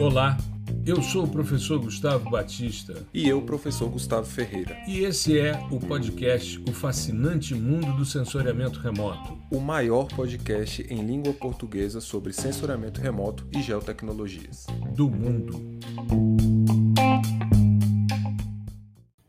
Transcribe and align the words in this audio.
Olá, 0.00 0.36
eu 0.86 1.02
sou 1.02 1.24
o 1.24 1.28
professor 1.28 1.76
Gustavo 1.80 2.30
Batista. 2.30 3.04
E 3.12 3.28
eu, 3.28 3.42
professor 3.42 3.90
Gustavo 3.90 4.24
Ferreira. 4.24 4.76
E 4.86 5.00
esse 5.00 5.36
é 5.36 5.58
o 5.72 5.80
podcast 5.80 6.62
O 6.68 6.72
Fascinante 6.72 7.52
Mundo 7.52 7.96
do 7.96 8.04
Sensoriamento 8.04 8.78
Remoto. 8.78 9.36
O 9.50 9.58
maior 9.58 10.06
podcast 10.06 10.86
em 10.88 11.04
língua 11.04 11.32
portuguesa 11.32 12.00
sobre 12.00 12.32
sensoriamento 12.32 13.00
remoto 13.00 13.48
e 13.52 13.60
geotecnologias. 13.60 14.66
Do 14.94 15.10
mundo. 15.10 15.60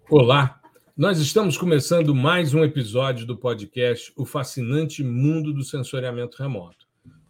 Olá, 0.07 0.61
nós 0.95 1.17
estamos 1.17 1.57
começando 1.57 2.13
mais 2.13 2.53
um 2.53 2.63
episódio 2.63 3.25
do 3.25 3.35
podcast 3.35 4.13
O 4.15 4.23
Fascinante 4.23 5.03
Mundo 5.03 5.51
do 5.51 5.63
Sensoriamento 5.63 6.37
Remoto. 6.37 6.87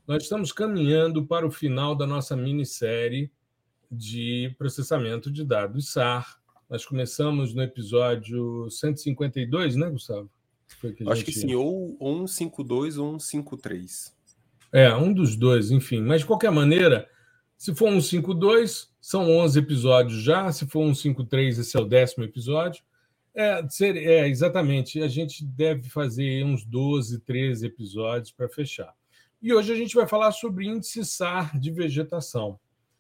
Nós 0.10 0.24
estamos 0.24 0.52
caminhando 0.52 1.24
para 1.24 1.46
o 1.46 1.52
final 1.52 1.96
da 1.96 2.08
nossa 2.08 2.36
minissérie 2.36 3.32
de 3.92 4.54
processamento 4.58 5.32
de 5.32 5.44
dados 5.44 5.92
SAR. 5.92 6.40
Nós 6.70 6.86
começamos 6.86 7.54
no 7.54 7.64
episódio 7.64 8.70
152, 8.70 9.76
né, 9.76 9.90
Gustavo? 9.90 10.30
Que 10.80 11.04
Acho 11.04 11.16
gente... 11.16 11.26
que 11.26 11.32
sim, 11.32 11.56
ou 11.56 11.98
152 12.28 12.98
ou 12.98 13.20
153. 13.20 14.16
É, 14.72 14.94
um 14.96 15.12
dos 15.12 15.36
dois, 15.36 15.72
enfim. 15.72 16.02
Mas, 16.02 16.22
de 16.22 16.28
qualquer 16.28 16.52
maneira, 16.52 17.10
se 17.58 17.74
for 17.74 17.90
152, 17.90 18.94
são 19.02 19.30
11 19.30 19.60
episódios 19.60 20.22
já. 20.22 20.52
Se 20.52 20.68
for 20.68 20.84
153, 20.84 21.58
esse 21.60 21.76
é 21.76 21.80
o 21.80 21.86
décimo 21.86 22.24
episódio. 22.24 22.84
É, 23.34 23.62
é, 23.82 24.28
exatamente. 24.28 25.02
A 25.02 25.08
gente 25.08 25.44
deve 25.44 25.90
fazer 25.90 26.46
uns 26.46 26.64
12, 26.64 27.20
13 27.22 27.66
episódios 27.66 28.32
para 28.32 28.48
fechar. 28.48 28.94
E 29.42 29.54
hoje 29.54 29.74
a 29.74 29.76
gente 29.76 29.96
vai 29.96 30.08
falar 30.08 30.32
sobre 30.32 30.68
índice 30.68 31.04
SAR 31.04 31.58
de 31.60 31.72
vegetação. 31.72 32.60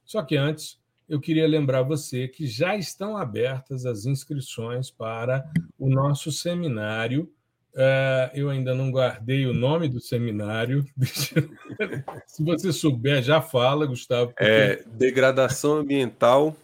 Só 0.09 0.23
que 0.23 0.35
antes, 0.35 0.79
eu 1.07 1.19
queria 1.19 1.47
lembrar 1.47 1.83
você 1.83 2.27
que 2.27 2.47
já 2.47 2.75
estão 2.75 3.15
abertas 3.15 3.85
as 3.85 4.07
inscrições 4.07 4.89
para 4.89 5.47
o 5.77 5.87
nosso 5.87 6.31
seminário. 6.31 7.31
Uh, 7.75 8.33
eu 8.33 8.49
ainda 8.49 8.73
não 8.73 8.89
guardei 8.89 9.45
o 9.45 9.53
nome 9.53 9.87
do 9.87 9.99
seminário. 9.99 10.83
Se 12.25 12.43
você 12.43 12.73
souber, 12.73 13.21
já 13.21 13.39
fala, 13.39 13.85
Gustavo. 13.85 14.29
Porque... 14.31 14.43
É 14.43 14.83
Degradação 14.87 15.77
Ambiental, 15.77 16.57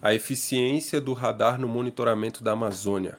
a 0.00 0.14
eficiência 0.14 1.00
do 1.00 1.12
radar 1.12 1.58
no 1.60 1.66
monitoramento 1.66 2.44
da 2.44 2.52
Amazônia. 2.52 3.18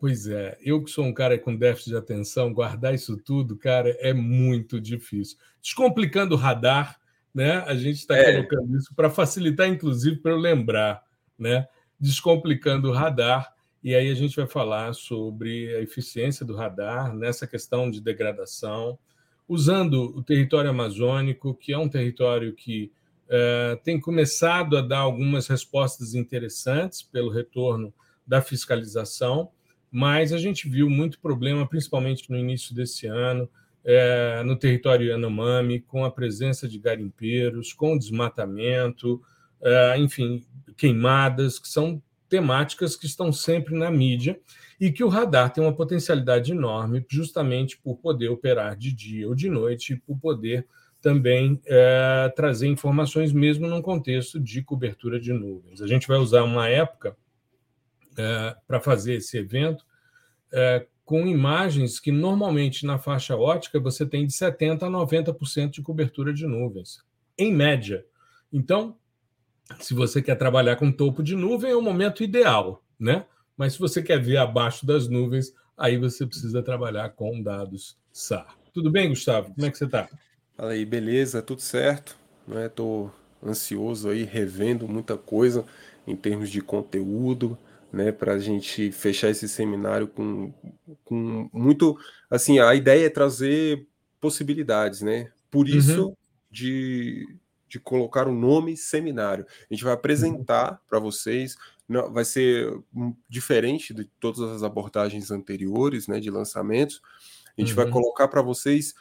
Pois 0.00 0.26
é, 0.28 0.56
eu 0.62 0.82
que 0.82 0.90
sou 0.90 1.04
um 1.04 1.12
cara 1.12 1.38
com 1.38 1.54
déficit 1.54 1.90
de 1.90 1.96
atenção, 1.98 2.54
guardar 2.54 2.94
isso 2.94 3.18
tudo, 3.18 3.54
cara, 3.54 3.94
é 4.00 4.14
muito 4.14 4.80
difícil. 4.80 5.36
Descomplicando 5.60 6.34
o 6.34 6.38
radar, 6.38 6.98
né? 7.34 7.58
A 7.66 7.74
gente 7.74 7.98
está 7.98 8.16
é. 8.16 8.32
colocando 8.32 8.76
isso 8.76 8.94
para 8.94 9.10
facilitar, 9.10 9.68
inclusive, 9.68 10.16
para 10.16 10.32
eu 10.32 10.38
lembrar, 10.38 11.02
né? 11.38 11.66
Descomplicando 11.98 12.90
o 12.90 12.92
radar, 12.92 13.52
e 13.82 13.94
aí 13.94 14.10
a 14.10 14.14
gente 14.14 14.36
vai 14.36 14.46
falar 14.46 14.94
sobre 14.94 15.74
a 15.76 15.80
eficiência 15.80 16.46
do 16.46 16.54
radar 16.54 17.14
nessa 17.14 17.46
questão 17.46 17.90
de 17.90 18.00
degradação, 18.00 18.98
usando 19.48 20.16
o 20.16 20.22
território 20.22 20.70
amazônico, 20.70 21.54
que 21.54 21.72
é 21.72 21.78
um 21.78 21.88
território 21.88 22.54
que 22.54 22.92
é, 23.28 23.78
tem 23.82 24.00
começado 24.00 24.76
a 24.76 24.80
dar 24.80 25.00
algumas 25.00 25.46
respostas 25.48 26.14
interessantes 26.14 27.02
pelo 27.02 27.30
retorno 27.30 27.92
da 28.26 28.40
fiscalização 28.40 29.50
mas 29.96 30.32
a 30.32 30.38
gente 30.38 30.68
viu 30.68 30.90
muito 30.90 31.20
problema, 31.20 31.68
principalmente 31.68 32.28
no 32.28 32.36
início 32.36 32.74
desse 32.74 33.06
ano, 33.06 33.48
é, 33.84 34.42
no 34.44 34.56
território 34.56 35.08
Yanomami, 35.08 35.80
com 35.80 36.04
a 36.04 36.10
presença 36.10 36.66
de 36.66 36.78
garimpeiros, 36.78 37.72
com 37.72 37.98
desmatamento, 37.98 39.22
é, 39.60 39.98
enfim, 39.98 40.44
queimadas, 40.76 41.58
que 41.58 41.68
são 41.68 42.02
temáticas 42.28 42.96
que 42.96 43.06
estão 43.06 43.32
sempre 43.32 43.76
na 43.76 43.90
mídia 43.90 44.40
e 44.80 44.90
que 44.90 45.04
o 45.04 45.08
radar 45.08 45.52
tem 45.52 45.62
uma 45.62 45.74
potencialidade 45.74 46.52
enorme, 46.52 47.04
justamente 47.08 47.78
por 47.78 47.96
poder 47.96 48.28
operar 48.28 48.76
de 48.76 48.92
dia 48.92 49.28
ou 49.28 49.34
de 49.34 49.48
noite, 49.48 49.92
e 49.92 49.96
por 49.96 50.18
poder 50.18 50.66
também 51.00 51.60
é, 51.66 52.32
trazer 52.34 52.66
informações, 52.66 53.30
mesmo 53.30 53.68
num 53.68 53.82
contexto 53.82 54.40
de 54.40 54.62
cobertura 54.62 55.20
de 55.20 55.32
nuvens. 55.32 55.82
A 55.82 55.86
gente 55.86 56.08
vai 56.08 56.16
usar 56.16 56.42
uma 56.42 56.66
época 56.68 57.14
é, 58.16 58.56
para 58.66 58.80
fazer 58.80 59.14
esse 59.14 59.36
evento, 59.36 59.84
é, 60.52 60.86
com 61.04 61.26
imagens 61.26 62.00
que 62.00 62.10
normalmente 62.10 62.86
na 62.86 62.98
faixa 62.98 63.36
ótica 63.36 63.78
você 63.78 64.06
tem 64.06 64.26
de 64.26 64.32
70% 64.32 64.82
a 64.82 64.88
90% 64.88 65.70
de 65.70 65.82
cobertura 65.82 66.32
de 66.32 66.46
nuvens, 66.46 67.04
em 67.36 67.52
média. 67.52 68.04
Então, 68.52 68.96
se 69.80 69.92
você 69.92 70.22
quer 70.22 70.36
trabalhar 70.36 70.76
com 70.76 70.90
topo 70.90 71.22
de 71.22 71.36
nuvem, 71.36 71.70
é 71.70 71.76
o 71.76 71.82
momento 71.82 72.22
ideal, 72.22 72.82
né? 72.98 73.26
Mas 73.56 73.74
se 73.74 73.78
você 73.78 74.02
quer 74.02 74.20
ver 74.20 74.38
abaixo 74.38 74.86
das 74.86 75.08
nuvens, 75.08 75.52
aí 75.76 75.96
você 75.96 76.26
precisa 76.26 76.62
trabalhar 76.62 77.10
com 77.10 77.42
dados 77.42 77.98
SAR. 78.12 78.56
Tudo 78.72 78.90
bem, 78.90 79.08
Gustavo? 79.08 79.54
Como 79.54 79.66
é 79.66 79.70
que 79.70 79.78
você 79.78 79.84
está? 79.84 80.08
Fala 80.56 80.72
aí, 80.72 80.84
beleza? 80.84 81.42
Tudo 81.42 81.60
certo? 81.60 82.16
Estou 82.64 83.12
né? 83.42 83.50
ansioso 83.50 84.08
aí, 84.08 84.24
revendo 84.24 84.88
muita 84.88 85.16
coisa 85.16 85.64
em 86.06 86.16
termos 86.16 86.50
de 86.50 86.60
conteúdo, 86.60 87.58
né, 87.94 88.12
para 88.12 88.34
a 88.34 88.38
gente 88.38 88.90
fechar 88.92 89.30
esse 89.30 89.48
seminário 89.48 90.08
com, 90.08 90.52
com 91.04 91.48
muito, 91.52 91.96
assim, 92.28 92.58
a 92.58 92.74
ideia 92.74 93.06
é 93.06 93.10
trazer 93.10 93.86
possibilidades, 94.20 95.00
né? 95.00 95.30
Por 95.50 95.66
uhum. 95.66 95.76
isso 95.76 96.06
uhum. 96.08 96.16
de, 96.50 97.38
de 97.68 97.78
colocar 97.78 98.26
o 98.26 98.34
nome 98.34 98.76
seminário. 98.76 99.46
A 99.70 99.74
gente 99.74 99.84
vai 99.84 99.92
apresentar 99.92 100.72
uhum. 100.72 100.78
para 100.88 100.98
vocês, 100.98 101.56
não, 101.88 102.12
vai 102.12 102.24
ser 102.24 102.76
diferente 103.28 103.94
de 103.94 104.04
todas 104.18 104.40
as 104.40 104.62
abordagens 104.62 105.30
anteriores, 105.30 106.08
né, 106.08 106.18
de 106.20 106.30
lançamentos. 106.30 107.00
A 107.56 107.60
gente 107.60 107.70
uhum. 107.70 107.76
vai 107.76 107.90
colocar 107.90 108.28
para 108.28 108.42
vocês 108.42 108.94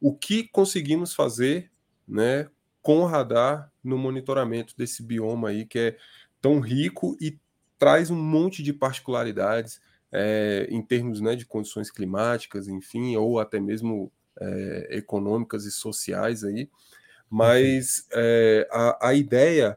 o 0.00 0.14
que 0.14 0.46
conseguimos 0.48 1.14
fazer, 1.14 1.70
né, 2.06 2.48
com 2.82 2.98
o 2.98 3.06
radar 3.06 3.72
no 3.82 3.96
monitoramento 3.96 4.76
desse 4.76 5.02
bioma 5.02 5.48
aí 5.48 5.64
que 5.64 5.78
é 5.78 5.96
tão 6.42 6.60
rico 6.60 7.16
e 7.18 7.38
traz 7.78 8.10
um 8.10 8.16
monte 8.16 8.62
de 8.62 8.72
particularidades 8.72 9.80
é, 10.14 10.66
em 10.70 10.80
termos 10.80 11.20
né, 11.20 11.34
de 11.34 11.44
condições 11.44 11.90
climáticas, 11.90 12.68
enfim, 12.68 13.16
ou 13.16 13.40
até 13.40 13.58
mesmo 13.58 14.12
é, 14.40 14.88
econômicas 14.92 15.64
e 15.64 15.72
sociais 15.72 16.44
aí. 16.44 16.70
Mas 17.28 18.06
é, 18.12 18.68
a, 18.70 19.08
a, 19.08 19.14
ideia 19.14 19.76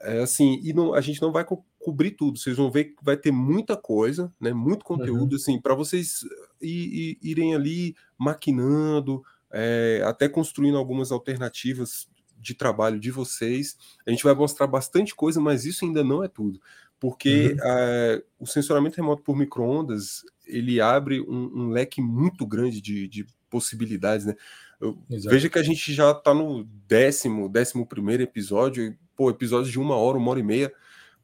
é 0.00 0.18
assim, 0.18 0.60
e 0.64 0.72
não, 0.72 0.94
a 0.94 1.00
gente 1.00 1.22
não 1.22 1.30
vai 1.30 1.44
co 1.44 1.64
cobrir 1.78 2.10
tudo, 2.10 2.38
vocês 2.38 2.56
vão 2.56 2.70
ver 2.70 2.86
que 2.86 2.96
vai 3.02 3.16
ter 3.16 3.30
muita 3.30 3.74
coisa, 3.76 4.30
né, 4.38 4.52
muito 4.52 4.84
conteúdo, 4.84 5.32
uhum. 5.32 5.36
assim, 5.36 5.60
para 5.60 5.74
vocês 5.74 6.20
ir, 6.60 6.68
ir, 6.68 7.18
irem 7.22 7.54
ali 7.54 7.94
maquinando, 8.18 9.22
até 10.04 10.28
construindo 10.28 10.76
algumas 10.76 11.10
alternativas 11.12 12.06
de 12.36 12.52
trabalho 12.52 13.00
de 13.00 13.10
vocês. 13.10 13.78
A 14.06 14.10
gente 14.10 14.24
vai 14.24 14.34
mostrar 14.34 14.66
bastante 14.66 15.14
coisa, 15.14 15.40
mas 15.40 15.64
isso 15.64 15.84
ainda 15.84 16.04
não 16.04 16.22
é 16.22 16.28
tudo 16.28 16.60
porque 17.00 17.52
uhum. 17.52 18.18
uh, 18.18 18.22
o 18.40 18.46
sensoramento 18.46 18.96
remoto 18.96 19.22
por 19.22 19.36
microondas 19.36 20.22
ele 20.46 20.80
abre 20.80 21.20
um, 21.20 21.50
um 21.54 21.68
leque 21.68 22.00
muito 22.00 22.46
grande 22.46 22.80
de, 22.80 23.06
de 23.06 23.26
possibilidades, 23.50 24.26
né? 24.26 24.34
Veja 25.08 25.48
que 25.48 25.58
a 25.58 25.62
gente 25.62 25.92
já 25.92 26.12
está 26.12 26.32
no 26.32 26.64
décimo, 26.86 27.48
décimo 27.48 27.86
primeiro 27.86 28.22
episódio, 28.22 28.96
pô, 29.16 29.28
episódio 29.28 29.70
de 29.70 29.78
uma 29.78 29.96
hora, 29.96 30.16
uma 30.16 30.30
hora 30.30 30.40
e 30.40 30.44
meia, 30.44 30.72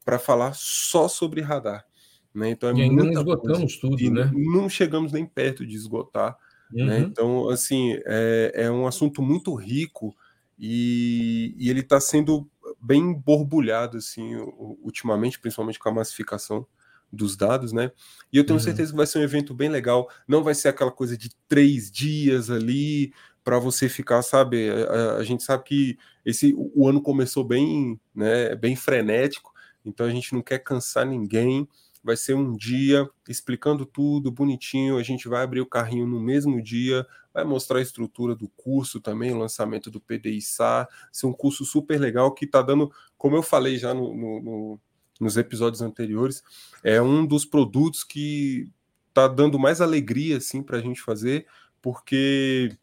para 0.03 0.19
falar 0.19 0.53
só 0.53 1.07
sobre 1.07 1.41
radar. 1.41 1.85
Né? 2.33 2.49
Então 2.49 2.69
é 2.69 2.73
e 2.73 2.81
ainda 2.81 3.03
não 3.03 3.11
esgotamos 3.11 3.77
coisa. 3.77 3.77
tudo, 3.79 4.01
e 4.01 4.09
né? 4.09 4.29
Não 4.33 4.67
chegamos 4.67 5.13
nem 5.13 5.25
perto 5.25 5.65
de 5.65 5.73
esgotar. 5.73 6.37
Né? 6.69 6.81
Uhum. 6.81 6.87
Né? 6.89 6.99
Então, 6.99 7.49
assim, 7.49 7.97
é, 8.05 8.51
é 8.53 8.71
um 8.71 8.85
assunto 8.85 9.21
muito 9.21 9.55
rico 9.55 10.13
e, 10.59 11.55
e 11.57 11.69
ele 11.69 11.79
está 11.79 11.99
sendo 12.01 12.45
bem 12.85 13.13
borbulhado 13.13 13.97
assim 13.97 14.35
ultimamente, 14.81 15.39
principalmente 15.39 15.79
com 15.79 15.89
a 15.89 15.93
massificação 15.93 16.67
dos 17.11 17.35
dados, 17.35 17.71
né? 17.71 17.91
E 18.31 18.37
eu 18.37 18.45
tenho 18.45 18.57
uhum. 18.59 18.63
certeza 18.63 18.91
que 18.91 18.97
vai 18.97 19.07
ser 19.07 19.19
um 19.19 19.23
evento 19.23 19.53
bem 19.53 19.69
legal. 19.69 20.09
Não 20.27 20.43
vai 20.43 20.53
ser 20.53 20.69
aquela 20.69 20.91
coisa 20.91 21.17
de 21.17 21.29
três 21.47 21.89
dias 21.89 22.49
ali 22.49 23.13
para 23.43 23.59
você 23.59 23.87
ficar, 23.87 24.21
sabe? 24.21 24.69
A, 24.69 25.17
a, 25.17 25.23
gente 25.23 25.43
sabe 25.43 25.63
que 25.63 25.97
esse 26.25 26.53
o 26.57 26.87
ano 26.87 27.01
começou 27.01 27.43
bem, 27.43 27.99
né? 28.13 28.55
Bem 28.55 28.75
frenético. 28.75 29.53
Então 29.83 30.05
a 30.05 30.09
gente 30.09 30.33
não 30.33 30.41
quer 30.41 30.59
cansar 30.59 31.05
ninguém 31.05 31.67
vai 32.05 32.15
ser 32.15 32.35
um 32.35 32.55
dia 32.55 33.09
explicando 33.27 33.83
tudo 33.83 34.31
bonitinho. 34.31 34.97
A 34.97 35.03
gente 35.03 35.27
vai 35.27 35.43
abrir 35.43 35.59
o 35.59 35.65
carrinho 35.65 36.05
no 36.05 36.19
mesmo 36.19 36.61
dia, 36.61 37.05
vai 37.33 37.43
mostrar 37.43 37.79
a 37.79 37.81
estrutura 37.81 38.35
do 38.35 38.47
curso 38.49 39.01
também, 39.01 39.33
o 39.33 39.39
lançamento 39.39 39.89
do 39.89 39.99
PDI 39.99 40.39
SAR. 40.39 40.87
Ser 41.11 41.25
um 41.25 41.33
curso 41.33 41.65
super 41.65 41.99
legal 41.99 42.31
que 42.31 42.45
está 42.45 42.61
dando, 42.61 42.91
como 43.17 43.35
eu 43.35 43.41
falei 43.41 43.79
já 43.79 43.91
no, 43.91 44.15
no, 44.15 44.41
no, 44.41 44.79
nos 45.19 45.35
episódios 45.35 45.81
anteriores, 45.81 46.43
é 46.83 47.01
um 47.01 47.25
dos 47.25 47.43
produtos 47.43 48.03
que 48.03 48.71
está 49.09 49.27
dando 49.27 49.57
mais 49.57 49.81
alegria 49.81 50.37
assim, 50.37 50.61
para 50.61 50.77
a 50.77 50.81
gente 50.81 51.01
fazer, 51.01 51.47
porque 51.81 52.77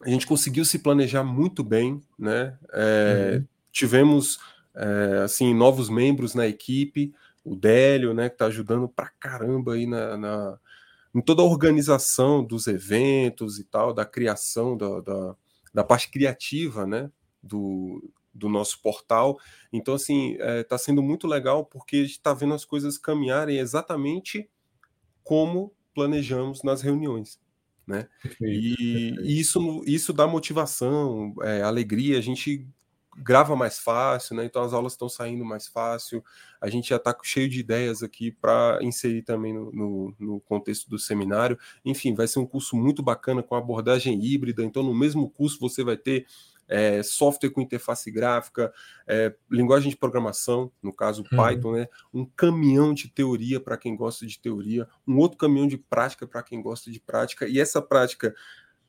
a 0.00 0.10
gente 0.10 0.28
conseguiu 0.28 0.64
se 0.64 0.78
planejar 0.78 1.24
muito 1.24 1.64
bem, 1.64 2.00
né? 2.16 2.56
É, 2.72 3.32
uhum. 3.34 3.46
tivemos 3.72 4.38
é, 4.76 5.22
assim 5.24 5.52
novos 5.52 5.88
membros 5.88 6.34
na 6.36 6.46
equipe, 6.46 7.12
o 7.48 7.56
Délio, 7.56 8.12
né, 8.12 8.28
que 8.28 8.34
está 8.34 8.46
ajudando 8.46 8.88
pra 8.88 9.08
caramba 9.18 9.74
aí 9.74 9.86
na, 9.86 10.16
na, 10.16 10.58
em 11.14 11.20
toda 11.20 11.42
a 11.42 11.46
organização 11.46 12.44
dos 12.44 12.66
eventos 12.66 13.58
e 13.58 13.64
tal, 13.64 13.94
da 13.94 14.04
criação 14.04 14.76
da, 14.76 15.00
da, 15.00 15.36
da 15.72 15.84
parte 15.84 16.10
criativa, 16.10 16.86
né, 16.86 17.10
do, 17.42 18.12
do 18.34 18.48
nosso 18.48 18.82
portal. 18.82 19.38
Então, 19.72 19.94
assim, 19.94 20.32
está 20.32 20.44
é, 20.44 20.62
tá 20.62 20.78
sendo 20.78 21.02
muito 21.02 21.26
legal 21.26 21.64
porque 21.64 21.96
a 21.96 22.02
gente 22.02 22.12
está 22.12 22.34
vendo 22.34 22.54
as 22.54 22.64
coisas 22.64 22.98
caminharem 22.98 23.58
exatamente 23.58 24.48
como 25.24 25.72
planejamos 25.94 26.62
nas 26.62 26.82
reuniões. 26.82 27.40
Né? 27.86 28.06
Perfeito, 28.22 28.52
e, 28.52 29.12
perfeito. 29.14 29.30
isso, 29.30 29.82
isso 29.86 30.12
dá 30.12 30.26
motivação, 30.26 31.34
é, 31.40 31.62
alegria, 31.62 32.18
a 32.18 32.20
gente 32.20 32.68
grava 33.18 33.56
mais 33.56 33.78
fácil, 33.78 34.36
né? 34.36 34.44
Então 34.44 34.62
as 34.62 34.72
aulas 34.72 34.92
estão 34.92 35.08
saindo 35.08 35.44
mais 35.44 35.66
fácil. 35.66 36.24
A 36.60 36.68
gente 36.68 36.88
já 36.88 36.96
está 36.96 37.16
cheio 37.22 37.48
de 37.48 37.60
ideias 37.60 38.02
aqui 38.02 38.30
para 38.30 38.78
inserir 38.82 39.22
também 39.22 39.52
no, 39.52 39.72
no, 39.72 40.14
no, 40.18 40.40
contexto 40.40 40.88
do 40.88 40.98
seminário. 40.98 41.58
Enfim, 41.84 42.14
vai 42.14 42.26
ser 42.26 42.38
um 42.38 42.46
curso 42.46 42.76
muito 42.76 43.02
bacana 43.02 43.42
com 43.42 43.54
abordagem 43.54 44.22
híbrida. 44.24 44.62
Então, 44.62 44.82
no 44.82 44.94
mesmo 44.94 45.28
curso 45.30 45.58
você 45.60 45.82
vai 45.82 45.96
ter 45.96 46.26
é, 46.68 47.02
software 47.02 47.50
com 47.50 47.60
interface 47.60 48.10
gráfica, 48.10 48.72
é, 49.06 49.34
linguagem 49.50 49.90
de 49.90 49.96
programação, 49.96 50.70
no 50.82 50.92
caso 50.92 51.24
uhum. 51.32 51.36
Python, 51.36 51.72
né? 51.72 51.88
Um 52.12 52.24
caminhão 52.24 52.92
de 52.92 53.08
teoria 53.08 53.58
para 53.58 53.76
quem 53.76 53.96
gosta 53.96 54.26
de 54.26 54.38
teoria, 54.38 54.86
um 55.06 55.16
outro 55.16 55.38
caminhão 55.38 55.66
de 55.66 55.78
prática 55.78 56.26
para 56.26 56.42
quem 56.42 56.60
gosta 56.60 56.90
de 56.90 57.00
prática. 57.00 57.48
E 57.48 57.58
essa 57.58 57.80
prática 57.80 58.34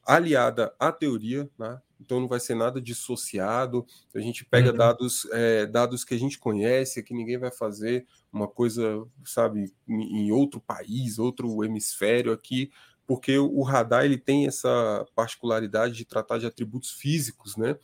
aliada 0.05 0.73
à 0.79 0.91
teoria, 0.91 1.49
né? 1.57 1.79
Então 1.99 2.19
não 2.19 2.27
vai 2.27 2.39
ser 2.39 2.55
nada 2.55 2.81
dissociado. 2.81 3.85
A 4.15 4.19
gente 4.19 4.45
pega 4.45 4.71
uhum. 4.71 4.77
dados, 4.77 5.27
é, 5.31 5.65
dados 5.65 6.03
que 6.03 6.13
a 6.13 6.19
gente 6.19 6.39
conhece, 6.39 7.03
que 7.03 7.13
ninguém 7.13 7.37
vai 7.37 7.51
fazer 7.51 8.05
uma 8.31 8.47
coisa, 8.47 9.03
sabe, 9.25 9.73
em 9.87 10.31
outro 10.31 10.61
país, 10.61 11.19
outro 11.19 11.63
hemisfério 11.63 12.31
aqui, 12.31 12.71
porque 13.05 13.37
o 13.37 13.61
radar 13.63 14.05
ele 14.05 14.17
tem 14.17 14.45
essa 14.45 15.05
particularidade 15.15 15.95
de 15.95 16.05
tratar 16.05 16.37
de 16.37 16.45
atributos 16.45 16.91
físicos, 16.91 17.57
né? 17.57 17.75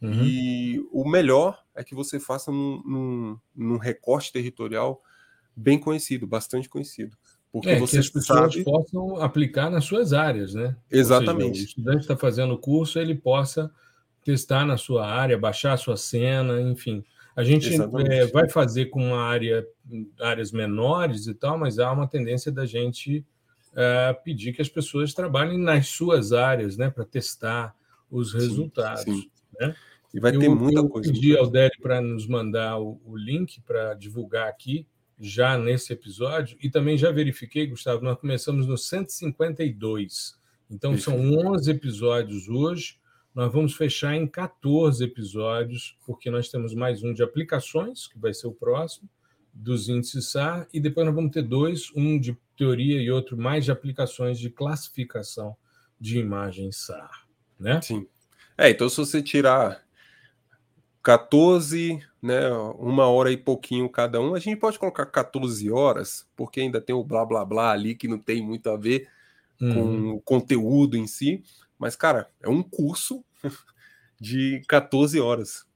Uhum. 0.00 0.22
E 0.22 0.86
o 0.92 1.08
melhor 1.08 1.64
é 1.74 1.82
que 1.82 1.94
você 1.94 2.20
faça 2.20 2.52
num, 2.52 2.82
num, 2.84 3.38
num 3.54 3.78
recorte 3.78 4.30
territorial 4.30 5.02
bem 5.56 5.78
conhecido, 5.78 6.26
bastante 6.26 6.68
conhecido. 6.68 7.16
Porque 7.54 7.68
é, 7.68 7.78
você 7.78 7.92
que 7.92 7.98
as 8.00 8.08
pessoas 8.08 8.52
sabe... 8.52 8.64
possam 8.64 9.22
aplicar 9.22 9.70
nas 9.70 9.84
suas 9.84 10.12
áreas, 10.12 10.54
né? 10.54 10.76
Exatamente. 10.90 11.58
Seja, 11.58 11.62
o 11.62 11.68
estudante 11.68 12.00
está 12.00 12.16
fazendo 12.16 12.54
o 12.54 12.58
curso, 12.58 12.98
ele 12.98 13.14
possa 13.14 13.70
testar 14.24 14.66
na 14.66 14.76
sua 14.76 15.06
área, 15.06 15.38
baixar 15.38 15.74
a 15.74 15.76
sua 15.76 15.96
cena, 15.96 16.60
enfim. 16.60 17.04
A 17.36 17.44
gente 17.44 17.72
é, 18.10 18.26
vai 18.26 18.48
fazer 18.48 18.86
com 18.86 19.00
uma 19.00 19.22
área, 19.22 19.64
áreas 20.20 20.50
menores 20.50 21.28
e 21.28 21.34
tal, 21.34 21.56
mas 21.56 21.78
há 21.78 21.92
uma 21.92 22.08
tendência 22.08 22.50
da 22.50 22.66
gente 22.66 23.24
é, 23.72 24.12
pedir 24.12 24.52
que 24.52 24.60
as 24.60 24.68
pessoas 24.68 25.14
trabalhem 25.14 25.56
nas 25.56 25.86
suas 25.86 26.32
áreas, 26.32 26.76
né, 26.76 26.90
para 26.90 27.04
testar 27.04 27.72
os 28.10 28.34
resultados. 28.34 29.04
Sim, 29.04 29.20
sim. 29.20 29.30
Né? 29.60 29.76
E 30.12 30.18
vai 30.18 30.32
ter 30.32 30.48
muita 30.48 30.80
eu 30.80 30.88
coisa. 30.88 31.08
Eu 31.08 31.14
pedi 31.14 31.38
ao 31.38 31.48
Délio 31.48 31.80
para 31.80 32.00
nos 32.00 32.26
mandar 32.26 32.80
o, 32.80 33.00
o 33.04 33.16
link 33.16 33.60
para 33.60 33.94
divulgar 33.94 34.48
aqui 34.48 34.88
já 35.18 35.56
nesse 35.56 35.92
episódio 35.92 36.56
e 36.62 36.70
também 36.70 36.98
já 36.98 37.10
verifiquei, 37.10 37.66
Gustavo, 37.66 38.04
nós 38.04 38.18
começamos 38.18 38.66
no 38.66 38.76
152. 38.76 40.38
Então 40.70 40.94
Isso. 40.94 41.04
são 41.04 41.18
11 41.18 41.70
episódios 41.70 42.48
hoje. 42.48 42.98
Nós 43.34 43.52
vamos 43.52 43.74
fechar 43.74 44.14
em 44.14 44.26
14 44.26 45.02
episódios, 45.02 45.96
porque 46.06 46.30
nós 46.30 46.48
temos 46.48 46.72
mais 46.74 47.02
um 47.02 47.12
de 47.12 47.22
aplicações, 47.22 48.06
que 48.06 48.18
vai 48.18 48.32
ser 48.32 48.46
o 48.46 48.52
próximo, 48.52 49.08
dos 49.52 49.88
índices 49.88 50.30
SAR, 50.30 50.68
e 50.72 50.80
depois 50.80 51.06
nós 51.06 51.14
vamos 51.14 51.32
ter 51.32 51.42
dois, 51.42 51.90
um 51.94 52.18
de 52.18 52.36
teoria 52.56 53.00
e 53.00 53.10
outro 53.10 53.36
mais 53.36 53.64
de 53.64 53.72
aplicações 53.72 54.38
de 54.38 54.50
classificação 54.50 55.56
de 56.00 56.18
imagens 56.18 56.76
SAR. 56.76 57.26
Né? 57.58 57.80
Sim. 57.82 58.06
É, 58.56 58.70
então 58.70 58.88
se 58.88 58.96
você 58.96 59.22
tirar 59.22 59.84
14, 61.04 62.02
né, 62.22 62.48
uma 62.78 63.06
hora 63.06 63.30
e 63.30 63.36
pouquinho 63.36 63.90
cada 63.90 64.18
um. 64.22 64.34
A 64.34 64.38
gente 64.38 64.58
pode 64.58 64.78
colocar 64.78 65.04
14 65.04 65.70
horas, 65.70 66.26
porque 66.34 66.60
ainda 66.60 66.80
tem 66.80 66.96
o 66.96 67.04
blá 67.04 67.26
blá 67.26 67.44
blá 67.44 67.72
ali 67.72 67.94
que 67.94 68.08
não 68.08 68.18
tem 68.18 68.42
muito 68.42 68.70
a 68.70 68.76
ver 68.78 69.06
uhum. 69.60 69.74
com 69.74 70.10
o 70.14 70.20
conteúdo 70.22 70.96
em 70.96 71.06
si. 71.06 71.44
Mas, 71.78 71.94
cara, 71.94 72.30
é 72.42 72.48
um 72.48 72.62
curso 72.62 73.22
de 74.18 74.62
14 74.66 75.20
horas 75.20 75.66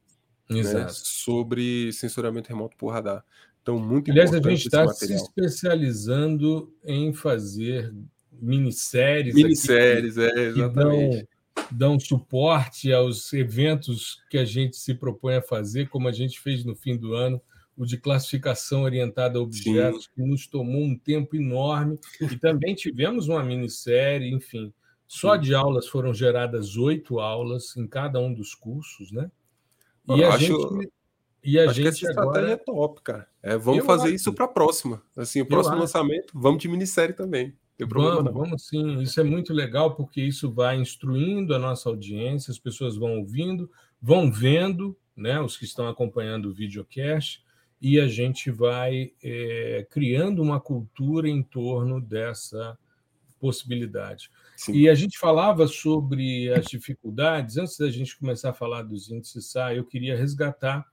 né, 0.48 0.88
sobre 0.88 1.92
sensoramento 1.92 2.48
remoto 2.48 2.74
por 2.78 2.88
radar. 2.88 3.22
Então, 3.60 3.78
muito 3.78 4.10
Aliás, 4.10 4.30
importante. 4.30 4.46
Aliás, 4.46 4.92
a 4.96 5.06
gente 5.06 5.06
está 5.06 5.06
se 5.06 5.12
especializando 5.12 6.74
em 6.82 7.12
fazer 7.12 7.94
minisséries. 8.32 9.34
Minisséries, 9.34 10.16
aqui, 10.16 10.40
é, 10.40 10.42
exatamente 10.44 11.28
dão 11.70 11.98
suporte 11.98 12.92
aos 12.92 13.32
eventos 13.32 14.22
que 14.30 14.38
a 14.38 14.44
gente 14.44 14.76
se 14.76 14.94
propõe 14.94 15.36
a 15.36 15.42
fazer, 15.42 15.88
como 15.88 16.08
a 16.08 16.12
gente 16.12 16.40
fez 16.40 16.64
no 16.64 16.74
fim 16.74 16.96
do 16.96 17.14
ano, 17.14 17.40
o 17.76 17.86
de 17.86 17.96
classificação 17.96 18.82
orientada 18.82 19.38
a 19.38 19.42
objetos, 19.42 20.04
Sim. 20.04 20.10
que 20.14 20.22
nos 20.22 20.46
tomou 20.46 20.82
um 20.82 20.98
tempo 20.98 21.36
enorme, 21.36 21.98
e 22.20 22.36
também 22.36 22.74
tivemos 22.74 23.28
uma 23.28 23.42
minissérie, 23.42 24.32
enfim. 24.32 24.72
Só 25.06 25.36
de 25.36 25.54
aulas 25.54 25.86
foram 25.86 26.12
geradas 26.12 26.76
oito 26.76 27.18
aulas 27.20 27.76
em 27.76 27.86
cada 27.86 28.20
um 28.20 28.32
dos 28.32 28.54
cursos, 28.54 29.10
né? 29.10 29.30
E 30.08 30.24
a 30.24 30.34
acho, 30.34 30.44
gente. 30.44 30.92
E 31.42 31.58
a 31.58 31.64
acho 31.64 31.74
gente 31.74 31.84
que 31.84 31.88
essa 31.88 32.10
estratégia 32.10 32.40
agora... 32.40 32.52
é 32.52 32.56
top, 32.56 33.02
cara. 33.02 33.28
É, 33.42 33.56
vamos 33.56 33.80
Eu 33.80 33.84
fazer 33.86 34.08
acho. 34.08 34.16
isso 34.16 34.32
para 34.34 34.44
a 34.44 34.48
próxima. 34.48 35.00
Assim, 35.16 35.40
o 35.40 35.46
próximo 35.46 35.76
lançamento, 35.76 36.32
vamos 36.34 36.60
de 36.60 36.68
minissérie 36.68 37.14
também 37.14 37.54
vamos, 37.86 38.24
não. 38.24 38.32
vamos 38.32 38.66
sim. 38.66 39.00
Isso 39.00 39.20
é 39.20 39.24
muito 39.24 39.52
legal 39.52 39.94
porque 39.94 40.20
isso 40.20 40.52
vai 40.52 40.76
instruindo 40.76 41.54
a 41.54 41.58
nossa 41.58 41.88
audiência, 41.88 42.50
as 42.50 42.58
pessoas 42.58 42.96
vão 42.96 43.18
ouvindo, 43.18 43.70
vão 44.00 44.30
vendo, 44.30 44.96
né, 45.16 45.40
os 45.40 45.56
que 45.56 45.64
estão 45.64 45.88
acompanhando 45.88 46.46
o 46.46 46.54
videocast, 46.54 47.42
e 47.80 48.00
a 48.00 48.08
gente 48.08 48.50
vai 48.50 49.12
é, 49.22 49.86
criando 49.90 50.42
uma 50.42 50.60
cultura 50.60 51.28
em 51.28 51.42
torno 51.42 52.00
dessa 52.00 52.76
possibilidade. 53.38 54.30
Sim. 54.56 54.72
E 54.72 54.88
a 54.88 54.94
gente 54.94 55.16
falava 55.16 55.68
sobre 55.68 56.52
as 56.52 56.66
dificuldades, 56.66 57.56
antes 57.56 57.78
da 57.78 57.88
gente 57.88 58.18
começar 58.18 58.50
a 58.50 58.54
falar 58.54 58.82
dos 58.82 59.10
índices 59.10 59.52
SA, 59.52 59.74
eu 59.74 59.84
queria 59.84 60.16
resgatar, 60.16 60.84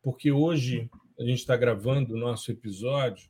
porque 0.00 0.30
hoje 0.30 0.88
a 1.18 1.24
gente 1.24 1.40
está 1.40 1.56
gravando 1.56 2.14
o 2.14 2.18
nosso 2.18 2.50
episódio 2.52 3.28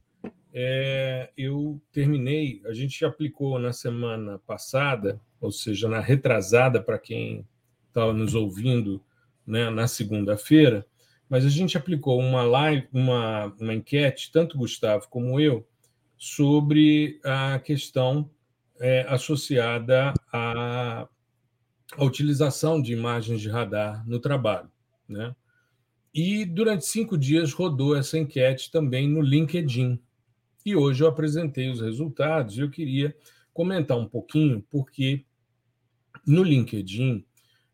é, 0.53 1.31
eu 1.37 1.81
terminei, 1.93 2.61
a 2.67 2.73
gente 2.73 3.05
aplicou 3.05 3.59
na 3.59 3.73
semana 3.73 4.39
passada, 4.41 5.21
ou 5.41 5.53
seja, 5.53 5.89
na 5.89 6.01
retrasada, 6.01 6.83
para 6.83 6.99
quem 6.99 7.47
estava 7.89 8.13
nos 8.13 8.35
ouvindo 8.35 9.03
né, 9.47 9.71
na 9.71 9.87
segunda-feira, 9.89 10.87
mas 11.29 11.45
a 11.47 11.49
gente 11.49 11.79
aplicou 11.79 12.19
uma 12.19 12.43
live, 12.43 12.89
uma, 12.93 13.47
uma 13.61 13.75
enquete, 13.75 14.33
tanto 14.33 14.59
Gustavo 14.59 15.07
como 15.09 15.39
eu, 15.39 15.67
sobre 16.19 17.21
a 17.25 17.59
questão 17.61 18.29
é, 18.81 19.07
associada 19.09 20.13
à, 20.33 21.09
à 21.97 22.05
utilização 22.05 22.83
de 22.83 22.93
imagens 22.93 23.41
de 23.41 23.49
radar 23.49 24.07
no 24.09 24.19
trabalho. 24.19 24.71
Né? 25.09 25.35
E 26.13 26.45
durante 26.45 26.85
cinco 26.85 27.17
dias 27.17 27.53
rodou 27.53 27.97
essa 27.97 28.19
enquete 28.19 28.71
também 28.71 29.09
no 29.09 29.21
LinkedIn. 29.21 30.01
E 30.65 30.77
hoje 30.77 31.03
eu 31.03 31.09
apresentei 31.09 31.71
os 31.71 31.81
resultados 31.81 32.57
e 32.57 32.61
eu 32.61 32.71
queria 32.71 33.17
comentar 33.53 33.99
um 33.99 34.07
pouquinho, 34.07 34.65
porque 34.71 35.25
no 36.27 36.43
LinkedIn, 36.43 37.25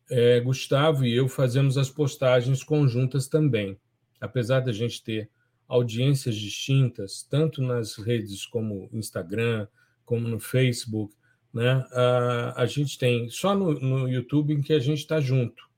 é, 0.09 0.39
Gustavo 0.39 1.05
e 1.05 1.13
eu 1.13 1.27
fazemos 1.27 1.77
as 1.77 1.89
postagens 1.89 2.63
conjuntas 2.63 3.27
também. 3.27 3.77
Apesar 4.19 4.61
da 4.61 4.71
gente 4.71 5.03
ter 5.03 5.29
audiências 5.67 6.35
distintas, 6.35 7.23
tanto 7.23 7.61
nas 7.61 7.97
redes 7.97 8.45
como 8.45 8.89
Instagram, 8.93 9.67
como 10.05 10.27
no 10.27 10.39
Facebook, 10.39 11.13
né? 11.53 11.85
a, 11.91 12.61
a 12.61 12.65
gente 12.65 12.97
tem 12.97 13.29
só 13.29 13.53
no, 13.53 13.73
no 13.73 14.07
YouTube 14.07 14.53
em 14.53 14.61
que 14.61 14.73
a 14.73 14.79
gente 14.79 14.99
está 14.99 15.19
junto, 15.19 15.69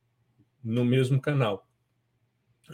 no 0.63 0.85
mesmo 0.85 1.19
canal. 1.19 1.67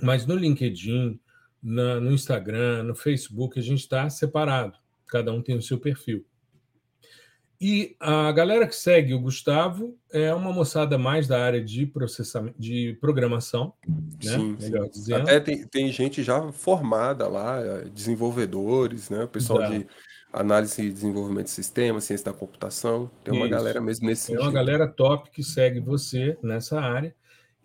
Mas 0.04 0.26
no 0.26 0.36
LinkedIn, 0.36 1.20
na, 1.66 2.00
no 2.00 2.12
Instagram, 2.12 2.84
no 2.84 2.94
Facebook, 2.94 3.58
a 3.58 3.62
gente 3.62 3.80
está 3.80 4.08
separado, 4.08 4.78
cada 5.08 5.34
um 5.34 5.42
tem 5.42 5.58
o 5.58 5.62
seu 5.62 5.80
perfil. 5.80 6.24
E 7.60 7.96
a 8.00 8.32
galera 8.34 8.68
que 8.68 8.76
segue 8.76 9.14
o 9.14 9.20
Gustavo 9.20 9.98
é 10.12 10.32
uma 10.34 10.52
moçada 10.52 10.98
mais 10.98 11.26
da 11.26 11.42
área 11.42 11.64
de 11.64 11.86
processamento, 11.86 12.56
de 12.60 12.98
programação, 13.00 13.74
né? 13.88 14.38
Sim, 14.38 14.58
Melhor 14.62 14.90
dizendo. 14.90 15.22
Até 15.22 15.40
tem, 15.40 15.66
tem 15.66 15.92
gente 15.92 16.22
já 16.22 16.52
formada 16.52 17.28
lá, 17.28 17.62
desenvolvedores, 17.94 19.10
né? 19.10 19.24
O 19.24 19.28
pessoal 19.28 19.62
Exato. 19.62 19.80
de 19.80 19.88
análise 20.34 20.82
e 20.82 20.92
desenvolvimento 20.92 21.46
de 21.46 21.52
sistemas, 21.52 22.04
ciência 22.04 22.26
da 22.26 22.38
computação. 22.38 23.10
Tem 23.24 23.34
uma 23.34 23.46
Isso. 23.46 23.56
galera 23.56 23.80
mesmo 23.82 24.06
nesse 24.06 24.34
Tem 24.34 24.38
uma 24.38 24.52
galera 24.52 24.86
top 24.86 25.32
que 25.32 25.42
segue 25.42 25.80
você 25.80 26.38
nessa 26.44 26.80
área. 26.80 27.16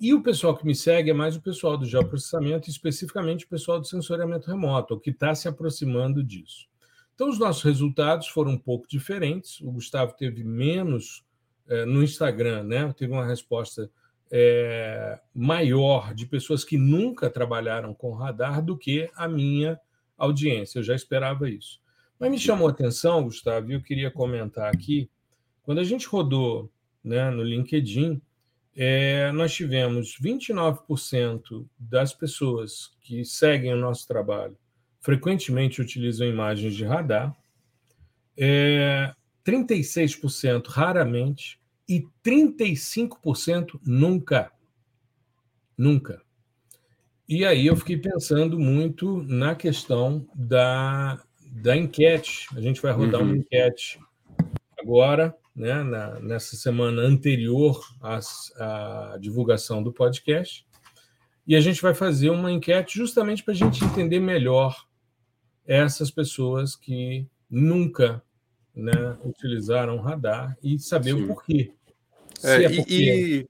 E 0.00 0.14
o 0.14 0.22
pessoal 0.22 0.56
que 0.56 0.64
me 0.64 0.74
segue 0.74 1.10
é 1.10 1.12
mais 1.12 1.36
o 1.36 1.42
pessoal 1.42 1.76
do 1.76 1.84
geoprocessamento, 1.84 2.70
especificamente 2.70 3.44
o 3.44 3.48
pessoal 3.48 3.78
do 3.78 3.86
sensoriamento 3.86 4.48
remoto, 4.48 4.94
o 4.94 5.00
que 5.00 5.10
está 5.10 5.34
se 5.34 5.46
aproximando 5.46 6.24
disso. 6.24 6.66
Então, 7.14 7.28
os 7.28 7.38
nossos 7.38 7.62
resultados 7.62 8.26
foram 8.28 8.52
um 8.52 8.58
pouco 8.58 8.88
diferentes. 8.88 9.60
O 9.60 9.70
Gustavo 9.70 10.14
teve 10.14 10.42
menos 10.42 11.22
é, 11.68 11.84
no 11.84 12.02
Instagram, 12.02 12.62
né? 12.62 12.90
teve 12.96 13.12
uma 13.12 13.26
resposta 13.26 13.90
é, 14.30 15.20
maior 15.34 16.14
de 16.14 16.24
pessoas 16.24 16.64
que 16.64 16.78
nunca 16.78 17.28
trabalharam 17.28 17.92
com 17.92 18.14
radar 18.14 18.64
do 18.64 18.78
que 18.78 19.10
a 19.14 19.28
minha 19.28 19.78
audiência. 20.16 20.78
Eu 20.78 20.82
já 20.82 20.94
esperava 20.94 21.50
isso. 21.50 21.78
Mas 22.18 22.30
me 22.30 22.38
chamou 22.38 22.68
a 22.68 22.70
atenção, 22.70 23.24
Gustavo, 23.24 23.70
e 23.70 23.74
eu 23.74 23.82
queria 23.82 24.10
comentar 24.10 24.72
aqui, 24.72 25.10
quando 25.62 25.78
a 25.78 25.84
gente 25.84 26.06
rodou 26.06 26.72
né, 27.04 27.30
no 27.30 27.42
LinkedIn, 27.42 28.18
é, 28.76 29.30
nós 29.32 29.52
tivemos 29.52 30.16
29% 30.22 31.66
das 31.78 32.12
pessoas 32.12 32.90
que 33.00 33.24
seguem 33.24 33.72
o 33.72 33.76
nosso 33.76 34.06
trabalho 34.06 34.56
frequentemente 35.00 35.80
utilizam 35.80 36.26
imagens 36.26 36.74
de 36.74 36.84
radar, 36.84 37.34
é, 38.36 39.12
36% 39.44 40.66
raramente 40.68 41.58
e 41.88 42.06
35% 42.24 43.80
nunca. 43.84 44.52
Nunca. 45.76 46.22
E 47.26 47.44
aí 47.44 47.66
eu 47.66 47.76
fiquei 47.76 47.96
pensando 47.96 48.58
muito 48.58 49.22
na 49.22 49.54
questão 49.54 50.28
da, 50.34 51.22
da 51.50 51.76
enquete. 51.76 52.46
A 52.54 52.60
gente 52.60 52.82
vai 52.82 52.92
rodar 52.92 53.20
uhum. 53.20 53.28
uma 53.28 53.36
enquete 53.36 53.98
agora, 54.78 55.34
né, 55.60 55.82
na, 55.82 56.18
nessa 56.20 56.56
semana 56.56 57.02
anterior 57.02 57.78
às, 58.00 58.50
à 58.56 59.18
divulgação 59.20 59.82
do 59.82 59.92
podcast. 59.92 60.66
E 61.46 61.54
a 61.54 61.60
gente 61.60 61.82
vai 61.82 61.94
fazer 61.94 62.30
uma 62.30 62.50
enquete 62.50 62.96
justamente 62.96 63.44
para 63.44 63.52
a 63.52 63.56
gente 63.56 63.84
entender 63.84 64.20
melhor 64.20 64.74
essas 65.66 66.10
pessoas 66.10 66.74
que 66.74 67.26
nunca 67.50 68.22
né, 68.74 69.18
utilizaram 69.22 70.00
radar 70.00 70.56
e 70.62 70.78
saber 70.78 71.14
Sim. 71.14 71.24
o 71.24 71.26
porquê. 71.26 71.74
É, 72.42 72.64
é 72.64 72.76
porque... 72.76 72.94
E, 72.94 73.48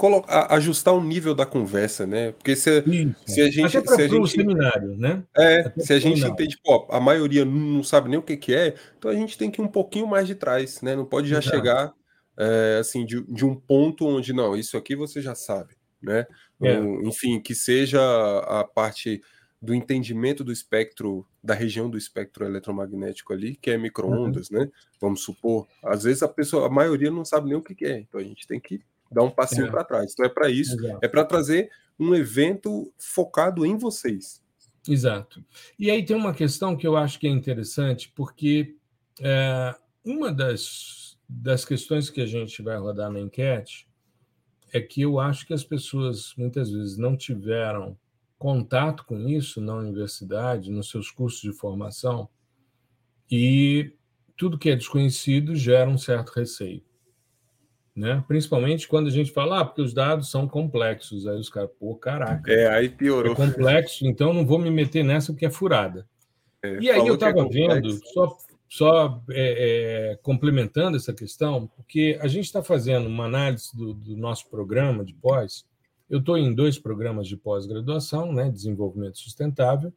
colocar, 0.00 0.46
ajustar 0.54 0.94
o 0.94 1.04
nível 1.04 1.34
da 1.34 1.44
conversa, 1.44 2.06
né? 2.06 2.32
Porque 2.32 2.56
se, 2.56 2.82
se 3.26 3.42
a 3.42 3.50
gente. 3.50 3.76
Até 3.76 4.08
para 4.08 4.18
o 4.18 4.26
seminário, 4.26 4.96
né? 4.96 5.22
É, 5.36 5.60
Até 5.60 5.82
se 5.82 5.92
a 5.92 5.98
gente 5.98 6.24
entende, 6.24 6.58
pô, 6.64 6.88
a 6.90 6.98
maioria 6.98 7.44
não 7.44 7.82
sabe 7.82 8.08
nem 8.08 8.18
o 8.18 8.22
que, 8.22 8.34
que 8.34 8.54
é, 8.54 8.74
então 8.96 9.10
a 9.10 9.14
gente 9.14 9.36
tem 9.36 9.50
que 9.50 9.60
ir 9.60 9.64
um 9.64 9.68
pouquinho 9.68 10.06
mais 10.06 10.26
de 10.26 10.34
trás, 10.34 10.80
né? 10.80 10.96
Não 10.96 11.04
pode 11.04 11.28
já 11.28 11.38
Exato. 11.38 11.54
chegar 11.54 11.92
é, 12.38 12.78
assim 12.80 13.04
de, 13.04 13.22
de 13.26 13.44
um 13.44 13.54
ponto 13.54 14.06
onde, 14.06 14.32
não, 14.32 14.56
isso 14.56 14.78
aqui 14.78 14.96
você 14.96 15.20
já 15.20 15.34
sabe, 15.34 15.74
né? 16.02 16.26
É. 16.62 16.80
Um, 16.80 17.06
enfim, 17.06 17.38
que 17.38 17.54
seja 17.54 18.00
a 18.38 18.64
parte 18.64 19.20
do 19.60 19.74
entendimento 19.74 20.42
do 20.42 20.50
espectro, 20.50 21.26
da 21.44 21.52
região 21.52 21.90
do 21.90 21.98
espectro 21.98 22.46
eletromagnético 22.46 23.34
ali, 23.34 23.54
que 23.54 23.70
é 23.70 23.76
microondas, 23.76 24.48
uhum. 24.48 24.60
né? 24.60 24.70
Vamos 24.98 25.22
supor. 25.22 25.68
Às 25.84 26.04
vezes 26.04 26.22
a 26.22 26.28
pessoa, 26.28 26.68
a 26.68 26.70
maioria 26.70 27.10
não 27.10 27.22
sabe 27.22 27.48
nem 27.48 27.58
o 27.58 27.62
que 27.62 27.84
é, 27.84 27.98
então 27.98 28.18
a 28.18 28.24
gente 28.24 28.46
tem 28.46 28.58
que 28.58 28.80
dar 29.10 29.22
um 29.22 29.30
passinho 29.30 29.66
é. 29.66 29.70
para 29.70 29.84
trás. 29.84 30.12
Então 30.12 30.26
é 30.26 30.28
para 30.28 30.48
isso, 30.50 30.74
Exato. 30.78 30.98
é 31.02 31.08
para 31.08 31.24
trazer 31.24 31.70
um 31.98 32.14
evento 32.14 32.92
focado 32.98 33.66
em 33.66 33.76
vocês. 33.76 34.42
Exato. 34.88 35.44
E 35.78 35.90
aí 35.90 36.04
tem 36.04 36.16
uma 36.16 36.32
questão 36.32 36.76
que 36.76 36.86
eu 36.86 36.96
acho 36.96 37.18
que 37.18 37.26
é 37.26 37.30
interessante, 37.30 38.10
porque 38.14 38.76
é, 39.20 39.74
uma 40.04 40.32
das, 40.32 41.18
das 41.28 41.64
questões 41.64 42.08
que 42.08 42.20
a 42.20 42.26
gente 42.26 42.62
vai 42.62 42.78
rodar 42.78 43.10
na 43.10 43.20
enquete 43.20 43.88
é 44.72 44.80
que 44.80 45.02
eu 45.02 45.18
acho 45.18 45.46
que 45.46 45.52
as 45.52 45.64
pessoas 45.64 46.32
muitas 46.36 46.70
vezes 46.70 46.96
não 46.96 47.16
tiveram 47.16 47.98
contato 48.38 49.04
com 49.04 49.28
isso 49.28 49.60
na 49.60 49.74
universidade, 49.74 50.70
nos 50.70 50.88
seus 50.88 51.10
cursos 51.10 51.42
de 51.42 51.52
formação, 51.52 52.28
e 53.30 53.92
tudo 54.36 54.58
que 54.58 54.70
é 54.70 54.76
desconhecido 54.76 55.54
gera 55.54 55.90
um 55.90 55.98
certo 55.98 56.30
receio. 56.30 56.82
Né? 57.94 58.22
Principalmente 58.26 58.86
quando 58.86 59.08
a 59.08 59.10
gente 59.10 59.32
fala, 59.32 59.60
ah, 59.60 59.64
porque 59.64 59.82
os 59.82 59.92
dados 59.92 60.30
são 60.30 60.48
complexos. 60.48 61.26
Aí 61.26 61.38
os 61.38 61.48
caras, 61.48 61.70
pô, 61.78 61.94
caraca. 61.96 62.50
É, 62.50 62.68
aí 62.68 62.88
piorou. 62.88 63.32
É 63.32 63.36
complexo, 63.36 64.06
então 64.06 64.32
não 64.32 64.46
vou 64.46 64.58
me 64.58 64.70
meter 64.70 65.02
nessa 65.02 65.32
porque 65.32 65.46
é 65.46 65.50
furada. 65.50 66.06
É, 66.62 66.78
e 66.80 66.90
aí 66.90 67.06
eu 67.06 67.14
estava 67.14 67.40
é 67.40 67.48
vendo, 67.48 67.90
só, 68.12 68.36
só 68.68 69.22
é, 69.30 70.12
é, 70.12 70.18
complementando 70.22 70.96
essa 70.96 71.12
questão, 71.12 71.66
porque 71.76 72.18
a 72.20 72.28
gente 72.28 72.44
está 72.44 72.62
fazendo 72.62 73.06
uma 73.06 73.24
análise 73.24 73.76
do, 73.76 73.92
do 73.92 74.16
nosso 74.16 74.48
programa 74.48 75.04
de 75.04 75.14
pós, 75.14 75.64
eu 76.08 76.18
estou 76.18 76.36
em 76.36 76.54
dois 76.54 76.78
programas 76.78 77.26
de 77.28 77.36
pós-graduação, 77.36 78.32
né, 78.32 78.50
desenvolvimento 78.50 79.18
sustentável, 79.18 79.92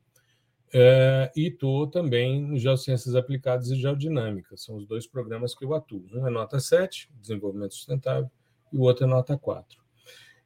é, 0.73 1.31
e 1.35 1.49
estou 1.49 1.85
também 1.85 2.41
no 2.41 2.57
Geociências 2.57 3.15
Aplicadas 3.15 3.69
e 3.69 3.75
Geodinâmica. 3.75 4.57
São 4.57 4.75
os 4.75 4.87
dois 4.87 5.05
programas 5.05 5.53
que 5.53 5.63
eu 5.63 5.73
atuo. 5.73 6.03
Um 6.11 6.27
é 6.27 6.31
nota 6.31 6.59
7, 6.59 7.09
desenvolvimento 7.21 7.75
sustentável, 7.75 8.29
e 8.71 8.77
o 8.77 8.81
outro 8.81 9.05
é 9.05 9.07
nota 9.07 9.37
4. 9.37 9.79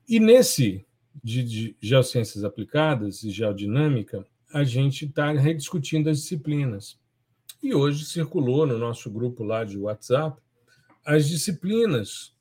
E 0.07 0.19
nesse 0.19 0.85
de, 1.23 1.43
de 1.43 1.77
Geociências 1.79 2.43
Aplicadas 2.43 3.23
e 3.23 3.31
Geodinâmica, 3.31 4.25
a 4.53 4.63
gente 4.63 5.05
está 5.05 5.31
rediscutindo 5.31 6.09
as 6.09 6.21
disciplinas. 6.21 6.99
E 7.61 7.73
hoje 7.73 8.05
circulou 8.05 8.65
no 8.65 8.77
nosso 8.77 9.09
grupo 9.09 9.43
lá 9.43 9.63
de 9.63 9.77
WhatsApp 9.77 10.41
as 11.05 11.27
disciplinas 11.27 12.35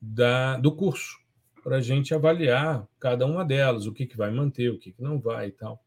da, 0.00 0.56
do 0.56 0.72
curso 0.72 1.18
para 1.62 1.76
a 1.76 1.80
gente 1.80 2.14
avaliar 2.14 2.86
cada 2.98 3.26
uma 3.26 3.44
delas, 3.44 3.86
o 3.86 3.92
que, 3.92 4.06
que 4.06 4.16
vai 4.16 4.30
manter, 4.30 4.70
o 4.70 4.78
que, 4.78 4.92
que 4.92 5.02
não 5.02 5.18
vai 5.18 5.48
e 5.48 5.52
tal. 5.52 5.82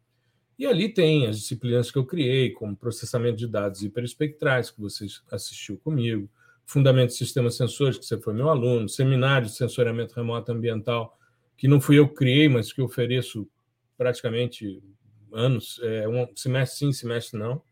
E 0.60 0.66
ali 0.66 0.89
tem 0.89 1.25
as 1.25 1.38
disciplinas 1.38 1.89
que 1.89 1.98
eu 1.98 2.06
criei, 2.06 2.51
como 2.51 2.75
processamento 2.75 3.38
de 3.38 3.48
dados 3.48 3.82
hiperespectrais, 3.82 4.70
que 4.70 4.82
você 4.82 5.08
assistiu 5.32 5.78
comigo, 5.78 6.30
fundamento 6.66 7.12
de 7.12 7.16
sistemas 7.16 7.56
sensores, 7.56 7.98
que 7.98 8.06
você 8.06 8.20
foi 8.20 8.34
meu 8.34 8.50
aluno, 8.50 8.89
seminário 8.89 9.48
de 9.48 9.54
sensoriamento 9.54 10.13
remoto 10.13 10.51
ambiental, 10.51 11.18
que 11.56 11.66
não 11.66 11.80
fui 11.80 11.98
eu 11.98 12.10
que 12.10 12.16
criei, 12.16 12.50
mas 12.50 12.74
que 12.74 12.82
ofereço 12.82 13.50
praticamente 13.98 14.84
anos, 15.32 15.80
é, 15.82 16.06
um 16.10 16.28
semestre 16.36 16.80
sim, 16.80 16.92
semestre 16.92 17.39
não. 17.39 17.63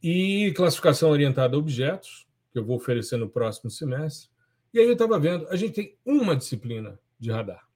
E 0.00 0.52
classificação 0.54 1.10
orientada 1.10 1.56
a 1.56 1.58
objetos, 1.58 2.24
que 2.52 2.58
eu 2.60 2.64
vou 2.64 2.76
oferecer 2.76 3.16
no 3.16 3.28
próximo 3.28 3.68
semestre. 3.68 4.30
E 4.72 4.78
aí 4.78 4.86
eu 4.86 4.92
estava 4.92 5.18
vendo, 5.18 5.48
a 5.48 5.56
gente 5.56 5.74
tem 5.74 5.98
uma 6.06 6.36
disciplina 6.36 7.00
de 7.18 7.32
radar. 7.32 7.66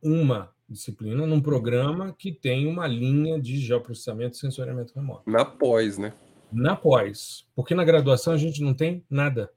Uma 0.00 0.54
disciplina 0.68 1.26
num 1.26 1.40
programa 1.40 2.12
que 2.12 2.32
tem 2.32 2.66
uma 2.66 2.86
linha 2.86 3.40
de 3.40 3.58
geoprocessamento 3.58 4.36
e 4.36 4.40
sensoriamento 4.40 4.94
remoto. 4.94 5.28
Na 5.30 5.44
pós, 5.44 5.96
né? 5.96 6.12
Na 6.52 6.74
pós. 6.74 7.46
Porque 7.54 7.74
na 7.74 7.84
graduação 7.84 8.32
a 8.32 8.36
gente 8.36 8.62
não 8.62 8.74
tem 8.74 9.04
nada. 9.08 9.52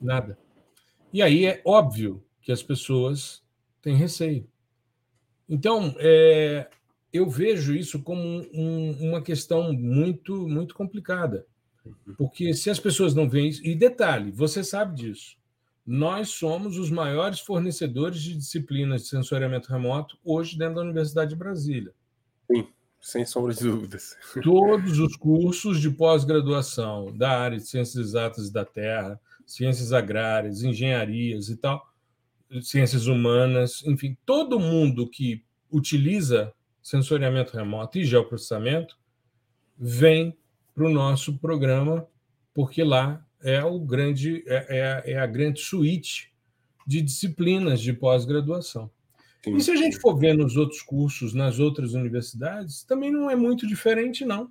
Nada. 0.00 0.38
E 1.12 1.22
aí 1.22 1.46
é 1.46 1.62
óbvio 1.64 2.22
que 2.42 2.52
as 2.52 2.62
pessoas 2.62 3.42
têm 3.80 3.94
receio. 3.94 4.46
Então, 5.48 5.94
é, 5.98 6.68
eu 7.12 7.28
vejo 7.28 7.74
isso 7.74 8.02
como 8.02 8.22
um, 8.52 9.08
uma 9.08 9.22
questão 9.22 9.72
muito, 9.72 10.46
muito 10.46 10.74
complicada. 10.74 11.46
Uhum. 11.84 12.14
Porque 12.18 12.52
se 12.52 12.68
as 12.68 12.80
pessoas 12.80 13.14
não 13.14 13.28
veem 13.28 13.48
isso. 13.48 13.64
E 13.64 13.74
detalhe, 13.74 14.30
você 14.30 14.62
sabe 14.62 14.94
disso 14.94 15.36
nós 15.86 16.30
somos 16.30 16.76
os 16.76 16.90
maiores 16.90 17.38
fornecedores 17.38 18.20
de 18.20 18.34
disciplinas 18.34 19.02
de 19.02 19.08
sensoriamento 19.08 19.70
remoto 19.70 20.18
hoje 20.24 20.58
dentro 20.58 20.76
da 20.76 20.80
Universidade 20.82 21.30
de 21.30 21.36
Brasília. 21.36 21.92
Sim, 22.50 22.66
sem 23.00 23.24
sombra 23.24 23.54
de 23.54 23.62
dúvidas. 23.62 24.16
Todos 24.42 24.98
os 24.98 25.16
cursos 25.16 25.80
de 25.80 25.90
pós-graduação 25.90 27.16
da 27.16 27.38
área 27.38 27.56
de 27.56 27.66
ciências 27.66 28.08
exatas 28.08 28.50
da 28.50 28.64
Terra, 28.64 29.20
ciências 29.46 29.92
agrárias, 29.92 30.62
engenharias 30.62 31.48
e 31.48 31.56
tal, 31.56 31.88
ciências 32.62 33.06
humanas, 33.06 33.84
enfim, 33.86 34.16
todo 34.26 34.58
mundo 34.58 35.08
que 35.08 35.44
utiliza 35.70 36.52
sensoriamento 36.82 37.56
remoto 37.56 37.98
e 37.98 38.04
geoprocessamento 38.04 38.96
vem 39.78 40.36
para 40.74 40.84
o 40.84 40.90
nosso 40.90 41.38
programa, 41.38 42.06
porque 42.54 42.84
lá 42.84 43.25
é 43.42 43.62
o 43.64 43.78
grande 43.80 44.44
é, 44.46 45.02
é, 45.06 45.12
é 45.12 45.18
a 45.18 45.26
grande 45.26 45.60
suíte 45.60 46.32
de 46.86 47.02
disciplinas 47.02 47.80
de 47.80 47.92
pós-graduação. 47.92 48.90
E 49.46 49.60
se 49.60 49.70
a 49.70 49.76
gente 49.76 49.98
for 50.00 50.18
ver 50.18 50.34
nos 50.34 50.56
outros 50.56 50.82
cursos, 50.82 51.32
nas 51.32 51.60
outras 51.60 51.94
universidades, 51.94 52.82
também 52.82 53.12
não 53.12 53.30
é 53.30 53.36
muito 53.36 53.66
diferente, 53.66 54.24
não. 54.24 54.50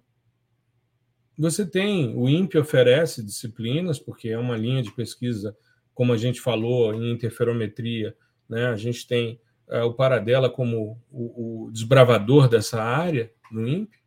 Você 1.37 1.65
tem, 1.65 2.15
o 2.15 2.29
INPE 2.29 2.57
oferece 2.57 3.21
disciplinas, 3.21 3.99
porque 3.99 4.29
é 4.29 4.37
uma 4.37 4.55
linha 4.55 4.81
de 4.81 4.91
pesquisa, 4.93 5.55
como 5.93 6.13
a 6.13 6.17
gente 6.17 6.39
falou, 6.39 6.93
em 6.93 7.11
interferometria, 7.11 8.15
né? 8.47 8.67
a 8.67 8.75
gente 8.77 9.05
tem 9.05 9.39
é, 9.67 9.83
o 9.83 9.93
Paradela 9.93 10.49
como 10.49 11.01
o, 11.11 11.65
o 11.65 11.71
desbravador 11.71 12.47
dessa 12.47 12.81
área 12.81 13.29
no 13.51 13.67
INPE, 13.67 13.97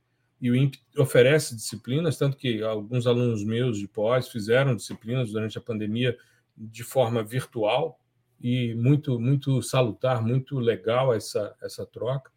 e 0.40 0.50
o 0.50 0.56
INPE 0.56 0.80
oferece 0.96 1.56
disciplinas, 1.56 2.16
tanto 2.16 2.36
que 2.36 2.62
alguns 2.62 3.06
alunos 3.06 3.42
meus 3.44 3.78
de 3.78 3.88
pós 3.88 4.28
fizeram 4.28 4.76
disciplinas 4.76 5.32
durante 5.32 5.58
a 5.58 5.60
pandemia 5.60 6.16
de 6.56 6.84
forma 6.84 7.22
virtual, 7.22 8.00
e 8.40 8.74
muito 8.74 9.18
muito 9.18 9.60
salutar, 9.62 10.22
muito 10.22 10.58
legal 10.58 11.12
essa 11.12 11.54
essa 11.60 11.84
troca. 11.84 12.30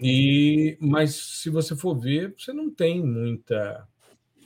E 0.00 0.76
mas 0.80 1.14
se 1.14 1.48
você 1.48 1.76
for 1.76 1.94
ver, 1.94 2.34
você 2.36 2.52
não 2.52 2.70
tem 2.70 3.04
muita 3.04 3.86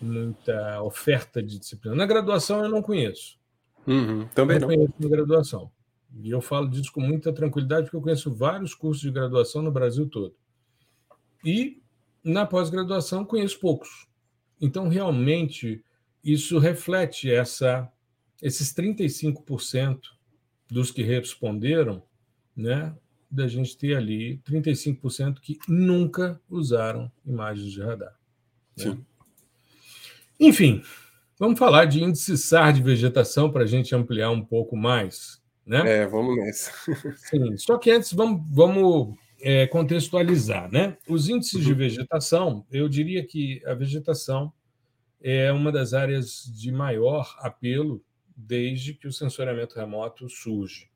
muita 0.01 0.83
oferta 0.83 1.43
de 1.43 1.59
disciplina. 1.59 1.97
Na 1.97 2.07
graduação 2.07 2.63
eu 2.63 2.69
não 2.69 2.83
conheço. 2.83 3.39
Uhum, 3.87 4.27
também 4.35 4.59
não. 4.59 4.69
não. 4.69 4.77
conheço 4.77 4.95
na 4.99 5.09
graduação. 5.09 5.71
E 6.23 6.31
eu 6.31 6.41
falo 6.41 6.69
disso 6.69 6.93
com 6.93 7.01
muita 7.01 7.33
tranquilidade, 7.33 7.85
porque 7.85 7.97
eu 7.97 8.03
conheço 8.03 8.35
vários 8.35 8.75
cursos 8.75 9.03
de 9.03 9.11
graduação 9.11 9.63
no 9.63 9.71
Brasil 9.71 10.09
todo. 10.09 10.35
E 11.45 11.81
na 12.23 12.47
pós-graduação 12.47 13.25
conheço 13.25 13.59
poucos. 13.59 14.07
Então, 14.61 14.89
realmente, 14.89 15.83
isso 16.23 16.59
reflete 16.59 17.31
essa, 17.31 17.91
esses 18.43 18.73
35% 18.75 20.01
dos 20.69 20.91
que 20.91 21.03
responderam, 21.03 22.03
né, 22.55 22.95
da 23.31 23.47
gente 23.47 23.77
ter 23.77 23.97
ali 23.97 24.39
35% 24.39 25.41
que 25.41 25.59
nunca 25.69 26.41
usaram 26.49 27.11
imagens 27.25 27.73
de 27.73 27.81
radar. 27.81 28.17
Né? 28.77 28.99
Enfim, 30.39 30.83
vamos 31.39 31.59
falar 31.59 31.85
de 31.85 32.03
índice 32.03 32.37
SAR 32.37 32.73
de 32.73 32.83
vegetação 32.83 33.51
para 33.51 33.63
a 33.63 33.67
gente 33.67 33.95
ampliar 33.95 34.31
um 34.31 34.45
pouco 34.45 34.77
mais. 34.77 35.41
Né? 35.65 36.03
É, 36.03 36.07
vamos 36.07 36.37
nessa. 36.37 36.73
Sim, 37.17 37.57
só 37.57 37.79
que 37.79 37.91
antes 37.91 38.13
vamos, 38.13 38.43
vamos 38.51 39.17
é, 39.41 39.67
contextualizar. 39.67 40.71
Né? 40.71 40.97
Os 41.09 41.29
índices 41.29 41.65
de 41.65 41.75
vegetação, 41.75 42.67
eu 42.71 42.89
diria 42.89 43.27
que 43.27 43.63
a 43.67 43.75
vegetação 43.75 44.53
é 45.21 45.53
uma 45.53 45.71
das 45.71 45.93
áreas 45.93 46.51
de 46.55 46.73
maior 46.73 47.37
apelo 47.39 48.03
desde 48.37 48.95
que 48.95 49.07
o 49.07 49.13
sensoriamento 49.13 49.77
remoto 49.77 50.29
surge. 50.29 50.89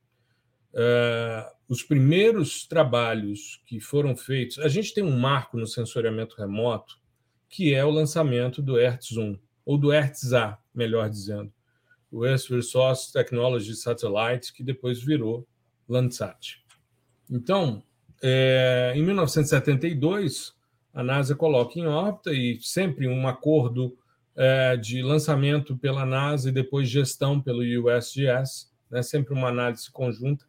Uh, 0.72 1.54
os 1.68 1.82
primeiros 1.82 2.66
trabalhos 2.66 3.62
que 3.66 3.78
foram 3.78 4.16
feitos, 4.16 4.58
a 4.58 4.68
gente 4.68 4.92
tem 4.92 5.04
um 5.04 5.16
marco 5.16 5.56
no 5.56 5.66
sensoriamento 5.66 6.34
remoto, 6.36 6.98
que 7.48 7.72
é 7.72 7.84
o 7.84 7.90
lançamento 7.90 8.60
do 8.60 8.74
Hertz-1, 8.74 9.38
ou 9.64 9.78
do 9.78 9.90
Hertz-A, 9.90 10.58
melhor 10.74 11.08
dizendo, 11.08 11.52
o 12.10 12.24
Earth 12.24 12.48
Resource 12.48 13.12
Technology 13.12 13.74
Satellite, 13.74 14.52
que 14.52 14.62
depois 14.62 15.02
virou 15.02 15.46
Landsat. 15.88 16.62
Então, 17.30 17.82
é, 18.22 18.92
em 18.94 19.02
1972, 19.02 20.54
a 20.92 21.02
NASA 21.02 21.34
coloca 21.34 21.78
em 21.78 21.86
órbita 21.86 22.32
e 22.32 22.58
sempre 22.60 23.08
um 23.08 23.26
acordo 23.26 23.96
é, 24.36 24.76
de 24.76 25.02
lançamento 25.02 25.76
pela 25.76 26.06
NASA 26.06 26.48
e 26.48 26.52
depois 26.52 26.88
gestão 26.88 27.40
pelo 27.40 27.62
USGS, 27.62 28.70
né, 28.90 29.02
sempre 29.02 29.34
uma 29.34 29.48
análise 29.48 29.90
conjunta 29.90 30.44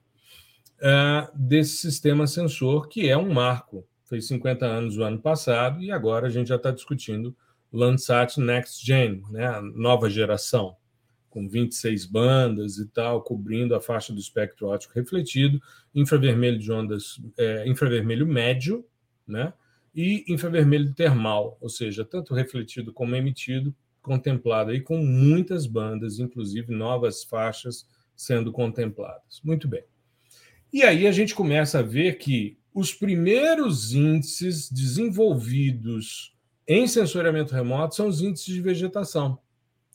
é, 0.81 1.29
desse 1.33 1.77
sistema 1.77 2.27
sensor, 2.27 2.87
que 2.87 3.09
é 3.09 3.17
um 3.17 3.33
marco. 3.33 3.85
Fez 4.07 4.27
50 4.27 4.65
anos 4.65 4.97
o 4.97 5.03
ano 5.03 5.19
passado 5.19 5.81
e 5.81 5.91
agora 5.91 6.27
a 6.27 6.29
gente 6.29 6.47
já 6.47 6.57
está 6.57 6.69
discutindo 6.69 7.35
Landsat 7.73 8.39
Next 8.39 8.85
Gen, 8.85 9.23
né, 9.31 9.47
a 9.47 9.61
nova 9.61 10.09
geração, 10.09 10.75
com 11.35 11.49
26 11.49 12.05
bandas 12.05 12.77
e 12.77 12.87
tal, 12.87 13.21
cobrindo 13.21 13.75
a 13.75 13.81
faixa 13.81 14.13
do 14.13 14.19
espectro 14.21 14.67
óptico 14.67 14.93
refletido, 14.95 15.61
infravermelho 15.93 16.57
de 16.57 16.71
ondas, 16.71 17.21
é, 17.37 17.67
infravermelho 17.67 18.25
médio, 18.25 18.85
né, 19.27 19.51
e 19.93 20.23
infravermelho 20.29 20.93
termal, 20.93 21.57
ou 21.59 21.67
seja, 21.67 22.05
tanto 22.05 22.33
refletido 22.33 22.93
como 22.93 23.17
emitido, 23.17 23.75
contemplado 24.01 24.71
aí 24.71 24.79
com 24.79 24.97
muitas 24.97 25.67
bandas, 25.67 26.19
inclusive 26.19 26.73
novas 26.73 27.25
faixas 27.25 27.85
sendo 28.15 28.53
contempladas. 28.53 29.41
Muito 29.43 29.67
bem. 29.67 29.83
E 30.71 30.83
aí 30.83 31.05
a 31.05 31.11
gente 31.11 31.35
começa 31.35 31.79
a 31.79 31.81
ver 31.81 32.17
que 32.17 32.57
os 32.73 32.93
primeiros 32.93 33.93
índices 33.93 34.71
desenvolvidos 34.71 36.33
em 36.65 36.87
sensoriamento 36.87 37.53
remoto 37.53 37.93
são 37.93 38.07
os 38.07 38.21
índices 38.21 38.53
de 38.53 38.61
vegetação. 38.61 39.37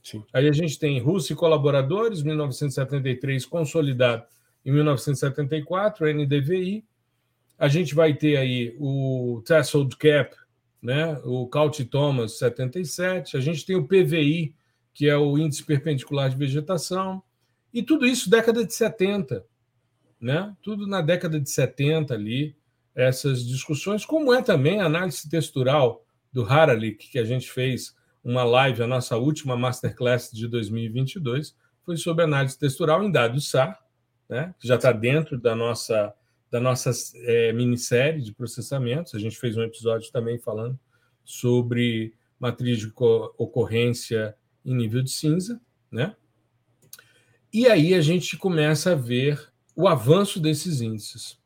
Sim. 0.02 0.24
Aí 0.32 0.48
a 0.48 0.52
gente 0.52 0.78
tem 0.78 1.00
Rússia 1.00 1.34
e 1.34 1.36
colaboradores, 1.36 2.22
1973, 2.22 3.44
consolidado 3.46 4.24
em 4.64 4.72
1974, 4.72 6.06
NDVI, 6.12 6.84
a 7.58 7.68
gente 7.68 7.94
vai 7.94 8.14
ter 8.14 8.36
aí 8.36 8.74
o 8.78 9.42
Threshold 9.44 9.96
Cap, 9.96 10.34
né? 10.82 11.20
o 11.24 11.46
Couch 11.46 11.84
Thomas 11.84 12.38
77, 12.38 13.36
a 13.36 13.40
gente 13.40 13.66
tem 13.66 13.76
o 13.76 13.86
PVI, 13.86 14.54
que 14.94 15.08
é 15.08 15.16
o 15.16 15.36
Índice 15.38 15.64
Perpendicular 15.64 16.30
de 16.30 16.36
Vegetação, 16.36 17.22
e 17.72 17.82
tudo 17.82 18.06
isso 18.06 18.30
década 18.30 18.64
de 18.64 18.74
70, 18.74 19.44
né? 20.20 20.54
tudo 20.62 20.86
na 20.86 21.00
década 21.00 21.38
de 21.38 21.50
70 21.50 22.14
ali, 22.14 22.56
essas 22.94 23.46
discussões, 23.46 24.04
como 24.04 24.32
é 24.32 24.42
também 24.42 24.80
a 24.80 24.86
análise 24.86 25.28
textural 25.28 26.04
do 26.32 26.44
Haralick, 26.44 27.08
que 27.08 27.18
a 27.18 27.24
gente 27.24 27.50
fez 27.50 27.94
uma 28.22 28.44
live, 28.44 28.83
a 28.83 28.87
nossa 28.87 29.16
última 29.16 29.56
masterclass 29.56 30.30
de 30.33 30.46
2022, 30.46 31.56
foi 31.85 31.96
sobre 31.96 32.24
análise 32.24 32.59
textural 32.59 33.02
em 33.02 33.11
dados 33.11 33.50
SAR, 33.50 33.78
né? 34.28 34.54
que 34.59 34.68
já 34.68 34.76
está 34.76 34.92
dentro 34.92 35.38
da 35.38 35.54
nossa 35.54 36.14
da 36.50 36.59
nossa 36.59 36.90
é, 37.14 37.52
minissérie 37.52 38.20
de 38.20 38.33
processamentos. 38.33 39.14
A 39.14 39.20
gente 39.20 39.38
fez 39.38 39.56
um 39.56 39.62
episódio 39.62 40.11
também 40.11 40.37
falando 40.37 40.76
sobre 41.24 42.12
matriz 42.40 42.78
de 42.78 42.92
ocorrência 43.38 44.35
em 44.64 44.74
nível 44.74 45.00
de 45.00 45.11
cinza, 45.11 45.61
né? 45.90 46.16
E 47.52 47.68
aí 47.68 47.94
a 47.94 48.00
gente 48.00 48.37
começa 48.37 48.92
a 48.92 48.96
ver 48.96 49.50
o 49.76 49.87
avanço 49.87 50.40
desses 50.40 50.80
índices. 50.80 51.39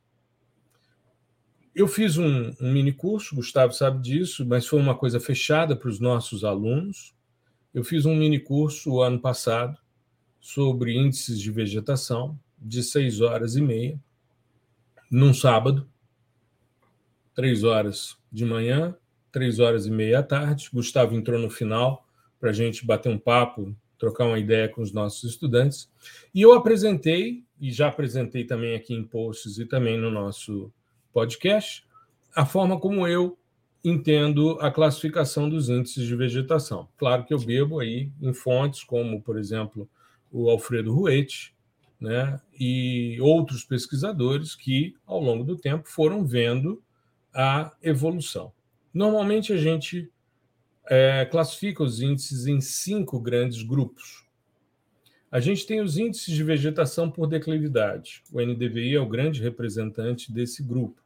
Eu 1.75 1.89
fiz 1.89 2.17
um, 2.17 2.53
um 2.61 2.73
mini 2.73 2.93
curso, 2.93 3.35
Gustavo 3.35 3.73
sabe 3.73 4.01
disso, 4.01 4.47
mas 4.47 4.65
foi 4.65 4.79
uma 4.79 4.95
coisa 4.95 5.19
fechada 5.19 5.75
para 5.75 5.89
os 5.89 5.99
nossos 5.99 6.45
alunos. 6.45 7.13
Eu 7.75 7.83
fiz 7.83 8.07
um 8.07 8.15
mini 8.15 8.39
curso 8.39 9.01
ano 9.01 9.19
passado 9.19 9.77
sobre 10.41 10.97
índices 10.97 11.41
de 11.41 11.51
vegetação, 11.51 12.39
de 12.57 12.81
seis 12.81 13.21
horas 13.21 13.57
e 13.57 13.61
meia, 13.61 14.01
num 15.11 15.35
sábado, 15.35 15.89
três 17.35 17.65
horas 17.65 18.17
de 18.31 18.45
manhã, 18.45 18.97
três 19.33 19.59
horas 19.59 19.85
e 19.85 19.91
meia 19.91 20.21
à 20.21 20.23
tarde. 20.23 20.71
Gustavo 20.73 21.13
entrou 21.17 21.41
no 21.41 21.51
final 21.51 22.07
para 22.39 22.51
a 22.51 22.53
gente 22.53 22.87
bater 22.87 23.09
um 23.09 23.19
papo, 23.19 23.75
trocar 23.99 24.27
uma 24.27 24.39
ideia 24.39 24.69
com 24.69 24.81
os 24.81 24.93
nossos 24.93 25.29
estudantes. 25.29 25.91
E 26.33 26.41
eu 26.41 26.53
apresentei, 26.53 27.43
e 27.61 27.73
já 27.73 27.89
apresentei 27.89 28.45
também 28.45 28.77
aqui 28.77 28.95
em 28.95 29.03
posts 29.03 29.59
e 29.59 29.67
também 29.67 29.99
no 29.99 30.11
nosso 30.11 30.73
podcast, 31.15 31.87
a 32.35 32.45
forma 32.45 32.79
como 32.79 33.07
eu 33.07 33.39
entendo 33.85 34.59
a 34.61 34.71
classificação 34.71 35.49
dos 35.49 35.69
índices 35.69 36.05
de 36.05 36.17
vegetação. 36.17 36.89
Claro 36.97 37.25
que 37.25 37.33
eu 37.33 37.39
bebo 37.39 37.79
aí 37.79 38.11
em 38.21 38.33
fontes 38.33 38.83
como, 38.83 39.23
por 39.23 39.39
exemplo, 39.39 39.89
o 40.33 40.51
Alfredo 40.51 40.93
Ruete, 40.93 41.55
né, 42.01 42.41
e 42.59 43.17
outros 43.21 43.65
pesquisadores 43.65 44.57
que, 44.57 44.95
ao 45.07 45.21
longo 45.21 45.45
do 45.45 45.57
tempo, 45.57 45.89
foram 45.89 46.25
vendo 46.25 46.83
a 47.33 47.73
evolução. 47.83 48.53
Normalmente, 48.93 49.53
a 49.53 49.57
gente 49.57 50.11
é, 50.87 51.25
classifica 51.25 51.83
os 51.83 52.01
índices 52.01 52.47
em 52.47 52.61
cinco 52.61 53.21
grandes 53.21 53.63
grupos. 53.63 54.25
A 55.31 55.41
gente 55.41 55.67
tem 55.67 55.81
os 55.81 55.99
índices 55.99 56.35
de 56.35 56.45
vegetação 56.45 57.11
por 57.11 57.27
declividade. 57.27 58.23
O 58.33 58.41
NDVI 58.41 58.95
é 58.95 59.01
o 59.01 59.09
grande 59.09 59.43
representante 59.43 60.33
desse 60.33 60.63
grupo. 60.63 61.04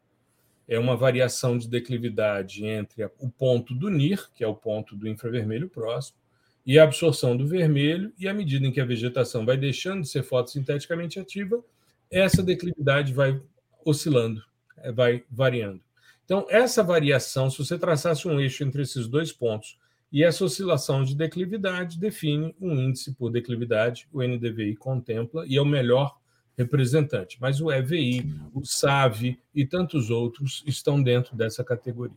É 0.69 0.79
uma 0.79 0.97
variação 0.97 1.57
de 1.57 1.67
declividade 1.67 2.65
entre 2.65 3.05
o 3.19 3.31
ponto 3.31 3.75
do 3.75 3.89
NIR, 3.89 4.29
que 4.35 4.45
é 4.45 4.47
o 4.47 4.55
ponto 4.55 4.95
do 4.95 5.09
infravermelho 5.09 5.69
próximo, 5.69 6.19
e 6.67 6.79
a 6.79 6.85
absorção 6.85 7.35
do 7.35 7.47
vermelho, 7.47 8.13
e 8.19 8.29
à 8.29 8.35
medida 8.35 8.67
em 8.67 8.71
que 8.71 8.81
a 8.81 8.85
vegetação 8.85 9.47
vai 9.47 9.57
deixando 9.57 10.03
de 10.03 10.09
ser 10.09 10.23
fotossinteticamente 10.23 11.19
ativa, 11.19 11.65
essa 12.11 12.43
declividade 12.43 13.15
vai 13.15 13.41
oscilando, 13.83 14.43
é, 14.77 14.93
vai 14.93 15.25
variando. 15.31 15.81
Então, 16.27 16.47
essa 16.51 16.83
variação, 16.83 17.49
se 17.49 17.57
você 17.57 17.79
traçasse 17.79 18.29
um 18.29 18.39
eixo 18.39 18.63
entre 18.63 18.83
esses 18.83 19.09
dois 19.09 19.33
pontos 19.33 19.79
e 20.13 20.23
essa 20.23 20.45
oscilação 20.45 21.03
de 21.03 21.17
declividade, 21.17 21.99
define 21.99 22.55
um 22.61 22.75
índice 22.75 23.15
por 23.15 23.31
declividade, 23.31 24.07
o 24.13 24.23
NDVI 24.23 24.77
contempla 24.77 25.47
e 25.47 25.57
é 25.57 25.63
o 25.63 25.65
melhor 25.65 26.18
representante. 26.59 27.39
Mas 27.41 27.61
o 27.61 27.71
EVI, 27.71 28.35
o 28.53 28.65
SAV 28.65 29.39
e 29.55 29.65
tantos 29.65 30.11
outros 30.11 30.65
estão 30.67 31.01
dentro 31.01 31.37
dessa 31.37 31.63
categoria. 31.63 32.17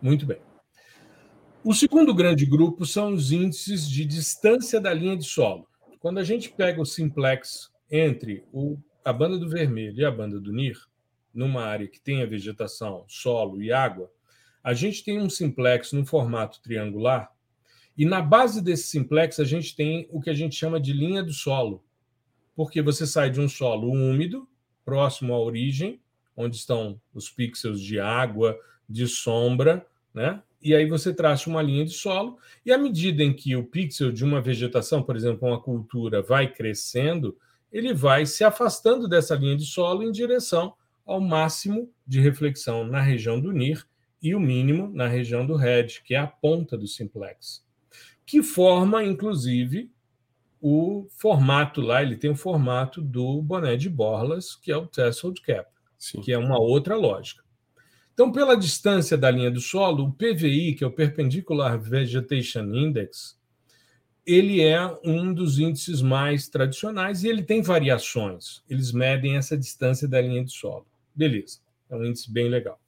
Muito 0.00 0.26
bem. 0.26 0.38
O 1.64 1.74
segundo 1.74 2.14
grande 2.14 2.44
grupo 2.44 2.84
são 2.84 3.12
os 3.14 3.32
índices 3.32 3.88
de 3.88 4.04
distância 4.04 4.80
da 4.80 4.92
linha 4.92 5.16
de 5.16 5.24
solo. 5.24 5.66
Quando 5.98 6.18
a 6.18 6.24
gente 6.24 6.50
pega 6.50 6.80
o 6.80 6.86
simplex 6.86 7.70
entre 7.90 8.44
o, 8.52 8.78
a 9.04 9.12
banda 9.12 9.38
do 9.38 9.48
vermelho 9.48 9.98
e 9.98 10.04
a 10.04 10.10
banda 10.10 10.38
do 10.38 10.52
NIR, 10.52 10.78
numa 11.32 11.62
área 11.62 11.88
que 11.88 12.00
tem 12.00 12.22
a 12.22 12.26
vegetação, 12.26 13.04
solo 13.08 13.62
e 13.62 13.72
água, 13.72 14.10
a 14.62 14.74
gente 14.74 15.04
tem 15.04 15.20
um 15.20 15.28
simplex 15.28 15.92
no 15.92 16.04
formato 16.04 16.60
triangular, 16.62 17.30
e 17.96 18.04
na 18.04 18.22
base 18.22 18.62
desse 18.62 18.88
simplex 18.88 19.38
a 19.38 19.44
gente 19.44 19.74
tem 19.74 20.06
o 20.10 20.20
que 20.20 20.30
a 20.30 20.34
gente 20.34 20.54
chama 20.54 20.80
de 20.80 20.92
linha 20.92 21.22
do 21.22 21.32
solo, 21.32 21.84
porque 22.60 22.82
você 22.82 23.06
sai 23.06 23.30
de 23.30 23.40
um 23.40 23.48
solo 23.48 23.90
úmido, 23.90 24.46
próximo 24.84 25.32
à 25.32 25.40
origem, 25.40 25.98
onde 26.36 26.56
estão 26.56 27.00
os 27.14 27.30
pixels 27.30 27.80
de 27.80 27.98
água, 27.98 28.54
de 28.86 29.08
sombra, 29.08 29.86
né? 30.12 30.42
E 30.60 30.74
aí 30.74 30.84
você 30.84 31.14
traça 31.14 31.48
uma 31.48 31.62
linha 31.62 31.86
de 31.86 31.92
solo, 31.94 32.36
e 32.66 32.70
à 32.70 32.76
medida 32.76 33.24
em 33.24 33.32
que 33.32 33.56
o 33.56 33.64
pixel 33.64 34.12
de 34.12 34.22
uma 34.22 34.42
vegetação, 34.42 35.02
por 35.02 35.16
exemplo, 35.16 35.48
uma 35.48 35.58
cultura, 35.58 36.20
vai 36.20 36.52
crescendo, 36.52 37.34
ele 37.72 37.94
vai 37.94 38.26
se 38.26 38.44
afastando 38.44 39.08
dessa 39.08 39.34
linha 39.34 39.56
de 39.56 39.64
solo 39.64 40.02
em 40.02 40.12
direção 40.12 40.74
ao 41.06 41.18
máximo 41.18 41.90
de 42.06 42.20
reflexão 42.20 42.86
na 42.86 43.00
região 43.00 43.40
do 43.40 43.52
NIR 43.52 43.86
e 44.20 44.34
o 44.34 44.38
mínimo 44.38 44.90
na 44.92 45.06
região 45.06 45.46
do 45.46 45.56
RED, 45.56 46.02
que 46.04 46.14
é 46.14 46.18
a 46.18 46.26
ponta 46.26 46.76
do 46.76 46.86
simplex, 46.86 47.64
que 48.26 48.42
forma, 48.42 49.02
inclusive, 49.02 49.90
o 50.60 51.06
formato 51.16 51.80
lá, 51.80 52.02
ele 52.02 52.16
tem 52.16 52.30
o 52.30 52.36
formato 52.36 53.00
do 53.00 53.40
boné 53.40 53.76
de 53.76 53.88
borlas, 53.88 54.54
que 54.54 54.70
é 54.70 54.76
o 54.76 54.86
Tasseled 54.86 55.40
Cap, 55.40 55.70
Sim. 55.98 56.20
que 56.20 56.32
é 56.32 56.38
uma 56.38 56.58
outra 56.58 56.96
lógica. 56.96 57.42
Então, 58.12 58.30
pela 58.30 58.54
distância 58.54 59.16
da 59.16 59.30
linha 59.30 59.50
do 59.50 59.60
solo, 59.60 60.04
o 60.04 60.12
PVI, 60.12 60.74
que 60.74 60.84
é 60.84 60.86
o 60.86 60.92
Perpendicular 60.92 61.80
Vegetation 61.80 62.64
Index, 62.74 63.40
ele 64.26 64.62
é 64.62 64.78
um 65.02 65.32
dos 65.32 65.58
índices 65.58 66.02
mais 66.02 66.48
tradicionais 66.48 67.24
e 67.24 67.28
ele 67.28 67.42
tem 67.42 67.62
variações. 67.62 68.62
Eles 68.68 68.92
medem 68.92 69.36
essa 69.36 69.56
distância 69.56 70.06
da 70.06 70.20
linha 70.20 70.44
de 70.44 70.52
solo. 70.52 70.86
Beleza, 71.14 71.60
é 71.88 71.96
um 71.96 72.04
índice 72.04 72.30
bem 72.30 72.48
legal. 72.48 72.78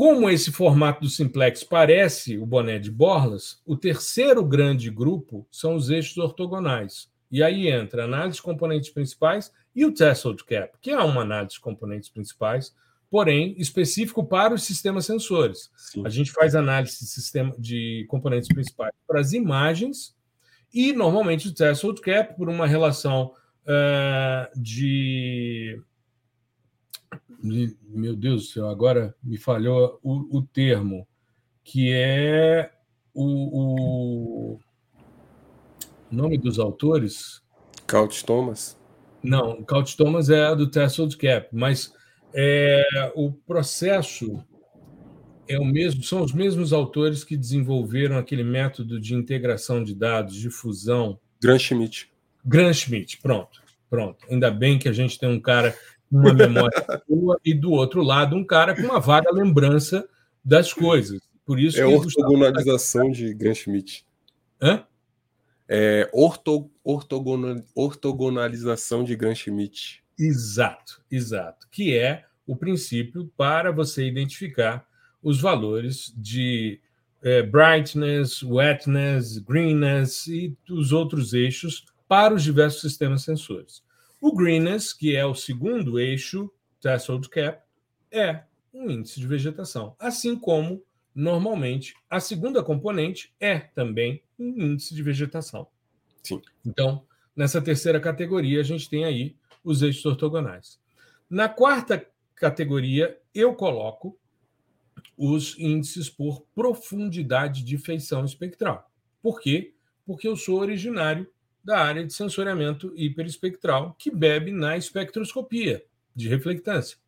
Como 0.00 0.30
esse 0.30 0.50
formato 0.50 1.02
do 1.02 1.10
simplex 1.10 1.62
parece 1.62 2.38
o 2.38 2.46
boné 2.46 2.78
de 2.78 2.90
borlas, 2.90 3.60
o 3.66 3.76
terceiro 3.76 4.42
grande 4.42 4.88
grupo 4.88 5.46
são 5.52 5.74
os 5.74 5.90
eixos 5.90 6.16
ortogonais. 6.16 7.10
E 7.30 7.42
aí 7.42 7.68
entra 7.68 8.00
a 8.00 8.04
análise 8.06 8.36
de 8.36 8.42
componentes 8.42 8.88
principais 8.88 9.52
e 9.76 9.84
o 9.84 9.92
Tasseled 9.92 10.42
Cap, 10.46 10.78
que 10.80 10.90
é 10.90 10.98
uma 10.98 11.20
análise 11.20 11.56
de 11.56 11.60
componentes 11.60 12.08
principais, 12.08 12.74
porém 13.10 13.54
específico 13.58 14.24
para 14.24 14.54
os 14.54 14.62
sistemas 14.62 15.04
sensores. 15.04 15.70
Sim. 15.76 16.02
A 16.06 16.08
gente 16.08 16.32
faz 16.32 16.54
análise 16.54 17.00
de, 17.00 17.04
sistema, 17.04 17.54
de 17.58 18.06
componentes 18.08 18.48
principais 18.48 18.94
para 19.06 19.20
as 19.20 19.34
imagens 19.34 20.16
e, 20.72 20.94
normalmente, 20.94 21.48
o 21.48 21.54
threshold 21.54 22.00
cap 22.00 22.38
por 22.38 22.48
uma 22.48 22.66
relação 22.66 23.34
uh, 23.66 24.58
de, 24.58 25.78
Meu 27.42 28.14
Deus 28.14 28.42
do 28.42 28.48
céu, 28.48 28.68
agora 28.68 29.14
me 29.22 29.38
falhou 29.38 29.98
o, 30.02 30.38
o 30.38 30.42
termo, 30.42 31.06
que 31.64 31.92
é 31.92 32.70
o, 33.14 34.54
o 34.54 34.60
nome 36.10 36.36
dos 36.36 36.58
autores. 36.58 37.42
Couch 37.86 38.24
Thomas? 38.24 38.78
Não, 39.22 39.62
Couch 39.62 39.96
Thomas 39.96 40.30
é 40.30 40.44
a 40.46 40.54
do 40.54 40.70
threshold 40.70 41.16
cap, 41.16 41.48
mas 41.52 41.92
é, 42.34 43.12
o 43.14 43.32
processo 43.32 44.42
é 45.48 45.58
o 45.58 45.64
mesmo, 45.64 46.02
são 46.02 46.22
os 46.22 46.32
mesmos 46.32 46.72
autores 46.72 47.24
que 47.24 47.36
desenvolveram 47.36 48.16
aquele 48.16 48.44
método 48.44 49.00
de 49.00 49.14
integração 49.14 49.82
de 49.82 49.94
dados, 49.94 50.36
de 50.36 50.48
fusão. 50.48 51.18
Gran 51.42 51.58
Schmidt. 51.58 52.10
Gran 52.44 52.72
Schmidt, 52.72 53.18
pronto, 53.18 53.60
pronto. 53.88 54.24
Ainda 54.30 54.50
bem 54.50 54.78
que 54.78 54.88
a 54.88 54.92
gente 54.92 55.18
tem 55.18 55.28
um 55.28 55.40
cara 55.40 55.76
uma 56.10 56.32
memória 56.32 57.02
boa 57.08 57.38
e 57.44 57.54
do 57.54 57.70
outro 57.70 58.02
lado 58.02 58.34
um 58.34 58.44
cara 58.44 58.74
com 58.74 58.82
uma 58.82 58.98
vaga 58.98 59.30
lembrança 59.30 60.08
das 60.44 60.72
coisas. 60.72 61.20
Por 61.44 61.58
isso 61.58 61.80
é 61.80 61.86
ortogonalização 61.86 63.10
de 63.10 63.32
Gran 63.34 63.54
Schmidt. 63.54 64.04
Hã? 64.60 64.84
É 65.68 66.08
orto, 66.12 66.70
ortogonal, 66.82 67.62
ortogonalização 67.74 69.04
de 69.04 69.14
Gran 69.14 69.34
Schmidt. 69.34 70.02
Exato, 70.18 71.00
exato. 71.10 71.68
Que 71.70 71.96
é 71.96 72.24
o 72.46 72.56
princípio 72.56 73.30
para 73.36 73.70
você 73.70 74.06
identificar 74.06 74.86
os 75.22 75.40
valores 75.40 76.12
de 76.16 76.80
é, 77.22 77.42
brightness, 77.42 78.42
wetness, 78.42 79.38
greenness 79.38 80.26
e 80.26 80.56
os 80.68 80.92
outros 80.92 81.32
eixos 81.32 81.84
para 82.08 82.34
os 82.34 82.42
diversos 82.42 82.80
sistemas 82.80 83.22
sensores. 83.22 83.82
O 84.20 84.34
greenness, 84.34 84.92
que 84.92 85.16
é 85.16 85.24
o 85.24 85.34
segundo 85.34 85.98
eixo, 85.98 86.52
threshold 86.80 87.28
cap, 87.28 87.62
é 88.10 88.44
um 88.72 88.90
índice 88.90 89.18
de 89.18 89.26
vegetação, 89.26 89.96
assim 89.98 90.36
como 90.36 90.82
normalmente 91.14 91.94
a 92.08 92.20
segunda 92.20 92.62
componente 92.62 93.32
é 93.40 93.58
também 93.58 94.22
um 94.38 94.48
índice 94.72 94.94
de 94.94 95.02
vegetação. 95.02 95.66
Sim. 96.22 96.40
Então, 96.64 97.04
nessa 97.34 97.60
terceira 97.62 97.98
categoria, 97.98 98.60
a 98.60 98.64
gente 98.64 98.88
tem 98.88 99.04
aí 99.04 99.36
os 99.64 99.82
eixos 99.82 100.04
ortogonais. 100.04 100.78
Na 101.28 101.48
quarta 101.48 102.06
categoria, 102.34 103.18
eu 103.34 103.54
coloco 103.54 104.18
os 105.16 105.58
índices 105.58 106.08
por 106.08 106.42
profundidade 106.54 107.62
de 107.62 107.78
feição 107.78 108.24
espectral. 108.24 108.90
Por 109.22 109.40
quê? 109.40 109.74
Porque 110.06 110.26
eu 110.26 110.36
sou 110.36 110.60
originário 110.60 111.30
da 111.62 111.78
área 111.78 112.04
de 112.04 112.12
sensoriamento 112.12 112.92
hiperespectral, 112.96 113.94
que 113.98 114.10
bebe 114.10 114.50
na 114.50 114.76
espectroscopia 114.76 115.84
de 116.14 116.28
reflectância. 116.28 116.98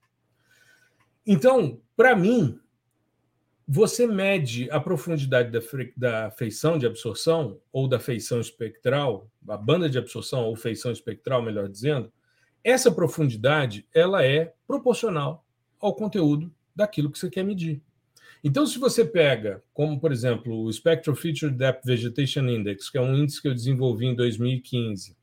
Então, 1.27 1.81
para 1.97 2.17
mim, 2.17 2.59
você 3.67 4.07
mede 4.07 4.71
a 4.71 4.81
profundidade 4.81 5.51
da, 5.51 5.61
da 5.97 6.31
feição 6.33 6.77
de 6.77 6.87
absorção, 6.87 7.61
ou 7.73 7.89
da 7.89 7.99
feição 7.99 8.41
espectral, 8.41 9.31
a 9.49 9.57
banda 9.57 9.89
de 9.89 9.99
absorção 9.99 10.45
ou 10.45 10.57
feição 10.57 10.93
espectral, 10.93 11.43
melhor 11.43 11.69
dizendo, 11.69 12.13
essa 12.65 12.93
profundidade 12.93 13.87
ela 13.95 14.25
é 14.25 14.55
proporcional 14.67 15.45
ao 15.81 15.95
conteúdo 15.95 16.53
daquilo 16.75 17.11
que 17.11 17.19
você 17.19 17.31
quer 17.31 17.45
medir. 17.45 17.83
Então, 18.45 18.67
se 18.67 18.79
você 18.79 19.05
pega, 19.05 19.63
como 19.73 20.01
por 20.01 20.11
exemplo, 20.11 20.65
o 20.65 20.73
Spectral 20.73 21.15
Feature 21.15 21.53
Depth 21.53 21.85
Vegetation 21.85 22.49
Index, 22.49 22.91
que 22.91 22.99
é 22.99 23.01
um 23.01 23.15
índice 23.15 23.41
que 23.41 23.47
eu 23.47 23.55
desenvolvi 23.55 24.07
em 24.07 24.15
2015, 24.17 25.17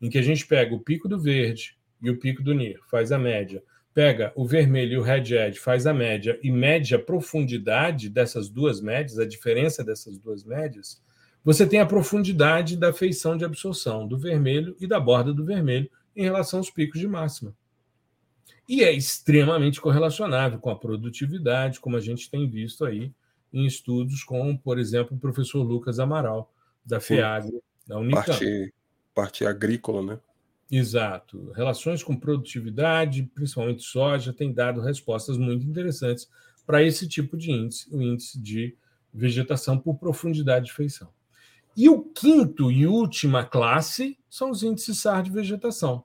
em 0.00 0.10
que 0.10 0.18
a 0.18 0.22
gente 0.22 0.46
pega 0.46 0.74
o 0.74 0.80
pico 0.80 1.08
do 1.08 1.18
verde 1.18 1.76
e 2.02 2.10
o 2.10 2.18
pico 2.18 2.42
do 2.42 2.52
NIR, 2.52 2.80
faz 2.90 3.12
a 3.12 3.18
média, 3.18 3.62
pega 3.94 4.32
o 4.34 4.44
vermelho 4.44 4.92
e 4.94 4.98
o 4.98 5.02
red 5.02 5.32
edge, 5.32 5.58
faz 5.58 5.86
a 5.86 5.94
média 5.94 6.38
e 6.42 6.50
mede 6.50 6.94
a 6.94 6.98
profundidade 6.98 8.10
dessas 8.10 8.48
duas 8.48 8.80
médias, 8.80 9.18
a 9.18 9.24
diferença 9.24 9.84
dessas 9.84 10.18
duas 10.18 10.44
médias, 10.44 11.00
você 11.46 11.64
tem 11.64 11.78
a 11.78 11.86
profundidade 11.86 12.76
da 12.76 12.92
feição 12.92 13.36
de 13.36 13.44
absorção 13.44 14.08
do 14.08 14.18
vermelho 14.18 14.76
e 14.80 14.86
da 14.88 14.98
borda 14.98 15.32
do 15.32 15.44
vermelho 15.44 15.88
em 16.16 16.24
relação 16.24 16.58
aos 16.58 16.70
picos 16.70 16.98
de 16.98 17.06
máxima. 17.06 17.54
E 18.68 18.82
é 18.82 18.92
extremamente 18.92 19.80
correlacionável 19.80 20.58
com 20.58 20.70
a 20.70 20.76
produtividade, 20.76 21.80
como 21.80 21.96
a 21.96 22.00
gente 22.00 22.28
tem 22.30 22.48
visto 22.48 22.84
aí 22.84 23.12
em 23.52 23.64
estudos 23.64 24.24
com, 24.24 24.56
por 24.56 24.78
exemplo, 24.78 25.16
o 25.16 25.20
professor 25.20 25.62
Lucas 25.62 25.98
Amaral, 25.98 26.52
da 26.84 27.00
FEAG, 27.00 27.50
da 27.86 27.98
Unicamp. 27.98 28.26
Parte, 28.26 28.74
parte 29.14 29.46
agrícola, 29.46 30.02
né? 30.02 30.20
Exato. 30.70 31.52
Relações 31.52 32.02
com 32.02 32.16
produtividade, 32.16 33.22
principalmente 33.34 33.82
soja, 33.82 34.32
tem 34.32 34.52
dado 34.52 34.80
respostas 34.80 35.38
muito 35.38 35.64
interessantes 35.64 36.28
para 36.66 36.82
esse 36.82 37.06
tipo 37.08 37.36
de 37.36 37.52
índice, 37.52 37.88
o 37.94 38.02
índice 38.02 38.40
de 38.40 38.76
vegetação 39.14 39.78
por 39.78 39.96
profundidade 39.96 40.66
de 40.66 40.72
feição. 40.72 41.08
E 41.76 41.88
o 41.88 42.02
quinto 42.02 42.72
e 42.72 42.86
última 42.86 43.44
classe 43.44 44.18
são 44.28 44.50
os 44.50 44.62
índices 44.62 44.98
SAR 44.98 45.22
de 45.22 45.30
vegetação, 45.30 46.04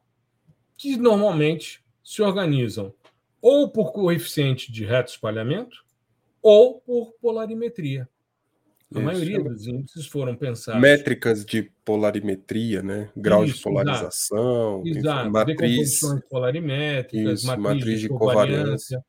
que 0.78 0.96
normalmente 0.96 1.81
se 2.12 2.22
organizam 2.22 2.94
ou 3.42 3.72
por 3.72 3.94
coeficiente 3.94 4.70
de 4.70 4.84
reto 4.84 5.12
espalhamento 5.12 5.78
ou 6.42 6.82
por 6.82 7.14
polarimetria. 7.22 8.02
A 8.94 8.98
Isso. 8.98 9.02
maioria 9.02 9.42
dos 9.42 9.66
índices 9.66 10.08
foram 10.08 10.36
pensados. 10.36 10.82
Métricas 10.82 11.46
de 11.46 11.72
polarimetria, 11.86 12.84
né? 12.84 13.10
Grau 13.16 13.46
Isso, 13.46 13.56
de 13.56 13.62
polarização, 13.62 14.84
exato. 14.86 15.22
Enfim, 15.22 15.32
matriz. 15.32 16.02
polarimétricas, 16.30 17.40
Isso, 17.40 17.48
matriz, 17.48 17.64
matriz, 17.64 18.02
de, 18.02 18.08
de 18.08 18.10
covariância, 18.10 19.06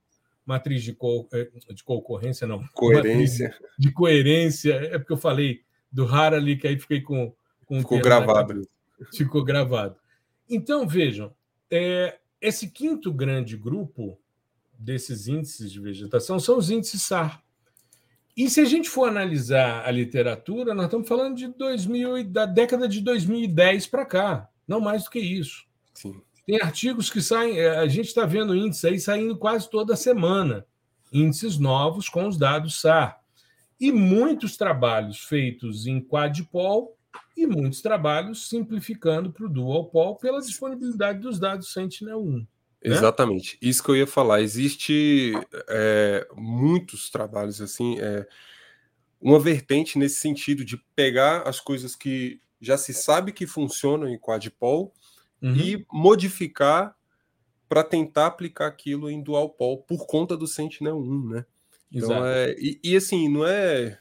matriz 0.46 0.82
de, 0.84 0.92
co... 0.92 1.28
Eh, 1.32 1.50
de 1.74 1.82
concorrência, 1.82 2.46
não. 2.46 2.64
Coerência. 2.72 3.52
De 3.76 3.90
coerência. 3.90 4.74
É 4.74 4.96
porque 4.96 5.12
eu 5.12 5.18
falei 5.18 5.62
do 5.90 6.06
Harali, 6.06 6.56
que 6.56 6.68
aí 6.68 6.78
fiquei 6.78 7.00
com. 7.00 7.34
com 7.66 7.80
Ficou 7.80 8.00
gravado. 8.00 8.62
Ficou 9.12 9.42
gravado. 9.42 9.96
Então, 10.48 10.86
vejam, 10.86 11.34
é, 11.68 12.20
esse 12.42 12.68
quinto 12.68 13.12
grande 13.12 13.56
grupo 13.56 14.18
desses 14.76 15.28
índices 15.28 15.70
de 15.70 15.80
vegetação 15.80 16.40
são 16.40 16.58
os 16.58 16.70
índices 16.70 17.02
SAR. 17.02 17.40
E 18.36 18.50
se 18.50 18.60
a 18.60 18.64
gente 18.64 18.90
for 18.90 19.08
analisar 19.08 19.86
a 19.86 19.90
literatura, 19.90 20.74
nós 20.74 20.86
estamos 20.86 21.06
falando 21.06 21.36
de 21.36 21.46
2000, 21.46 22.24
da 22.24 22.44
década 22.44 22.88
de 22.88 23.00
2010 23.00 23.86
para 23.86 24.04
cá, 24.04 24.50
não 24.66 24.80
mais 24.80 25.04
do 25.04 25.10
que 25.10 25.20
isso. 25.20 25.64
Sim. 25.94 26.20
Tem 26.44 26.60
artigos 26.60 27.08
que 27.08 27.22
saem, 27.22 27.58
é, 27.58 27.78
a 27.78 27.86
gente 27.86 28.06
está 28.06 28.26
vendo 28.26 28.56
índices 28.56 28.84
aí 28.84 28.98
saindo 28.98 29.36
quase 29.36 29.70
toda 29.70 29.94
semana, 29.94 30.66
índices 31.12 31.58
novos 31.58 32.08
com 32.08 32.26
os 32.26 32.36
dados 32.36 32.80
SAR. 32.80 33.20
E 33.78 33.92
muitos 33.92 34.56
trabalhos 34.56 35.20
feitos 35.20 35.86
em 35.86 36.00
quadpol 36.00 36.96
e 37.36 37.46
muitos 37.46 37.80
trabalhos 37.80 38.48
simplificando 38.48 39.32
para 39.32 39.46
o 39.46 39.48
dual 39.48 39.86
pol 39.86 40.16
pela 40.16 40.40
disponibilidade 40.40 41.20
dos 41.20 41.38
dados 41.38 41.72
Sentinel-1. 41.72 42.38
Né? 42.38 42.46
Exatamente, 42.82 43.56
isso 43.62 43.82
que 43.82 43.90
eu 43.90 43.96
ia 43.96 44.06
falar. 44.06 44.42
Existe 44.42 45.32
é, 45.68 46.26
muitos 46.36 47.10
trabalhos 47.10 47.60
assim, 47.60 47.98
é, 48.00 48.26
uma 49.20 49.38
vertente 49.38 49.98
nesse 49.98 50.16
sentido 50.16 50.64
de 50.64 50.76
pegar 50.96 51.42
as 51.42 51.60
coisas 51.60 51.94
que 51.94 52.40
já 52.60 52.76
se 52.76 52.92
sabe 52.92 53.32
que 53.32 53.46
funcionam 53.46 54.08
em 54.08 54.18
quadpol 54.18 54.92
uhum. 55.40 55.56
e 55.56 55.86
modificar 55.92 56.96
para 57.68 57.82
tentar 57.82 58.26
aplicar 58.26 58.66
aquilo 58.66 59.10
em 59.10 59.22
dual 59.22 59.48
pol 59.48 59.78
por 59.78 60.06
conta 60.06 60.36
do 60.36 60.46
Sentinel-1, 60.46 61.30
né? 61.30 61.46
Então, 61.90 62.24
é, 62.24 62.54
e, 62.58 62.80
e, 62.82 62.96
assim, 62.96 63.28
não 63.28 63.46
é 63.46 63.98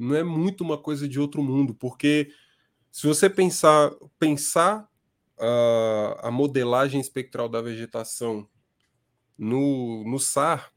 não 0.00 0.16
é 0.16 0.22
muito 0.22 0.62
uma 0.62 0.78
coisa 0.78 1.08
de 1.08 1.20
outro 1.20 1.42
mundo, 1.42 1.74
porque 1.74 2.32
se 2.90 3.06
você 3.06 3.28
pensar 3.28 3.90
pensar 4.18 4.88
a, 5.38 6.28
a 6.28 6.30
modelagem 6.30 7.00
espectral 7.00 7.48
da 7.48 7.60
vegetação 7.60 8.48
no, 9.38 10.04
no 10.04 10.18
SAR, 10.18 10.72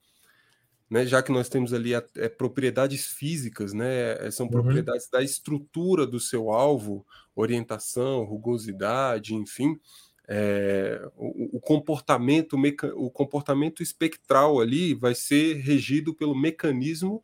né, 0.90 1.06
já 1.06 1.24
que 1.24 1.32
nós 1.32 1.50
temos 1.50 1.74
ali 1.74 1.96
a, 1.96 2.04
é, 2.18 2.30
propriedades 2.30 3.08
físicas, 3.08 3.74
né, 3.74 4.26
é, 4.26 4.32
são 4.32 4.46
uhum. 4.46 4.52
propriedades 4.52 5.10
da 5.10 5.22
estrutura 5.24 6.06
do 6.06 6.20
seu 6.20 6.52
alvo, 6.52 7.06
orientação, 7.36 8.24
rugosidade, 8.24 9.34
enfim, 9.34 9.80
é, 10.28 11.02
o, 11.16 11.58
o, 11.58 11.60
comportamento 11.60 12.56
o 12.96 13.12
comportamento 13.12 13.84
espectral 13.84 14.62
ali 14.62 14.94
vai 14.94 15.14
ser 15.14 15.58
regido 15.58 16.14
pelo 16.14 16.34
mecanismo 16.34 17.24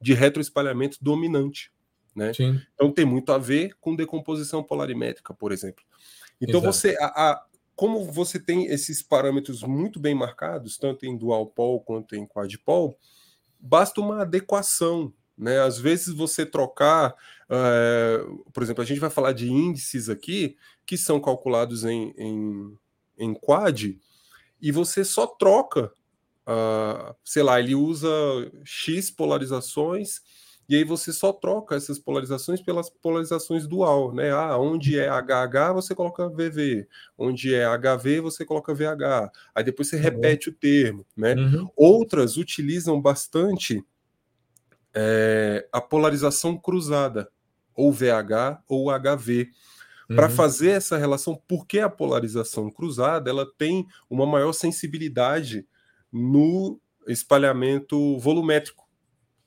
de 0.00 0.14
retroespalhamento 0.14 0.98
dominante, 1.00 1.72
né? 2.14 2.32
Então 2.74 2.92
tem 2.92 3.04
muito 3.04 3.32
a 3.32 3.38
ver 3.38 3.74
com 3.80 3.94
decomposição 3.96 4.62
polarimétrica, 4.62 5.32
por 5.32 5.52
exemplo. 5.52 5.84
Então 6.40 6.60
Exato. 6.60 6.72
você 6.72 6.96
a, 6.98 7.06
a, 7.06 7.46
como 7.76 8.04
você 8.04 8.38
tem 8.38 8.66
esses 8.66 9.02
parâmetros 9.02 9.62
muito 9.62 9.98
bem 9.98 10.14
marcados, 10.14 10.76
tanto 10.76 11.06
em 11.06 11.16
dual 11.16 11.46
pol 11.46 11.80
quanto 11.80 12.14
em 12.14 12.26
quadpol, 12.26 12.98
basta 13.58 14.00
uma 14.00 14.22
adequação. 14.22 15.12
Né? 15.36 15.58
Às 15.58 15.78
vezes 15.78 16.14
você 16.14 16.44
trocar, 16.44 17.14
uh, 17.48 18.44
por 18.52 18.62
exemplo, 18.62 18.82
a 18.82 18.86
gente 18.86 19.00
vai 19.00 19.08
falar 19.08 19.32
de 19.32 19.50
índices 19.50 20.10
aqui 20.10 20.58
que 20.84 20.98
são 20.98 21.18
calculados 21.18 21.86
em, 21.86 22.12
em, 22.18 22.78
em 23.16 23.32
quad, 23.32 23.98
e 24.60 24.70
você 24.70 25.02
só 25.02 25.26
troca, 25.26 25.90
uh, 26.50 27.14
sei 27.24 27.42
lá, 27.42 27.60
ele 27.60 27.74
usa 27.74 28.08
X 28.64 29.10
polarizações 29.10 30.20
e 30.68 30.76
aí 30.76 30.84
você 30.84 31.12
só 31.12 31.32
troca 31.32 31.74
essas 31.74 31.98
polarizações 31.98 32.62
pelas 32.62 32.88
polarizações 32.88 33.66
dual, 33.66 34.14
né? 34.14 34.30
Ah, 34.30 34.56
onde 34.56 34.96
é 34.96 35.08
HH, 35.08 35.72
você 35.74 35.96
coloca 35.96 36.28
VV, 36.28 36.86
onde 37.18 37.52
é 37.52 37.64
HV, 37.66 38.20
você 38.20 38.44
coloca 38.44 38.72
VH. 38.72 39.32
Aí 39.52 39.64
depois 39.64 39.88
você 39.88 39.96
uhum. 39.96 40.02
repete 40.02 40.48
o 40.48 40.52
termo, 40.52 41.04
né? 41.16 41.34
Uhum. 41.34 41.68
Outras 41.74 42.36
utilizam 42.36 43.00
bastante 43.02 43.84
é, 44.94 45.66
a 45.72 45.80
polarização 45.80 46.56
cruzada, 46.56 47.28
ou 47.74 47.90
VH 47.92 48.62
ou 48.68 48.92
HV, 48.92 49.50
uhum. 50.08 50.14
para 50.14 50.28
fazer 50.28 50.70
essa 50.70 50.96
relação, 50.96 51.40
porque 51.48 51.80
a 51.80 51.88
polarização 51.88 52.70
cruzada 52.70 53.28
ela 53.28 53.44
tem 53.58 53.88
uma 54.08 54.24
maior 54.24 54.52
sensibilidade 54.52 55.66
no 56.12 56.80
espalhamento 57.06 58.18
volumétrico 58.18 58.90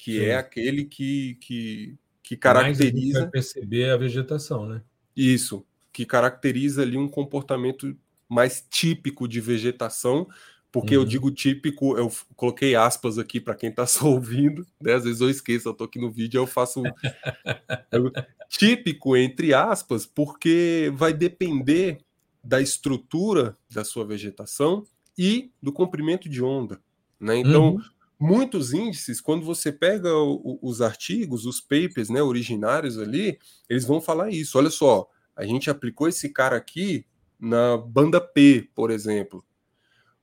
que 0.04 0.20
é 0.20 0.24
Sim. 0.24 0.30
é 0.32 0.36
aquele 0.36 0.84
que, 0.84 1.36
que, 1.36 1.96
que 2.22 2.36
caracteriza. 2.36 3.22
Mais 3.22 3.32
perceber 3.32 3.90
a 3.90 3.96
vegetação, 3.96 4.68
né? 4.68 4.82
Isso, 5.16 5.66
que 5.94 6.06
caracteriza 6.06 6.82
ali 6.82 6.98
um 6.98 7.08
comportamento 7.08 7.96
mais 8.28 8.68
típico 8.70 9.30
de 9.30 9.40
vegetação, 9.40 10.28
porque 10.70 10.98
uhum. 10.98 11.04
eu 11.04 11.08
digo 11.08 11.32
típico, 11.32 11.98
eu 11.98 12.12
coloquei 12.36 12.76
aspas 12.76 13.18
aqui 13.18 13.40
para 13.40 13.56
quem 13.56 13.70
está 13.70 13.86
só 13.88 14.08
ouvindo, 14.08 14.68
né? 14.82 14.94
Às 14.94 15.06
vezes 15.06 15.22
eu 15.22 15.30
esqueço, 15.30 15.70
eu 15.70 15.72
estou 15.72 15.86
aqui 15.86 16.02
no 16.02 16.12
vídeo, 16.12 16.40
eu 16.40 16.48
faço 16.48 16.84
eu, 17.90 18.12
típico 18.50 19.16
entre 19.16 19.54
aspas, 19.54 20.06
porque 20.06 20.92
vai 20.96 21.14
depender 21.14 22.00
da 22.44 22.60
estrutura 22.60 23.56
da 23.72 23.86
sua 23.86 24.06
vegetação 24.06 24.86
e 25.18 25.52
do 25.62 25.72
comprimento 25.72 26.28
de 26.28 26.44
onda, 26.44 26.82
né? 27.20 27.38
Então, 27.38 27.76
uhum 27.76 27.82
muitos 28.24 28.72
índices, 28.74 29.20
quando 29.20 29.46
você 29.46 29.70
pega 29.70 30.16
o, 30.16 30.58
os 30.62 30.82
artigos, 30.82 31.46
os 31.46 31.60
papers 31.60 32.10
né, 32.10 32.22
originários 32.22 32.98
ali, 32.98 33.38
eles 33.70 33.84
vão 33.84 34.00
falar 34.00 34.30
isso. 34.30 34.58
Olha 34.58 34.70
só, 34.70 35.10
a 35.36 35.46
gente 35.46 35.70
aplicou 35.70 36.08
esse 36.08 36.30
cara 36.30 36.56
aqui 36.56 37.06
na 37.38 37.76
banda 37.76 38.22
P, 38.22 38.70
por 38.74 38.90
exemplo. 38.90 39.44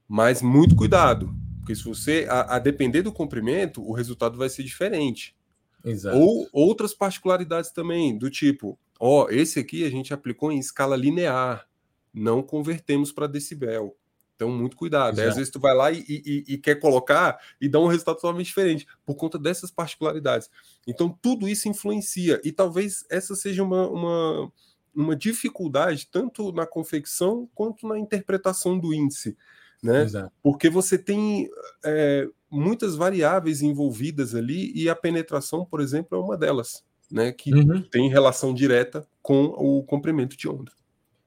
Mas 0.09 0.41
muito 0.41 0.75
cuidado, 0.75 1.35
porque 1.59 1.75
se 1.75 1.85
você, 1.85 2.27
a, 2.29 2.57
a 2.57 2.59
depender 2.59 3.03
do 3.03 3.13
comprimento, 3.13 3.87
o 3.87 3.93
resultado 3.93 4.39
vai 4.39 4.49
ser 4.49 4.63
diferente. 4.63 5.37
Exato. 5.85 6.17
Ou 6.17 6.49
outras 6.53 6.95
particularidades 6.95 7.71
também, 7.71 8.17
do 8.17 8.31
tipo, 8.31 8.79
ó, 8.99 9.29
esse 9.29 9.59
aqui 9.59 9.85
a 9.85 9.91
gente 9.91 10.15
aplicou 10.15 10.51
em 10.51 10.59
escala 10.59 10.97
linear, 10.97 11.69
não 12.15 12.43
convertemos 12.43 13.13
para 13.13 13.27
decibel. 13.27 13.95
Então, 14.41 14.51
muito 14.51 14.75
cuidado. 14.75 15.21
Aí, 15.21 15.29
às 15.29 15.37
vezes, 15.37 15.51
tu 15.51 15.61
vai 15.61 15.75
lá 15.75 15.93
e, 15.93 16.03
e, 16.09 16.45
e, 16.49 16.57
quer 16.57 16.77
colocar 16.77 17.39
e 17.61 17.69
dá 17.69 17.79
um 17.79 17.87
resultado 17.87 18.15
totalmente 18.15 18.47
diferente, 18.47 18.87
por 19.05 19.15
conta 19.15 19.39
dessas 19.39 19.71
particularidades. 19.71 20.49
Então, 20.87 21.15
tudo 21.21 21.47
isso 21.47 21.69
influencia. 21.69 22.41
E 22.43 22.51
talvez 22.51 23.05
essa 23.11 23.35
seja 23.35 23.63
uma, 23.63 23.87
uma, 23.87 24.53
uma 24.95 25.15
dificuldade, 25.15 26.09
tanto 26.11 26.53
na 26.53 26.67
confecção 26.67 27.47
quanto 27.55 27.87
na 27.87 27.99
interpretação 27.99 28.79
do 28.79 28.95
índice. 28.95 29.37
Né? 29.83 30.05
Exato. 30.05 30.33
Porque 30.43 30.71
você 30.71 30.97
tem 30.97 31.51
é, 31.85 32.27
muitas 32.51 32.97
variáveis 32.97 33.61
envolvidas 33.61 34.35
ali 34.35 34.73
e 34.75 34.89
a 34.89 34.97
penetração, 34.97 35.67
por 35.67 35.83
exemplo, 35.83 36.17
é 36.17 36.21
uma 36.21 36.37
delas, 36.39 36.83
né? 37.11 37.31
que 37.31 37.53
uhum. 37.53 37.83
tem 37.83 38.09
relação 38.09 38.55
direta 38.55 39.07
com 39.21 39.45
o 39.45 39.83
comprimento 39.83 40.35
de 40.35 40.49
onda. 40.49 40.73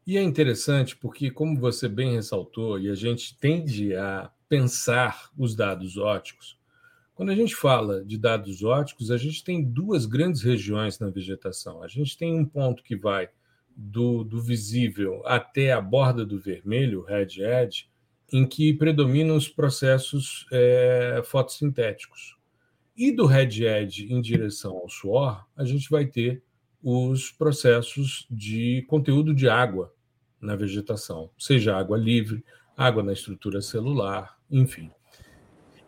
E 0.05 0.17
é 0.17 0.21
interessante 0.21 0.97
porque, 0.97 1.31
como 1.31 1.59
você 1.59 1.87
bem 1.87 2.15
ressaltou, 2.15 2.77
e 2.77 2.89
a 2.89 2.95
gente 2.95 3.37
tende 3.37 3.95
a 3.95 4.29
pensar 4.49 5.29
os 5.37 5.55
dados 5.55 5.97
óticos, 5.97 6.59
quando 7.15 7.31
a 7.31 7.35
gente 7.35 7.55
fala 7.55 8.03
de 8.03 8.17
dados 8.17 8.63
óticos, 8.63 9.11
a 9.11 9.17
gente 9.17 9.43
tem 9.43 9.63
duas 9.63 10.05
grandes 10.05 10.41
regiões 10.41 10.99
na 10.99 11.09
vegetação. 11.09 11.83
A 11.83 11.87
gente 11.87 12.17
tem 12.17 12.37
um 12.37 12.45
ponto 12.45 12.83
que 12.83 12.95
vai 12.95 13.29
do, 13.75 14.23
do 14.23 14.41
visível 14.41 15.21
até 15.25 15.71
a 15.71 15.79
borda 15.79 16.25
do 16.25 16.39
vermelho, 16.39 17.03
red 17.03 17.39
edge, 17.39 17.87
em 18.31 18.47
que 18.47 18.73
predominam 18.73 19.35
os 19.35 19.47
processos 19.47 20.47
é, 20.51 21.21
fotossintéticos. 21.23 22.35
E 22.97 23.11
do 23.11 23.25
red 23.25 23.63
edge 23.63 24.11
em 24.11 24.19
direção 24.19 24.75
ao 24.75 24.89
suor, 24.89 25.45
a 25.55 25.63
gente 25.63 25.89
vai 25.89 26.05
ter 26.05 26.43
os 26.81 27.31
processos 27.31 28.27
de 28.29 28.83
conteúdo 28.87 29.33
de 29.33 29.47
água 29.47 29.92
na 30.43 30.55
vegetação, 30.55 31.29
seja 31.37 31.75
água 31.75 31.97
livre, 31.97 32.43
água 32.75 33.01
na 33.01 33.13
estrutura 33.13 33.61
celular, 33.61 34.37
enfim. 34.49 34.91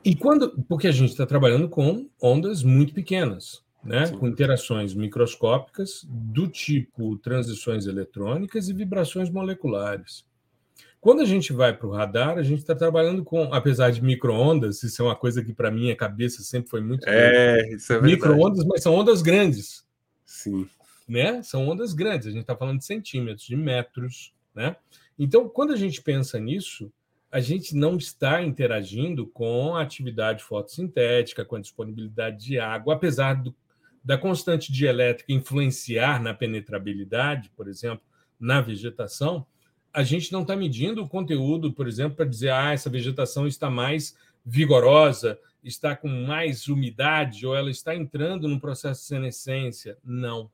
E 0.04 0.16
quando, 0.16 0.52
porque 0.68 0.88
a 0.88 0.92
gente 0.92 1.10
está 1.10 1.26
trabalhando 1.26 1.68
com 1.68 2.08
ondas 2.22 2.64
muito 2.64 2.94
pequenas, 2.94 3.64
né, 3.84 4.06
Sim. 4.08 4.18
com 4.18 4.28
interações 4.28 4.94
microscópicas 4.94 6.06
do 6.08 6.48
tipo 6.48 7.18
transições 7.18 7.86
eletrônicas 7.86 8.70
e 8.70 8.74
vibrações 8.74 9.30
moleculares. 9.30 10.26
Quando 11.00 11.22
a 11.22 11.26
gente 11.26 11.54
vai 11.54 11.76
para 11.76 11.88
o 11.88 11.92
radar, 11.92 12.38
a 12.38 12.42
gente 12.42 12.60
está 12.60 12.74
trabalhando 12.74 13.24
com, 13.24 13.54
apesar 13.54 13.92
de 13.92 14.04
microondas, 14.04 14.82
isso 14.82 15.04
é 15.04 15.06
uma 15.06 15.16
coisa 15.16 15.44
que 15.44 15.54
para 15.54 15.70
minha 15.70 15.96
cabeça 15.96 16.42
sempre 16.42 16.70
foi 16.70 16.82
muito. 16.82 17.08
É, 17.08 17.76
isso 17.76 17.94
é. 17.94 18.02
Microondas, 18.02 18.66
mas 18.66 18.82
são 18.82 18.96
ondas 18.96 19.22
grandes. 19.22 19.86
Sim. 20.26 20.68
Né? 21.08 21.44
São 21.44 21.68
ondas 21.68 21.94
grandes, 21.94 22.26
a 22.26 22.32
gente 22.32 22.42
está 22.42 22.56
falando 22.56 22.80
de 22.80 22.86
centímetros, 22.86 23.46
de 23.46 23.56
metros. 23.56 24.34
Né? 24.56 24.76
Então, 25.20 25.50
quando 25.50 25.74
a 25.74 25.76
gente 25.76 26.02
pensa 26.02 26.40
nisso, 26.40 26.92
a 27.32 27.40
gente 27.40 27.76
não 27.76 27.98
está 27.98 28.42
interagindo 28.42 29.28
com 29.28 29.76
a 29.76 29.82
atividade 29.82 30.44
fotossintética, 30.44 31.44
com 31.44 31.58
a 31.58 31.62
disponibilidade 31.62 32.46
de 32.46 32.60
água, 32.60 32.96
apesar 32.96 33.34
do, 33.34 33.54
da 34.04 34.18
constante 34.18 34.72
dielétrica 34.72 35.34
influenciar 35.34 36.22
na 36.22 36.34
penetrabilidade, 36.34 37.52
por 37.56 37.68
exemplo, 37.68 38.06
na 38.40 38.62
vegetação, 38.62 39.46
a 39.92 40.04
gente 40.04 40.32
não 40.32 40.42
está 40.44 40.56
medindo 40.56 41.04
o 41.04 41.10
conteúdo, 41.10 41.74
por 41.74 41.88
exemplo, 41.88 42.18
para 42.18 42.26
dizer 42.26 42.52
ah, 42.52 42.72
essa 42.72 42.90
vegetação 42.90 43.48
está 43.48 43.70
mais 43.70 44.16
vigorosa, 44.46 45.40
está 45.64 45.96
com 45.96 46.08
mais 46.08 46.68
umidade, 46.68 47.46
ou 47.46 47.56
ela 47.56 47.72
está 47.72 47.96
entrando 47.96 48.48
num 48.48 48.60
processo 48.60 49.02
de 49.02 49.08
senescência. 49.08 49.98
Não. 50.04 50.52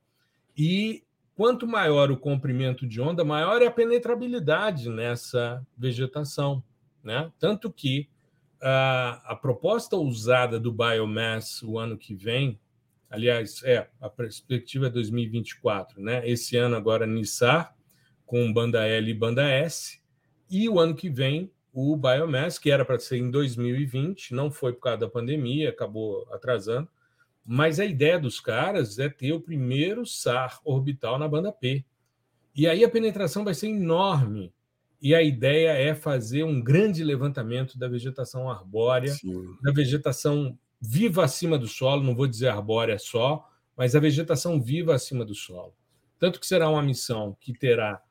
E 0.57 1.03
quanto 1.35 1.67
maior 1.67 2.11
o 2.11 2.17
comprimento 2.17 2.87
de 2.87 3.01
onda, 3.01 3.23
maior 3.23 3.61
é 3.61 3.67
a 3.67 3.71
penetrabilidade 3.71 4.89
nessa 4.89 5.65
vegetação. 5.77 6.63
Né? 7.03 7.31
Tanto 7.39 7.71
que 7.71 8.09
a, 8.61 9.21
a 9.31 9.35
proposta 9.35 9.95
usada 9.95 10.59
do 10.59 10.71
Biomass 10.71 11.63
o 11.63 11.79
ano 11.79 11.97
que 11.97 12.13
vem 12.13 12.59
Aliás, 13.11 13.61
é, 13.65 13.89
a 13.99 14.09
perspectiva 14.09 14.87
é 14.87 14.89
2024, 14.89 16.01
né? 16.01 16.25
Esse 16.27 16.55
ano 16.55 16.77
agora 16.77 17.05
Nissar, 17.05 17.75
com 18.25 18.53
banda 18.53 18.87
L 18.87 19.11
e 19.11 19.13
banda 19.13 19.43
S, 19.43 19.99
e 20.49 20.69
o 20.69 20.79
ano 20.79 20.95
que 20.95 21.09
vem 21.09 21.51
o 21.73 21.97
Biomass, 21.97 22.57
que 22.57 22.71
era 22.71 22.85
para 22.85 22.97
ser 22.99 23.17
em 23.17 23.29
2020, 23.29 24.33
não 24.33 24.49
foi 24.49 24.71
por 24.71 24.83
causa 24.83 24.99
da 24.99 25.09
pandemia, 25.09 25.69
acabou 25.69 26.25
atrasando, 26.31 26.87
mas 27.45 27.79
a 27.79 27.85
ideia 27.85 28.19
dos 28.19 28.39
caras 28.39 28.99
é 28.99 29.09
ter 29.09 29.31
o 29.33 29.41
primeiro 29.41 30.05
SAR 30.05 30.59
orbital 30.63 31.17
na 31.17 31.27
banda 31.27 31.51
P. 31.51 31.83
E 32.55 32.67
aí 32.67 32.83
a 32.83 32.89
penetração 32.89 33.43
vai 33.43 33.53
ser 33.53 33.67
enorme. 33.67 34.53
E 35.01 35.15
a 35.15 35.21
ideia 35.21 35.69
é 35.71 35.95
fazer 35.95 36.43
um 36.43 36.61
grande 36.61 37.03
levantamento 37.03 37.77
da 37.77 37.87
vegetação 37.87 38.49
arbórea, 38.49 39.11
Sim. 39.13 39.55
da 39.61 39.71
vegetação 39.71 40.57
viva 40.79 41.23
acima 41.23 41.57
do 41.57 41.67
solo, 41.67 42.03
não 42.03 42.15
vou 42.15 42.27
dizer 42.27 42.49
arbórea 42.49 42.99
só, 42.99 43.47
mas 43.75 43.95
a 43.95 43.99
vegetação 43.99 44.61
viva 44.61 44.93
acima 44.93 45.25
do 45.25 45.33
solo. 45.33 45.73
Tanto 46.19 46.39
que 46.39 46.45
será 46.45 46.69
uma 46.69 46.83
missão 46.83 47.35
que 47.39 47.51
terá 47.51 48.01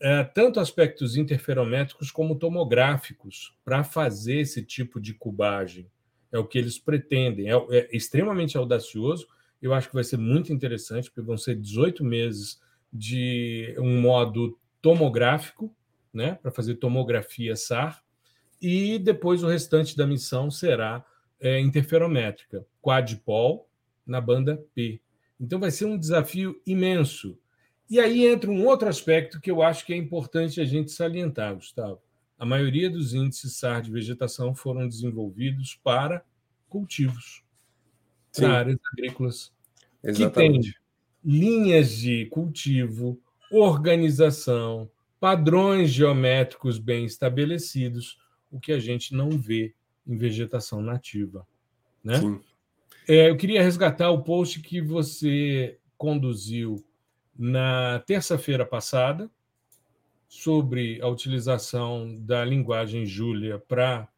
é, 0.00 0.22
tanto 0.22 0.60
aspectos 0.60 1.16
interferométricos 1.16 2.10
como 2.10 2.38
tomográficos 2.38 3.56
para 3.64 3.82
fazer 3.82 4.40
esse 4.40 4.62
tipo 4.62 5.00
de 5.00 5.14
cubagem. 5.14 5.90
É 6.32 6.38
o 6.38 6.46
que 6.46 6.58
eles 6.58 6.78
pretendem. 6.78 7.50
É, 7.50 7.54
é, 7.70 7.88
extremamente 7.92 8.56
audacioso. 8.56 9.26
Eu 9.60 9.72
acho 9.72 9.88
que 9.88 9.94
vai 9.94 10.04
ser 10.04 10.18
muito 10.18 10.52
interessante, 10.52 11.10
porque 11.10 11.26
vão 11.26 11.36
ser 11.36 11.56
18 11.56 12.04
meses 12.04 12.60
de 12.92 13.74
um 13.78 14.00
modo 14.00 14.58
tomográfico, 14.80 15.74
né, 16.12 16.38
para 16.40 16.50
fazer 16.50 16.76
tomografia 16.76 17.56
SAR, 17.56 18.02
e 18.60 18.98
depois 18.98 19.42
o 19.42 19.48
restante 19.48 19.96
da 19.96 20.06
missão 20.06 20.50
será 20.50 21.04
é, 21.40 21.60
interferométrica, 21.60 22.64
quadpol 22.80 23.68
na 24.06 24.20
banda 24.20 24.62
P. 24.74 25.00
Então 25.38 25.58
vai 25.58 25.70
ser 25.70 25.84
um 25.84 25.98
desafio 25.98 26.60
imenso. 26.66 27.38
E 27.88 28.00
aí 28.00 28.26
entra 28.26 28.50
um 28.50 28.64
outro 28.66 28.88
aspecto 28.88 29.40
que 29.40 29.50
eu 29.50 29.62
acho 29.62 29.84
que 29.84 29.92
é 29.92 29.96
importante 29.96 30.60
a 30.60 30.64
gente 30.64 30.90
salientar, 30.90 31.54
Gustavo. 31.54 32.00
A 32.38 32.44
maioria 32.44 32.90
dos 32.90 33.14
índices 33.14 33.56
SAR 33.56 33.80
de 33.80 33.90
vegetação 33.90 34.54
foram 34.54 34.86
desenvolvidos 34.86 35.78
para 35.82 36.24
cultivos, 36.68 37.42
Sim. 38.30 38.42
para 38.42 38.58
áreas 38.58 38.78
agrícolas. 38.92 39.52
Exatamente. 40.02 40.68
Que 40.68 40.72
tem 40.72 40.86
linhas 41.24 41.90
de 41.90 42.26
cultivo, 42.26 43.18
organização, 43.50 44.90
padrões 45.18 45.90
geométricos 45.90 46.78
bem 46.78 47.04
estabelecidos, 47.04 48.18
o 48.50 48.60
que 48.60 48.72
a 48.72 48.78
gente 48.78 49.14
não 49.14 49.30
vê 49.30 49.74
em 50.06 50.16
vegetação 50.16 50.80
nativa. 50.80 51.46
Né? 52.04 52.20
Sim. 52.20 52.40
É, 53.08 53.30
eu 53.30 53.36
queria 53.36 53.62
resgatar 53.62 54.10
o 54.10 54.22
post 54.22 54.60
que 54.60 54.80
você 54.80 55.78
conduziu 55.96 56.84
na 57.36 58.00
terça-feira 58.00 58.64
passada 58.64 59.30
sobre 60.28 61.00
a 61.00 61.08
utilização 61.08 62.16
da 62.20 62.44
linguagem 62.44 63.06
Julia 63.06 63.58
para 63.58 64.08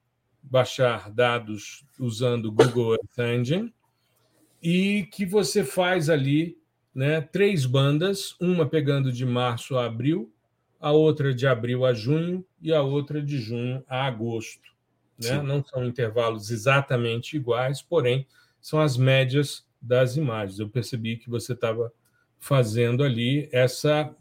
baixar 0.42 1.10
dados 1.10 1.84
usando 1.98 2.46
o 2.46 2.52
Google 2.52 2.92
Earth 2.92 3.18
Engine 3.18 3.74
e 4.62 5.08
que 5.12 5.26
você 5.26 5.64
faz 5.64 6.08
ali 6.08 6.58
né, 6.94 7.20
três 7.20 7.66
bandas, 7.66 8.34
uma 8.40 8.66
pegando 8.66 9.12
de 9.12 9.24
março 9.24 9.76
a 9.76 9.86
abril, 9.86 10.32
a 10.80 10.92
outra 10.92 11.34
de 11.34 11.46
abril 11.46 11.84
a 11.84 11.92
junho 11.92 12.44
e 12.60 12.72
a 12.72 12.82
outra 12.82 13.22
de 13.22 13.38
junho 13.38 13.84
a 13.88 14.06
agosto. 14.06 14.68
Né? 15.18 15.42
Não 15.42 15.62
são 15.64 15.84
intervalos 15.84 16.50
exatamente 16.50 17.36
iguais, 17.36 17.82
porém 17.82 18.26
são 18.60 18.80
as 18.80 18.96
médias 18.96 19.66
das 19.80 20.16
imagens. 20.16 20.58
Eu 20.58 20.68
percebi 20.68 21.16
que 21.16 21.28
você 21.28 21.52
estava 21.52 21.92
fazendo 22.38 23.02
ali 23.02 23.48
essa, 23.52 24.14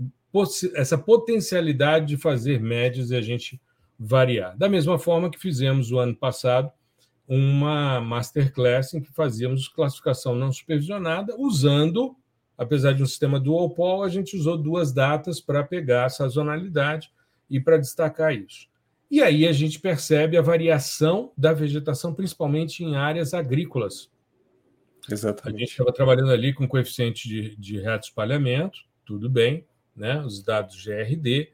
essa 0.75 0.97
potencialidade 0.97 2.05
de 2.05 2.17
fazer 2.17 2.59
médias 2.59 3.11
e 3.11 3.15
a 3.15 3.21
gente 3.21 3.59
variar. 3.99 4.55
Da 4.57 4.69
mesma 4.69 4.99
forma 4.99 5.29
que 5.29 5.39
fizemos 5.39 5.91
o 5.91 5.99
ano 5.99 6.15
passado 6.15 6.71
uma 7.27 7.99
masterclass 7.99 8.93
em 8.93 9.01
que 9.01 9.11
fazíamos 9.11 9.67
classificação 9.67 10.33
não 10.33 10.51
supervisionada 10.51 11.35
usando, 11.37 12.15
apesar 12.57 12.93
de 12.93 13.03
um 13.03 13.05
sistema 13.05 13.39
dual 13.39 13.69
pol, 13.69 14.03
a 14.03 14.09
gente 14.09 14.37
usou 14.37 14.57
duas 14.57 14.93
datas 14.93 15.41
para 15.41 15.63
pegar 15.63 16.05
a 16.05 16.09
sazonalidade 16.09 17.11
e 17.49 17.59
para 17.59 17.77
destacar 17.77 18.33
isso. 18.33 18.67
E 19.09 19.21
aí 19.21 19.47
a 19.47 19.51
gente 19.51 19.79
percebe 19.79 20.37
a 20.37 20.41
variação 20.41 21.31
da 21.37 21.53
vegetação, 21.53 22.13
principalmente 22.13 22.83
em 22.83 22.95
áreas 22.95 23.33
agrícolas. 23.33 24.09
Exatamente. 25.09 25.55
A 25.55 25.59
gente 25.59 25.71
estava 25.71 25.93
trabalhando 25.93 26.31
ali 26.31 26.53
com 26.53 26.67
coeficiente 26.67 27.27
de, 27.27 27.55
de 27.55 27.79
reto 27.79 28.07
espalhamento, 28.07 28.79
tudo 29.05 29.29
bem, 29.29 29.65
né? 29.97 30.21
os 30.21 30.41
dados 30.41 30.81
GRD, 30.83 31.51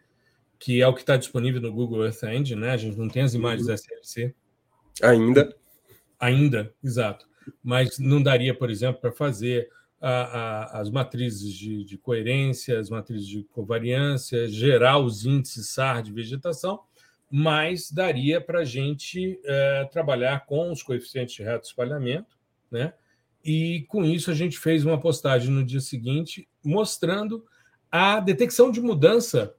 que 0.60 0.82
é 0.82 0.88
o 0.88 0.94
que 0.94 1.02
está 1.02 1.18
disponível 1.18 1.62
no 1.62 1.74
Google 1.74 2.06
Earth 2.06 2.24
Engine, 2.24 2.62
né? 2.62 2.72
a 2.72 2.78
gente 2.78 2.98
não 2.98 3.08
tem 3.08 3.24
as 3.24 3.34
imagens 3.34 3.68
uhum. 3.68 3.74
SLC. 3.74 4.36
Ainda. 5.02 5.56
Ainda, 6.20 6.74
exato. 6.84 7.28
Mas 7.64 7.98
não 7.98 8.22
daria, 8.22 8.54
por 8.54 8.70
exemplo, 8.70 9.02
para 9.02 9.12
fazer 9.12 9.70
a, 10.00 10.10
a, 10.10 10.82
as 10.82 10.90
matrizes 10.90 11.54
de, 11.54 11.84
de, 11.84 11.98
coerência, 11.98 12.80
as 12.80 12.90
matrizes 12.90 13.28
de 13.28 13.44
covariância, 13.44 14.48
gerar 14.48 15.00
os 15.00 15.26
índices 15.26 15.70
SAR 15.70 16.04
de 16.04 16.12
vegetação, 16.12 16.82
mas 17.32 17.90
daria 17.90 18.40
para 18.40 18.60
a 18.60 18.66
gente 18.66 19.40
é, 19.44 19.86
trabalhar 19.92 20.46
com 20.46 20.72
os 20.72 20.84
coeficientes 20.84 21.36
de 21.36 21.44
reto 21.44 21.68
espalhamento, 21.68 22.38
né? 22.70 22.94
E 23.44 23.86
com 23.88 24.06
isso 24.06 24.30
a 24.30 24.34
gente 24.34 24.58
fez 24.58 24.86
uma 24.86 25.00
postagem 25.00 25.52
no 25.52 25.66
dia 25.66 25.82
seguinte 25.82 26.48
mostrando 26.64 27.46
a 27.94 28.20
detecção 28.20 28.72
de 28.72 28.82
mudança 28.82 29.54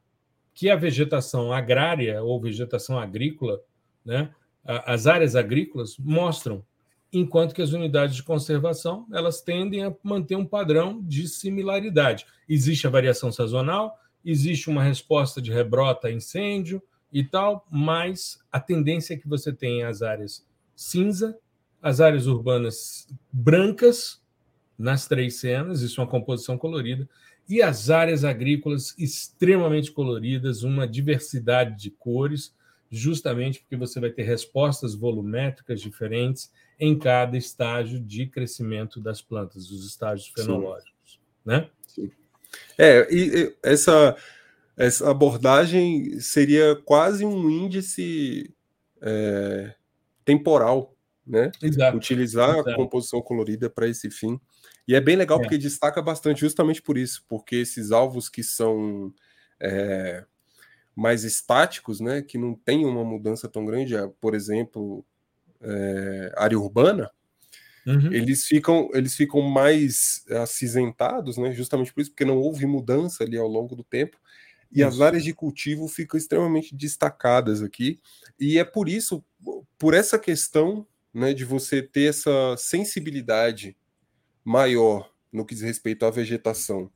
que 0.52 0.68
a 0.68 0.74
vegetação 0.74 1.52
agrária 1.52 2.20
ou 2.20 2.40
vegetação 2.40 2.98
agrícola, 2.98 3.60
né, 4.04 4.34
as 4.64 5.06
áreas 5.06 5.36
agrícolas 5.36 5.96
mostram, 5.96 6.64
enquanto 7.12 7.54
que 7.54 7.62
as 7.62 7.72
unidades 7.72 8.16
de 8.16 8.24
conservação 8.24 9.06
elas 9.12 9.40
tendem 9.40 9.84
a 9.84 9.94
manter 10.02 10.34
um 10.34 10.44
padrão 10.44 11.00
de 11.00 11.28
similaridade. 11.28 12.26
Existe 12.48 12.88
a 12.88 12.90
variação 12.90 13.30
sazonal, 13.30 13.96
existe 14.24 14.68
uma 14.68 14.82
resposta 14.82 15.40
de 15.40 15.52
rebrota 15.52 16.08
a 16.08 16.12
incêndio, 16.12 16.82
e 17.14 17.22
tal, 17.22 17.64
mas 17.70 18.40
a 18.50 18.58
tendência 18.58 19.14
é 19.14 19.16
que 19.16 19.28
você 19.28 19.52
tenha 19.52 19.88
as 19.88 20.02
áreas 20.02 20.44
cinza, 20.74 21.38
as 21.80 22.00
áreas 22.00 22.26
urbanas 22.26 23.06
brancas 23.30 24.20
nas 24.76 25.06
três 25.06 25.36
cenas, 25.36 25.80
isso 25.80 26.00
é 26.00 26.02
uma 26.04 26.10
composição 26.10 26.58
colorida, 26.58 27.08
e 27.48 27.60
as 27.60 27.90
áreas 27.90 28.24
agrícolas 28.24 28.94
extremamente 28.98 29.92
coloridas, 29.92 30.62
uma 30.62 30.86
diversidade 30.86 31.76
de 31.76 31.90
cores, 31.90 32.54
justamente 32.90 33.60
porque 33.60 33.76
você 33.76 34.00
vai 34.00 34.10
ter 34.10 34.22
respostas 34.22 34.94
volumétricas 34.94 35.80
diferentes 35.80 36.52
em 36.78 36.98
cada 36.98 37.36
estágio 37.36 38.00
de 38.00 38.26
crescimento 38.26 39.00
das 39.00 39.20
plantas, 39.20 39.70
os 39.70 39.86
estágios 39.86 40.28
fenológicos, 40.28 41.12
Sim. 41.12 41.18
né? 41.44 41.68
Sim. 41.86 42.10
É, 42.78 43.06
e 43.12 43.54
essa 43.62 44.16
essa 44.76 45.08
abordagem 45.10 46.18
seria 46.18 46.74
quase 46.84 47.24
um 47.24 47.48
índice 47.48 48.52
é, 49.00 49.74
temporal, 50.24 50.93
né? 51.26 51.50
Exato. 51.62 51.96
Utilizar 51.96 52.50
Exato. 52.50 52.70
a 52.70 52.76
composição 52.76 53.22
colorida 53.22 53.70
para 53.70 53.88
esse 53.88 54.10
fim. 54.10 54.38
E 54.86 54.94
é 54.94 55.00
bem 55.00 55.16
legal 55.16 55.38
é. 55.38 55.42
porque 55.42 55.58
destaca 55.58 56.02
bastante 56.02 56.40
justamente 56.40 56.82
por 56.82 56.98
isso, 56.98 57.24
porque 57.28 57.56
esses 57.56 57.90
alvos 57.90 58.28
que 58.28 58.42
são 58.42 59.12
é, 59.58 60.24
mais 60.94 61.24
estáticos, 61.24 62.00
né, 62.00 62.22
que 62.22 62.36
não 62.36 62.54
tem 62.54 62.84
uma 62.84 63.04
mudança 63.04 63.48
tão 63.48 63.64
grande, 63.64 63.96
é, 63.96 64.06
por 64.20 64.34
exemplo, 64.34 65.04
é, 65.60 66.32
área 66.36 66.58
urbana, 66.58 67.10
uhum. 67.86 68.12
eles 68.12 68.44
ficam 68.44 68.90
eles 68.92 69.14
ficam 69.14 69.40
mais 69.40 70.24
acinzentados, 70.42 71.38
né, 71.38 71.52
justamente 71.52 71.92
por 71.92 72.02
isso, 72.02 72.10
porque 72.10 72.24
não 72.24 72.36
houve 72.36 72.66
mudança 72.66 73.24
ali 73.24 73.38
ao 73.38 73.48
longo 73.48 73.74
do 73.74 73.82
tempo. 73.82 74.18
E 74.70 74.80
isso. 74.80 74.88
as 74.88 75.00
áreas 75.00 75.22
de 75.22 75.32
cultivo 75.32 75.86
ficam 75.86 76.18
extremamente 76.18 76.74
destacadas 76.74 77.62
aqui. 77.62 78.00
E 78.38 78.58
é 78.58 78.64
por 78.64 78.88
isso, 78.88 79.24
por 79.78 79.94
essa 79.94 80.18
questão 80.18 80.84
né, 81.14 81.32
de 81.32 81.44
você 81.44 81.80
ter 81.80 82.10
essa 82.10 82.56
sensibilidade 82.58 83.76
maior 84.44 85.10
no 85.32 85.46
que 85.46 85.54
diz 85.54 85.62
respeito 85.62 86.04
à 86.04 86.10
vegetação 86.10 86.90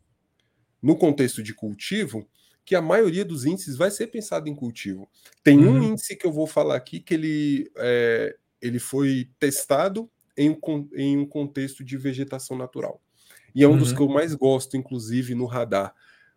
no 0.83 0.97
contexto 0.97 1.43
de 1.43 1.55
cultivo, 1.55 2.29
que 2.65 2.75
a 2.75 2.83
maioria 2.83 3.25
dos 3.25 3.45
índices 3.45 3.77
vai 3.77 3.91
ser 3.91 4.09
pensado 4.09 4.49
em 4.49 4.55
cultivo. 4.55 5.09
Tem 5.43 5.59
uhum. 5.59 5.73
um 5.73 5.83
índice 5.83 6.17
que 6.17 6.27
eu 6.27 6.33
vou 6.33 6.47
falar 6.47 6.77
aqui 6.77 7.01
que 7.01 7.15
ele, 7.15 7.71
é, 7.77 8.37
ele 8.61 8.79
foi 8.79 9.31
testado 9.39 10.11
em 10.37 10.51
um, 10.51 10.89
em 10.95 11.17
um 11.17 11.27
contexto 11.27 11.83
de 11.83 11.97
vegetação 11.97 12.57
natural. 12.57 13.01
E 13.55 13.65
é 13.65 13.69
um 13.69 13.73
uhum. 13.73 13.79
dos 13.79 13.93
que 13.93 14.01
eu 14.01 14.09
mais 14.09 14.35
gosto, 14.35 14.77
inclusive, 14.77 15.35
no 15.35 15.47
radar, 15.47 15.95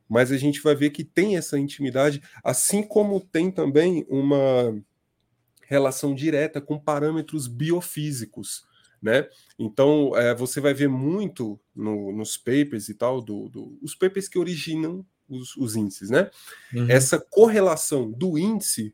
mas 0.07 0.32
a 0.32 0.38
gente 0.38 0.61
vai 0.61 0.75
ver 0.75 0.89
que 0.89 1.03
tem 1.03 1.38
essa 1.38 1.59
intimidade, 1.59 2.21
assim 2.43 2.82
como 2.82 3.19
tem 3.19 3.51
também 3.51 4.05
uma 4.09 4.82
relação 5.72 6.13
direta 6.13 6.59
com 6.59 6.78
parâmetros 6.78 7.47
biofísicos 7.47 8.69
né? 9.01 9.28
Então, 9.57 10.15
é, 10.15 10.36
você 10.36 10.61
vai 10.61 10.74
ver 10.74 10.88
muito 10.88 11.59
no, 11.76 12.11
nos 12.11 12.38
papers 12.38 12.88
e 12.88 12.93
tal, 12.93 13.19
do, 13.19 13.49
do, 13.49 13.80
os 13.82 13.95
papers 13.95 14.28
que 14.30 14.38
originam 14.38 15.03
os, 15.28 15.57
os 15.57 15.76
índices, 15.76 16.11
né? 16.11 16.30
Uhum. 16.72 16.86
Essa 16.88 17.19
correlação 17.19 18.11
do 18.11 18.38
índice 18.38 18.93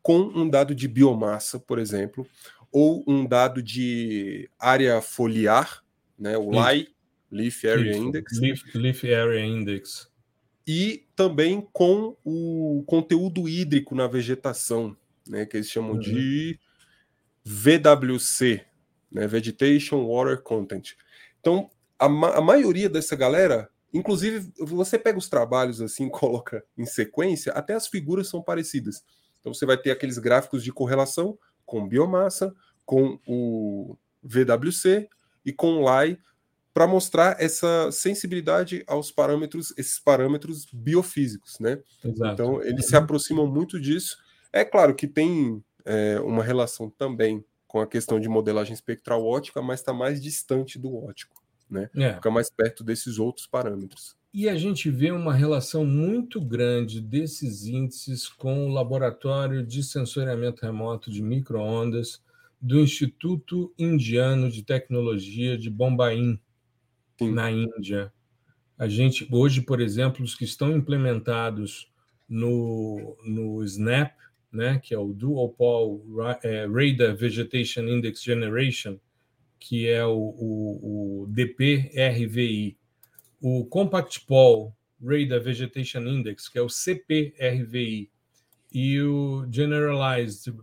com 0.00 0.20
um 0.20 0.48
dado 0.48 0.74
de 0.74 0.86
biomassa, 0.86 1.58
por 1.58 1.78
exemplo, 1.78 2.24
ou 2.70 3.02
um 3.06 3.26
dado 3.26 3.60
de 3.60 4.48
área 4.58 5.00
foliar, 5.00 5.82
né? 6.16 6.38
O 6.38 6.50
LAI, 6.50 6.86
Leaf 7.30 7.64
Area 7.64 7.96
Index. 7.96 8.38
Leaf, 8.38 8.62
Leaf 8.74 9.04
Area 9.04 9.44
Index. 9.44 10.08
E 10.64 11.04
também 11.16 11.66
com 11.72 12.16
o 12.24 12.84
conteúdo 12.86 13.48
hídrico 13.48 13.94
na 13.94 14.06
vegetação, 14.06 14.96
né? 15.28 15.46
Que 15.46 15.56
eles 15.56 15.68
chamam 15.68 15.92
uhum. 15.92 15.98
de 15.98 16.58
VWC, 17.44 18.64
né? 19.10 19.26
Vegetation 19.26 20.06
Water 20.06 20.42
Content. 20.42 20.92
Então, 21.40 21.70
a, 21.98 22.08
ma 22.08 22.36
a 22.36 22.40
maioria 22.40 22.88
dessa 22.88 23.16
galera, 23.16 23.68
inclusive, 23.92 24.52
você 24.58 24.98
pega 24.98 25.18
os 25.18 25.28
trabalhos 25.28 25.80
assim, 25.80 26.08
coloca 26.10 26.64
em 26.76 26.86
sequência, 26.86 27.52
até 27.52 27.74
as 27.74 27.86
figuras 27.88 28.28
são 28.28 28.42
parecidas. 28.42 29.04
Então, 29.40 29.54
você 29.54 29.64
vai 29.64 29.76
ter 29.76 29.90
aqueles 29.90 30.18
gráficos 30.18 30.62
de 30.62 30.72
correlação 30.72 31.38
com 31.64 31.86
biomassa, 31.86 32.54
com 32.84 33.18
o 33.26 33.96
VWC 34.22 35.08
e 35.44 35.52
com 35.52 35.76
o 35.76 35.82
LAI, 35.82 36.18
para 36.72 36.86
mostrar 36.86 37.36
essa 37.40 37.90
sensibilidade 37.90 38.84
aos 38.86 39.10
parâmetros, 39.10 39.74
esses 39.76 39.98
parâmetros 39.98 40.66
biofísicos, 40.72 41.58
né? 41.58 41.82
Exato. 42.04 42.32
Então, 42.32 42.62
eles 42.62 42.86
se 42.86 42.96
aproximam 42.96 43.46
muito 43.46 43.80
disso. 43.80 44.16
É 44.52 44.64
claro 44.64 44.94
que 44.94 45.06
tem 45.06 45.62
é, 45.84 46.20
uma 46.20 46.42
relação 46.42 46.90
também 46.90 47.44
com 47.66 47.80
a 47.80 47.86
questão 47.86 48.18
de 48.18 48.28
modelagem 48.28 48.72
espectral 48.72 49.24
ótica, 49.24 49.60
mas 49.60 49.80
está 49.80 49.92
mais 49.92 50.22
distante 50.22 50.78
do 50.78 50.96
ótico, 50.96 51.42
né? 51.70 51.90
É. 51.94 52.14
Fica 52.14 52.30
mais 52.30 52.50
perto 52.50 52.82
desses 52.82 53.18
outros 53.18 53.46
parâmetros. 53.46 54.16
E 54.32 54.48
a 54.48 54.56
gente 54.56 54.90
vê 54.90 55.10
uma 55.10 55.34
relação 55.34 55.84
muito 55.84 56.40
grande 56.40 57.00
desses 57.00 57.66
índices 57.66 58.28
com 58.28 58.66
o 58.66 58.72
laboratório 58.72 59.66
de 59.66 59.82
sensoriamento 59.82 60.64
remoto 60.64 61.10
de 61.10 61.22
microondas 61.22 62.22
do 62.60 62.78
Instituto 62.80 63.72
Indiano 63.78 64.50
de 64.50 64.62
Tecnologia 64.62 65.56
de 65.56 65.70
Bombaim, 65.70 66.38
Sim. 67.18 67.32
na 67.32 67.50
Índia. 67.50 68.12
A 68.76 68.88
gente 68.88 69.26
hoje, 69.30 69.60
por 69.60 69.80
exemplo, 69.80 70.24
os 70.24 70.34
que 70.34 70.44
estão 70.44 70.76
implementados 70.76 71.90
no, 72.28 73.16
no 73.24 73.64
SNAP, 73.64 74.12
né, 74.52 74.80
que 74.82 74.94
é 74.94 74.98
o 74.98 75.12
Dual 75.12 75.50
Pole 75.50 76.00
é, 76.42 76.66
Radar 76.66 77.14
Vegetation 77.16 77.82
Index 77.82 78.22
Generation, 78.22 78.98
que 79.58 79.88
é 79.88 80.04
o, 80.04 80.16
o, 80.16 81.22
o 81.22 81.26
DPRVI, 81.28 82.76
o 83.40 83.64
Compact 83.66 84.24
Pole 84.26 84.72
Radar 85.02 85.40
Vegetation 85.40 86.00
Index, 86.06 86.48
que 86.48 86.58
é 86.58 86.62
o 86.62 86.68
CPRVI, 86.68 88.10
e 88.72 89.00
o 89.00 89.46
Generalized 89.50 90.54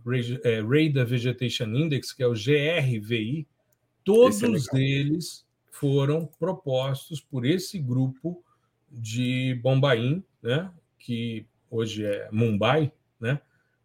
é, 0.44 0.60
Radar 0.60 1.06
Vegetation 1.06 1.74
Index, 1.74 2.12
que 2.12 2.22
é 2.22 2.26
o 2.26 2.32
GRVI, 2.32 3.40
é 3.40 3.44
todos 4.04 4.42
é 4.42 4.80
eles 4.80 5.44
foram 5.70 6.26
propostos 6.38 7.20
por 7.20 7.44
esse 7.44 7.78
grupo 7.78 8.42
de 8.90 9.58
Bombaim, 9.62 10.22
né, 10.42 10.70
que 10.98 11.46
hoje 11.70 12.04
é 12.04 12.28
Mumbai, 12.30 12.92
né, 13.20 13.40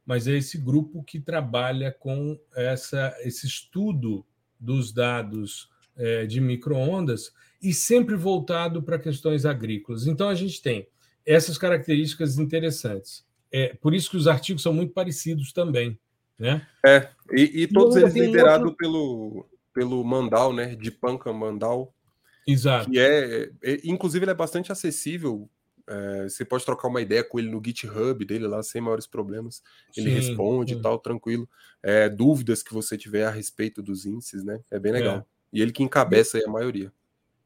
mas 0.05 0.27
é 0.27 0.37
esse 0.37 0.57
grupo 0.57 1.03
que 1.03 1.19
trabalha 1.19 1.91
com 1.91 2.39
essa, 2.55 3.15
esse 3.21 3.45
estudo 3.45 4.25
dos 4.59 4.91
dados 4.91 5.69
é, 5.95 6.25
de 6.25 6.39
microondas 6.41 7.33
e 7.61 7.73
sempre 7.73 8.15
voltado 8.15 8.81
para 8.81 8.99
questões 8.99 9.45
agrícolas. 9.45 10.07
Então 10.07 10.29
a 10.29 10.35
gente 10.35 10.61
tem 10.61 10.87
essas 11.25 11.57
características 11.57 12.37
interessantes. 12.39 13.25
É 13.51 13.75
por 13.75 13.93
isso 13.93 14.09
que 14.09 14.17
os 14.17 14.27
artigos 14.27 14.63
são 14.63 14.73
muito 14.73 14.93
parecidos 14.93 15.51
também, 15.51 15.99
né? 16.39 16.65
É 16.85 17.09
e, 17.31 17.63
e 17.63 17.67
todos 17.67 17.95
e 17.95 17.99
eles 17.99 18.13
liderados 18.13 18.69
outro... 18.69 18.77
pelo 18.77 19.47
pelo 19.73 20.03
Mandal, 20.03 20.53
né? 20.53 20.75
De 20.75 20.91
Panca 20.91 21.31
Mandal. 21.31 21.93
Exato. 22.47 22.89
Que 22.89 22.99
é, 22.99 23.51
é, 23.63 23.79
inclusive, 23.83 24.23
ele 24.23 24.31
é 24.31 24.35
bastante 24.35 24.71
acessível 24.71 25.49
é, 25.91 26.23
você 26.23 26.45
pode 26.45 26.63
trocar 26.63 26.87
uma 26.87 27.01
ideia 27.01 27.21
com 27.21 27.37
ele 27.37 27.49
no 27.49 27.61
GitHub 27.63 28.23
dele 28.23 28.47
lá, 28.47 28.63
sem 28.63 28.79
maiores 28.81 29.05
problemas. 29.05 29.61
Ele 29.95 30.09
sim, 30.09 30.15
responde 30.15 30.73
e 30.73 30.81
tal, 30.81 30.97
tranquilo. 30.97 31.49
É, 31.83 32.07
dúvidas 32.07 32.63
que 32.63 32.73
você 32.73 32.97
tiver 32.97 33.25
a 33.25 33.29
respeito 33.29 33.83
dos 33.83 34.05
índices, 34.05 34.43
né? 34.43 34.61
É 34.71 34.79
bem 34.79 34.93
legal. 34.93 35.17
É. 35.17 35.25
E 35.51 35.61
ele 35.61 35.73
que 35.73 35.83
encabeça 35.83 36.37
aí 36.37 36.45
a 36.45 36.49
maioria. 36.49 36.93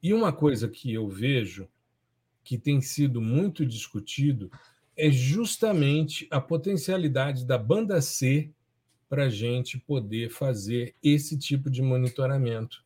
E 0.00 0.14
uma 0.14 0.32
coisa 0.32 0.68
que 0.68 0.94
eu 0.94 1.08
vejo 1.08 1.68
que 2.44 2.56
tem 2.56 2.80
sido 2.80 3.20
muito 3.20 3.66
discutido 3.66 4.48
é 4.96 5.10
justamente 5.10 6.28
a 6.30 6.40
potencialidade 6.40 7.44
da 7.44 7.58
banda 7.58 8.00
C 8.00 8.50
para 9.08 9.24
a 9.24 9.28
gente 9.28 9.78
poder 9.78 10.30
fazer 10.30 10.94
esse 11.02 11.36
tipo 11.36 11.68
de 11.68 11.82
monitoramento. 11.82 12.84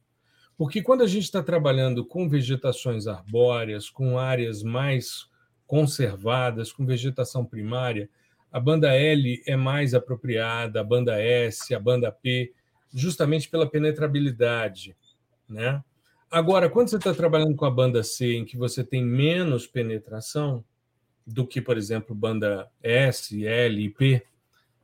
Porque 0.56 0.82
quando 0.82 1.02
a 1.02 1.06
gente 1.06 1.24
está 1.24 1.42
trabalhando 1.42 2.04
com 2.04 2.28
vegetações 2.28 3.06
arbóreas, 3.06 3.90
com 3.90 4.18
áreas 4.18 4.62
mais 4.62 5.29
conservadas, 5.70 6.72
com 6.72 6.84
vegetação 6.84 7.44
primária, 7.44 8.10
a 8.50 8.58
banda 8.58 8.92
L 8.92 9.40
é 9.46 9.54
mais 9.54 9.94
apropriada, 9.94 10.80
a 10.80 10.84
banda 10.84 11.16
S, 11.22 11.72
a 11.72 11.78
banda 11.78 12.10
P, 12.10 12.52
justamente 12.92 13.48
pela 13.48 13.70
penetrabilidade. 13.70 14.96
Né? 15.48 15.80
Agora, 16.28 16.68
quando 16.68 16.88
você 16.88 16.96
está 16.96 17.14
trabalhando 17.14 17.54
com 17.54 17.64
a 17.64 17.70
banda 17.70 18.02
C, 18.02 18.34
em 18.34 18.44
que 18.44 18.56
você 18.56 18.82
tem 18.82 19.04
menos 19.04 19.64
penetração 19.64 20.64
do 21.24 21.46
que, 21.46 21.60
por 21.60 21.78
exemplo, 21.78 22.16
banda 22.16 22.68
S, 22.82 23.46
L 23.46 23.80
e 23.80 23.90
P, 23.90 24.24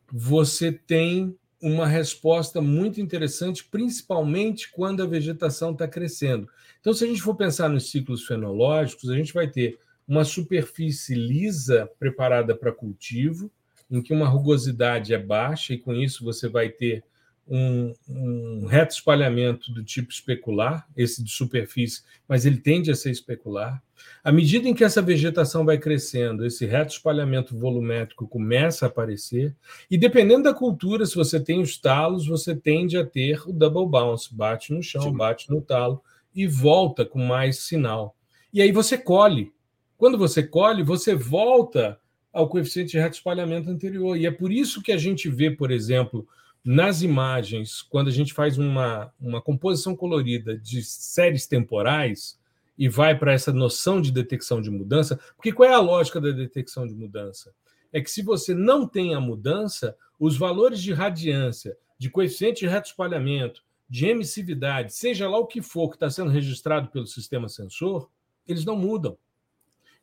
você 0.09 0.71
tem 0.71 1.37
uma 1.61 1.89
resposta 1.89 2.61
muito 2.61 3.01
interessante, 3.01 3.65
principalmente 3.65 4.71
quando 4.71 5.03
a 5.03 5.07
vegetação 5.07 5.73
está 5.73 5.89
crescendo. 5.89 6.49
Então, 6.81 6.95
se 6.95 7.03
a 7.03 7.09
gente 7.09 7.23
for 7.23 7.35
pensar 7.35 7.69
nos 7.69 7.91
ciclos 7.91 8.25
fenológicos, 8.25 9.11
a 9.11 9.17
gente 9.17 9.35
vai 9.35 9.49
ter 9.49 9.81
uma 10.07 10.25
superfície 10.25 11.15
lisa 11.15 11.91
preparada 11.99 12.55
para 12.55 12.73
cultivo, 12.73 13.51
em 13.91 14.03
que 14.03 14.13
uma 14.13 14.29
rugosidade 14.29 15.15
é 15.15 15.19
baixa, 15.19 15.75
e 15.75 15.79
com 15.79 15.95
isso 15.95 16.25
você 16.25 16.49
vai 16.49 16.69
ter 16.69 17.05
um, 17.49 17.95
um 18.09 18.67
reto 18.67 18.95
espalhamento 18.95 19.73
do 19.73 19.85
tipo 19.85 20.11
especular, 20.11 20.87
esse 20.97 21.23
de 21.23 21.31
superfície, 21.31 22.03
mas 22.29 22.45
ele 22.45 22.59
tende 22.59 22.91
a 22.91 22.95
ser 22.95 23.11
especular. 23.11 23.81
À 24.23 24.33
medida 24.33 24.69
em 24.69 24.75
que 24.75 24.83
essa 24.83 25.01
vegetação 25.01 25.65
vai 25.65 25.79
crescendo, 25.79 26.45
esse 26.45 26.67
reto 26.67 26.93
espalhamento 26.93 27.57
volumétrico 27.57 28.27
começa 28.27 28.85
a 28.87 28.89
aparecer, 28.89 29.55
e 29.91 29.97
dependendo 29.97 30.45
da 30.45 30.55
cultura, 30.55 31.07
se 31.07 31.15
você 31.15 31.39
tem 31.39 31.61
os 31.61 31.79
talos, 31.79 32.27
você 32.27 32.55
tende 32.55 32.99
a 32.99 33.07
ter 33.07 33.41
o 33.49 33.53
double 33.53 33.87
bounce, 33.87 34.35
bate 34.35 34.73
no 34.73 34.83
chão, 34.83 35.03
Sim. 35.03 35.17
bate 35.17 35.49
no 35.49 35.61
talo 35.61 36.03
e 36.35 36.47
volta 36.47 37.05
com 37.05 37.21
mais 37.21 37.61
sinal. 37.61 38.17
E 38.53 38.61
aí 38.61 38.73
você 38.73 38.99
colhe 38.99 39.53
quando 39.97 40.19
você 40.19 40.43
colhe, 40.43 40.83
você 40.83 41.15
volta 41.15 41.99
ao 42.33 42.49
coeficiente 42.49 42.93
de 42.93 42.99
reto 42.99 43.17
espalhamento 43.17 43.71
anterior. 43.71 44.17
E 44.17 44.27
é 44.27 44.31
por 44.31 44.53
isso 44.53 44.83
que 44.83 44.93
a 44.93 44.99
gente 44.99 45.29
vê, 45.29 45.51
por 45.51 45.71
exemplo, 45.71 46.29
nas 46.63 47.01
imagens, 47.01 47.81
quando 47.81 48.09
a 48.09 48.13
gente 48.13 48.35
faz 48.35 48.59
uma, 48.59 49.13
uma 49.21 49.41
composição 49.41 49.97
colorida 49.97 50.59
de 50.59 50.83
séries 50.83 51.47
temporais 51.47 52.39
e 52.77 52.89
vai 52.89 53.17
para 53.19 53.33
essa 53.33 53.53
noção 53.53 54.03
de 54.03 54.13
detecção 54.13 54.61
de 54.61 54.71
mudança, 54.71 55.19
porque 55.35 55.53
qual 55.53 55.69
é 55.69 55.73
a 55.73 55.81
lógica 55.81 56.21
da 56.21 56.31
detecção 56.31 56.87
de 56.87 56.95
mudança? 56.95 57.55
É 57.93 58.01
que 58.01 58.11
se 58.11 58.21
você 58.21 58.53
não 58.53 58.87
tem 58.87 59.15
a 59.15 59.21
mudança, 59.21 59.97
os 60.19 60.37
valores 60.37 60.83
de 60.83 60.93
radiância, 60.93 61.77
de 61.99 62.11
coeficiente 62.11 62.61
de 62.61 62.67
reto 62.67 62.89
espalhamento, 62.89 63.65
de 63.89 64.07
emissividade, 64.07 64.93
seja 64.93 65.29
lá 65.29 65.39
o 65.39 65.47
que 65.47 65.63
for 65.63 65.89
que 65.89 65.97
está 65.97 66.11
sendo 66.11 66.31
registrado 66.31 66.89
pelo 66.89 67.07
sistema 67.07 67.49
sensor, 67.49 68.11
eles 68.47 68.65
não 68.65 68.77
mudam. 68.77 69.17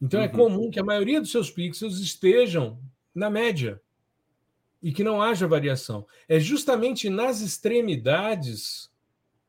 Então 0.03 0.19
é 0.19 0.25
uhum. 0.25 0.29
é 0.29 0.35
comum 0.35 0.69
que 0.69 0.81
a 0.81 0.83
maioria 0.83 1.21
dos 1.21 1.31
seus 1.31 1.49
pixels 1.49 1.97
estejam 1.97 2.77
na 3.15 3.29
média 3.29 3.81
e 4.81 4.91
que 4.91 5.01
não 5.01 5.21
haja 5.21 5.47
variação. 5.47 6.05
É 6.27 6.41
justamente 6.41 7.09
nas 7.09 7.39
extremidades 7.39 8.91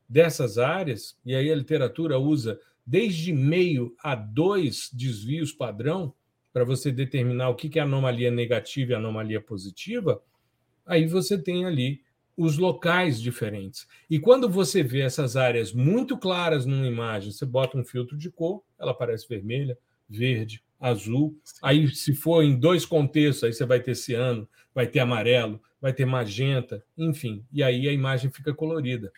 dessas 0.07 0.57
áreas, 0.57 1.17
e 1.25 1.35
aí 1.35 1.51
a 1.51 1.55
literatura 1.55 2.17
usa 2.17 2.57
desde 2.85 3.33
meio 3.33 3.93
a 4.01 4.15
dois 4.15 4.89
desvios 4.93 5.51
padrão 5.51 6.13
para 6.53 6.63
você 6.63 6.89
determinar 6.89 7.49
o 7.49 7.55
que 7.55 7.77
é 7.77 7.81
anomalia 7.81 8.31
negativa 8.31 8.93
e 8.93 8.95
anomalia 8.95 9.41
positiva, 9.41 10.23
aí 10.85 11.05
você 11.05 11.37
tem 11.37 11.65
ali 11.65 12.01
os 12.37 12.57
locais 12.57 13.19
diferentes. 13.19 13.85
E 14.09 14.19
quando 14.19 14.47
você 14.47 14.81
vê 14.81 15.01
essas 15.01 15.35
áreas 15.35 15.73
muito 15.73 16.17
claras 16.17 16.65
numa 16.65 16.87
imagem, 16.87 17.33
você 17.33 17.45
bota 17.45 17.77
um 17.77 17.83
filtro 17.83 18.17
de 18.17 18.31
cor, 18.31 18.63
ela 18.79 18.91
aparece 18.91 19.27
vermelha, 19.27 19.77
verde, 20.09 20.63
azul. 20.79 21.37
Aí, 21.61 21.87
se 21.87 22.13
for 22.13 22.43
em 22.43 22.59
dois 22.59 22.85
contextos, 22.85 23.43
aí 23.43 23.53
você 23.53 23.65
vai 23.65 23.79
ter 23.79 23.95
ciano, 23.95 24.47
vai 24.73 24.87
ter 24.87 24.99
amarelo, 24.99 25.61
vai 25.81 25.93
ter 25.93 26.05
magenta, 26.05 26.83
enfim. 26.97 27.45
E 27.51 27.63
aí 27.63 27.87
a 27.87 27.93
imagem 27.93 28.29
fica 28.29 28.53
colorida. 28.53 29.11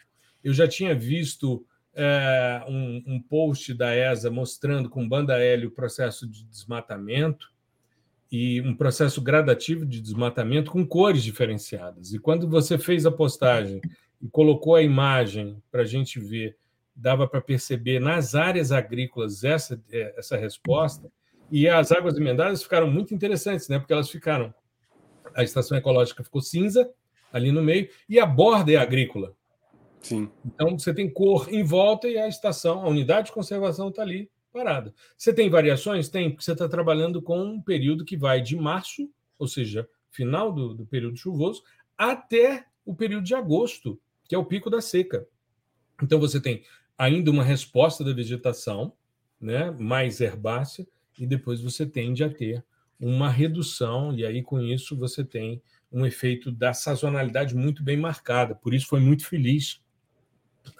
Eu 0.43 0.53
já 0.53 0.67
tinha 0.67 0.93
visto 0.93 1.65
é, 1.93 2.63
um, 2.67 3.03
um, 3.07 3.21
post 3.21 3.73
da 3.73 3.95
ESA 3.95 4.29
mostrando 4.29 4.89
com 4.89 5.07
banda 5.07 5.37
L 5.39 5.65
o 5.65 5.71
processo 5.71 6.27
de 6.27 6.43
desmatamento 6.43 7.51
e 8.31 8.61
um 8.61 8.75
processo 8.75 9.21
gradativo 9.21 9.85
de 9.85 9.99
desmatamento 9.99 10.71
com 10.71 10.85
cores 10.85 11.23
diferenciadas. 11.23 12.13
E 12.13 12.19
quando 12.19 12.47
você 12.47 12.77
fez 12.77 13.05
a 13.05 13.11
postagem 13.11 13.81
e 14.21 14.27
colocou 14.29 14.75
a 14.75 14.83
imagem 14.83 15.61
para 15.71 15.81
a 15.81 15.85
gente 15.85 16.19
ver, 16.19 16.55
dava 16.97 17.27
para 17.27 17.39
perceber 17.39 17.99
nas 17.99 18.33
áreas 18.33 18.71
agrícolas 18.71 19.43
essa, 19.43 19.79
é, 19.91 20.15
essa 20.17 20.35
resposta. 20.35 21.11
E 21.51 21.69
as 21.69 21.91
águas 21.91 22.17
emendadas 22.17 22.63
ficaram 22.63 22.89
muito 22.89 23.13
interessantes, 23.13 23.69
né? 23.69 23.77
porque 23.77 23.93
elas 23.93 24.09
ficaram. 24.09 24.53
A 25.35 25.43
estação 25.43 25.77
ecológica 25.77 26.23
ficou 26.23 26.41
cinza 26.41 26.89
ali 27.31 27.51
no 27.51 27.61
meio 27.61 27.87
e 28.09 28.19
a 28.19 28.25
borda 28.25 28.71
é 28.71 28.77
agrícola. 28.77 29.35
Sim. 30.01 30.29
Então 30.43 30.77
você 30.77 30.93
tem 30.93 31.09
cor 31.09 31.47
em 31.53 31.63
volta 31.63 32.07
e 32.07 32.17
a 32.17 32.27
estação, 32.27 32.83
a 32.83 32.87
unidade 32.87 33.27
de 33.27 33.33
conservação 33.33 33.89
está 33.89 34.01
ali 34.01 34.29
parada. 34.51 34.93
Você 35.15 35.31
tem 35.31 35.49
variações? 35.49 36.09
Tem, 36.09 36.29
porque 36.29 36.43
você 36.43 36.53
está 36.53 36.67
trabalhando 36.67 37.21
com 37.21 37.39
um 37.39 37.61
período 37.61 38.03
que 38.03 38.17
vai 38.17 38.41
de 38.41 38.55
março, 38.55 39.09
ou 39.37 39.47
seja, 39.47 39.87
final 40.09 40.51
do, 40.51 40.73
do 40.73 40.85
período 40.85 41.17
chuvoso, 41.17 41.61
até 41.95 42.65
o 42.83 42.95
período 42.95 43.25
de 43.25 43.35
agosto, 43.35 43.99
que 44.27 44.33
é 44.33 44.37
o 44.37 44.45
pico 44.45 44.69
da 44.69 44.81
seca. 44.81 45.27
Então 46.01 46.19
você 46.19 46.39
tem 46.39 46.63
ainda 46.97 47.31
uma 47.31 47.43
resposta 47.43 48.03
da 48.03 48.13
vegetação, 48.13 48.93
né, 49.39 49.71
mais 49.71 50.19
herbácea, 50.19 50.87
e 51.17 51.25
depois 51.25 51.61
você 51.61 51.85
tende 51.85 52.23
a 52.23 52.29
ter 52.29 52.63
uma 52.99 53.29
redução, 53.29 54.13
e 54.13 54.25
aí 54.25 54.41
com 54.41 54.59
isso 54.59 54.95
você 54.97 55.23
tem 55.23 55.61
um 55.91 56.05
efeito 56.05 56.51
da 56.51 56.73
sazonalidade 56.73 57.55
muito 57.55 57.83
bem 57.83 57.97
marcada. 57.97 58.55
Por 58.55 58.73
isso 58.73 58.87
foi 58.87 58.99
muito 58.99 59.25
feliz 59.25 59.81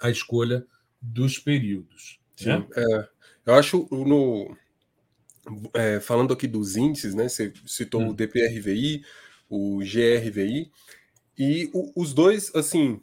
a 0.00 0.10
escolha 0.10 0.66
dos 1.00 1.38
períodos. 1.38 2.18
Né? 2.44 2.66
é, 2.76 3.08
eu 3.46 3.54
acho 3.54 3.88
no 3.90 4.56
é, 5.74 5.98
falando 6.00 6.32
aqui 6.32 6.46
dos 6.46 6.76
índices, 6.76 7.14
né? 7.14 7.28
Você 7.28 7.52
citou 7.66 8.02
hum. 8.02 8.08
o 8.10 8.14
DPRVI, 8.14 9.02
o 9.48 9.78
GRVI 9.78 10.70
e 11.36 11.70
o, 11.72 12.00
os 12.00 12.12
dois, 12.12 12.54
assim, 12.54 13.00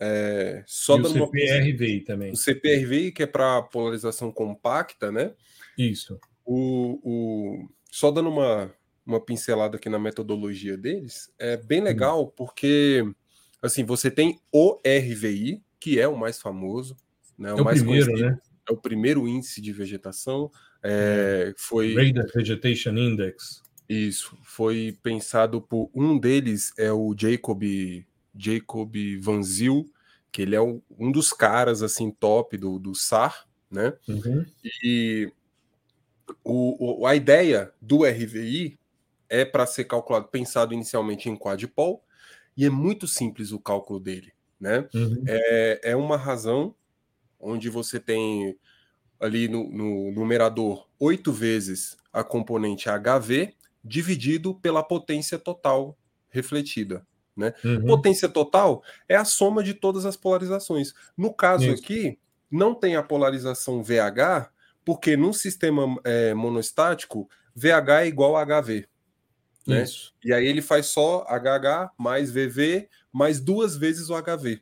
é, 0.00 0.62
só 0.66 0.98
e 0.98 1.02
dando 1.02 1.22
o 1.22 1.26
CPRVI 1.26 1.98
uma... 1.98 2.04
também. 2.04 2.32
O 2.32 2.36
CPRVI 2.36 3.12
que 3.12 3.22
é 3.22 3.26
para 3.26 3.62
polarização 3.62 4.30
compacta, 4.30 5.10
né? 5.10 5.32
Isso. 5.76 6.18
O, 6.44 7.00
o 7.02 7.68
só 7.90 8.10
dando 8.10 8.28
uma 8.28 8.72
uma 9.08 9.18
pincelada 9.18 9.78
aqui 9.78 9.88
na 9.88 9.98
metodologia 9.98 10.76
deles, 10.76 11.32
é 11.38 11.56
bem 11.56 11.80
hum. 11.80 11.84
legal 11.84 12.24
hum. 12.24 12.32
porque 12.36 13.02
assim 13.62 13.82
você 13.82 14.10
tem 14.10 14.38
o 14.52 14.78
RVI 14.86 15.62
que 15.80 15.98
é 15.98 16.06
o 16.06 16.16
mais 16.16 16.40
famoso, 16.40 16.94
né? 17.38 17.54
O, 17.54 17.58
é 17.58 17.60
o 17.62 17.64
mais 17.64 17.82
primeiro, 17.82 18.12
né? 18.12 18.38
é 18.68 18.72
o 18.72 18.76
primeiro 18.76 19.26
índice 19.26 19.60
de 19.62 19.72
vegetação. 19.72 20.50
É, 20.82 21.54
foi 21.56 21.94
Radar 21.94 22.26
Vegetation 22.34 22.90
Index. 22.90 23.62
Isso, 23.88 24.36
foi 24.42 24.98
pensado 25.02 25.62
por 25.62 25.90
um 25.94 26.18
deles 26.18 26.74
é 26.76 26.92
o 26.92 27.14
Jacob 27.18 27.62
Jacob 28.38 28.94
Van 29.20 29.42
Zyl, 29.42 29.84
que 30.30 30.42
ele 30.42 30.54
é 30.54 30.60
um, 30.60 30.80
um 30.98 31.10
dos 31.10 31.32
caras 31.32 31.82
assim 31.82 32.10
top 32.10 32.56
do, 32.56 32.78
do 32.78 32.94
SAR, 32.94 33.48
né? 33.70 33.94
Uhum. 34.08 34.46
E 34.82 35.32
o, 36.44 37.02
o, 37.02 37.06
a 37.06 37.14
ideia 37.16 37.72
do 37.80 38.04
RVI 38.04 38.78
é 39.28 39.44
para 39.44 39.66
ser 39.66 39.84
calculado, 39.84 40.28
pensado 40.28 40.72
inicialmente 40.72 41.28
em 41.28 41.36
quadpol, 41.36 42.02
e 42.56 42.64
é 42.64 42.70
muito 42.70 43.06
simples 43.06 43.52
o 43.52 43.58
cálculo 43.58 44.00
dele, 44.00 44.32
né? 44.58 44.88
Uhum. 44.94 45.24
É, 45.26 45.80
é 45.90 45.96
uma 45.96 46.16
razão 46.16 46.74
onde 47.38 47.68
você 47.68 48.00
tem 48.00 48.56
ali 49.20 49.48
no, 49.48 49.70
no 49.70 50.12
numerador 50.12 50.88
oito 50.98 51.32
vezes 51.32 51.96
a 52.12 52.22
componente 52.22 52.88
HV 52.88 53.54
dividido 53.84 54.54
pela 54.54 54.82
potência 54.82 55.38
total 55.38 55.96
refletida. 56.30 57.06
Né? 57.38 57.54
Uhum. 57.64 57.86
Potência 57.86 58.28
total 58.28 58.82
é 59.08 59.14
a 59.14 59.24
soma 59.24 59.62
de 59.62 59.72
todas 59.72 60.04
as 60.04 60.16
polarizações. 60.16 60.92
No 61.16 61.32
caso 61.32 61.66
Isso. 61.66 61.82
aqui, 61.82 62.18
não 62.50 62.74
tem 62.74 62.96
a 62.96 63.02
polarização 63.02 63.82
VH, 63.82 64.50
porque 64.84 65.16
num 65.16 65.32
sistema 65.32 65.96
é, 66.02 66.34
monostático, 66.34 67.30
VH 67.54 68.02
é 68.02 68.06
igual 68.08 68.36
a 68.36 68.44
HV. 68.44 68.88
Né? 69.66 69.84
Isso. 69.84 70.12
E 70.24 70.32
aí 70.32 70.46
ele 70.46 70.60
faz 70.60 70.86
só 70.86 71.24
HH 71.28 71.92
mais 71.96 72.32
VV 72.32 72.88
mais 73.12 73.38
duas 73.38 73.76
vezes 73.76 74.10
o 74.10 74.20
HV. 74.20 74.60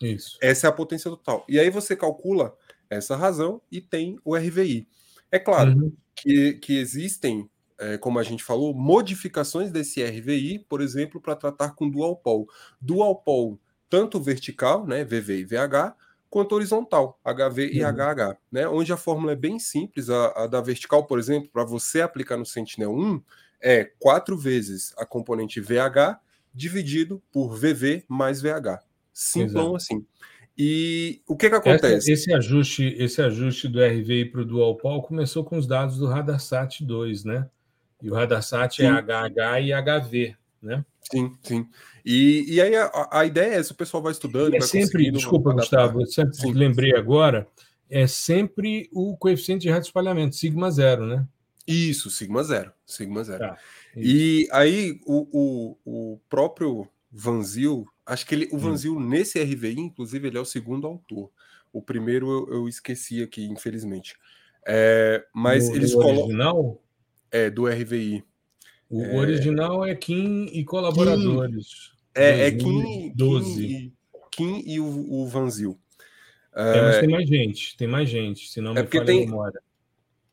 Isso. 0.00 0.38
Essa 0.40 0.66
é 0.66 0.70
a 0.70 0.72
potência 0.72 1.10
total. 1.10 1.44
E 1.48 1.58
aí 1.58 1.68
você 1.68 1.94
calcula 1.94 2.56
essa 2.88 3.14
razão 3.14 3.60
e 3.70 3.80
tem 3.80 4.18
o 4.24 4.36
RVI. 4.36 4.88
É 5.30 5.38
claro 5.38 5.72
uhum. 5.72 5.92
que, 6.14 6.54
que 6.54 6.78
existem, 6.78 7.50
é, 7.78 7.98
como 7.98 8.18
a 8.18 8.22
gente 8.22 8.42
falou, 8.42 8.74
modificações 8.74 9.70
desse 9.70 10.02
RVI, 10.02 10.60
por 10.68 10.80
exemplo, 10.80 11.20
para 11.20 11.36
tratar 11.36 11.74
com 11.74 11.90
dual 11.90 12.16
pole. 12.16 12.46
Dual 12.80 13.16
pole, 13.16 13.58
tanto 13.88 14.20
vertical, 14.20 14.86
né, 14.86 15.04
VV 15.04 15.40
e 15.40 15.44
VH, 15.44 15.94
quanto 16.28 16.54
horizontal, 16.54 17.18
HV 17.24 17.70
e 17.72 17.82
uhum. 17.82 17.90
HH, 17.90 18.36
né? 18.50 18.68
Onde 18.68 18.92
a 18.92 18.96
fórmula 18.96 19.32
é 19.32 19.36
bem 19.36 19.58
simples, 19.58 20.10
a, 20.10 20.44
a 20.44 20.46
da 20.46 20.60
vertical, 20.60 21.06
por 21.06 21.18
exemplo, 21.18 21.48
para 21.52 21.64
você 21.64 22.00
aplicar 22.00 22.36
no 22.36 22.44
Sentinel-1, 22.44 23.22
é 23.60 23.84
quatro 23.98 24.36
vezes 24.36 24.92
a 24.98 25.06
componente 25.06 25.60
VH 25.60 26.20
dividido 26.52 27.22
por 27.32 27.56
VV 27.56 28.04
mais 28.08 28.40
VH. 28.40 28.82
Simplão 29.12 29.74
Exato. 29.74 29.76
assim. 29.76 30.06
E 30.58 31.20
o 31.26 31.36
que 31.36 31.50
que 31.50 31.54
acontece? 31.54 32.12
Esse, 32.12 32.30
esse 32.30 32.34
ajuste, 32.34 32.94
esse 32.98 33.20
ajuste 33.20 33.68
do 33.68 33.78
RVI 33.82 34.26
para 34.26 34.40
o 34.40 34.44
Dual 34.44 34.76
Pol 34.76 35.02
começou 35.02 35.44
com 35.44 35.58
os 35.58 35.66
dados 35.66 35.98
do 35.98 36.06
RadarSat 36.06 36.82
2, 36.82 37.24
né? 37.24 37.48
E 38.02 38.10
o 38.10 38.14
RadarSat 38.14 38.82
é 38.82 38.88
HH 38.88 39.60
e 39.62 39.72
HV, 39.72 40.36
né? 40.62 40.84
Sim, 41.10 41.32
sim. 41.42 41.68
E, 42.04 42.54
e 42.54 42.60
aí 42.60 42.76
a, 42.76 43.08
a 43.10 43.24
ideia 43.24 43.54
é 43.54 43.58
essa, 43.58 43.72
o 43.72 43.76
pessoal 43.76 44.02
vai 44.02 44.12
estudando. 44.12 44.54
E 44.54 44.56
é 44.56 44.60
sempre, 44.60 45.10
desculpa, 45.10 45.52
Gustavo, 45.52 46.02
eu 46.02 46.06
sempre 46.06 46.36
sim. 46.36 46.52
lembrei 46.52 46.94
agora, 46.94 47.46
é 47.88 48.06
sempre 48.06 48.88
o 48.92 49.16
coeficiente 49.16 49.62
de 49.62 49.70
reto 49.70 49.86
espalhamento, 49.86 50.36
sigma 50.36 50.70
zero, 50.70 51.06
né? 51.06 51.26
Isso, 51.66 52.10
sigma 52.10 52.44
zero, 52.44 52.72
sigma 52.84 53.24
zero. 53.24 53.40
Tá, 53.40 53.58
e 53.96 54.48
aí 54.52 55.00
o, 55.04 55.76
o, 55.84 56.12
o 56.14 56.20
próprio 56.28 56.88
Vanzil 57.10 57.88
Acho 58.06 58.24
que 58.24 58.34
ele, 58.36 58.48
o 58.52 58.58
Vanzil, 58.58 58.96
hum. 58.96 59.00
nesse 59.00 59.42
RVI, 59.42 59.80
inclusive, 59.80 60.28
ele 60.28 60.38
é 60.38 60.40
o 60.40 60.44
segundo 60.44 60.86
autor. 60.86 61.28
O 61.72 61.82
primeiro 61.82 62.30
eu, 62.30 62.54
eu 62.54 62.68
esqueci 62.68 63.20
aqui, 63.20 63.44
infelizmente. 63.44 64.16
É, 64.64 65.26
mas 65.34 65.68
eles 65.68 65.92
colocam. 65.92 66.78
É, 67.30 67.50
do 67.50 67.66
RVI. 67.66 68.24
O 68.88 69.02
é... 69.02 69.16
original 69.16 69.84
é 69.84 69.94
Kim 69.94 70.46
e 70.52 70.64
colaboradores. 70.64 71.66
Kim. 72.14 72.22
É, 72.22 72.46
é 72.46 72.50
Kim, 72.52 73.12
12. 73.14 73.66
Kim, 73.66 73.92
Kim 74.30 74.62
e 74.66 74.80
o, 74.80 75.12
o 75.12 75.26
Vanzil. 75.26 75.78
É, 76.54 76.80
mas 76.80 77.00
tem 77.00 77.08
mais 77.10 77.28
gente, 77.28 77.76
tem 77.76 77.88
mais 77.88 78.08
gente, 78.08 78.48
senão 78.48 78.74
é 78.74 78.82
me 78.82 78.88
falha 78.88 79.04
tem, 79.04 79.22
a 79.22 79.26
memória. 79.26 79.62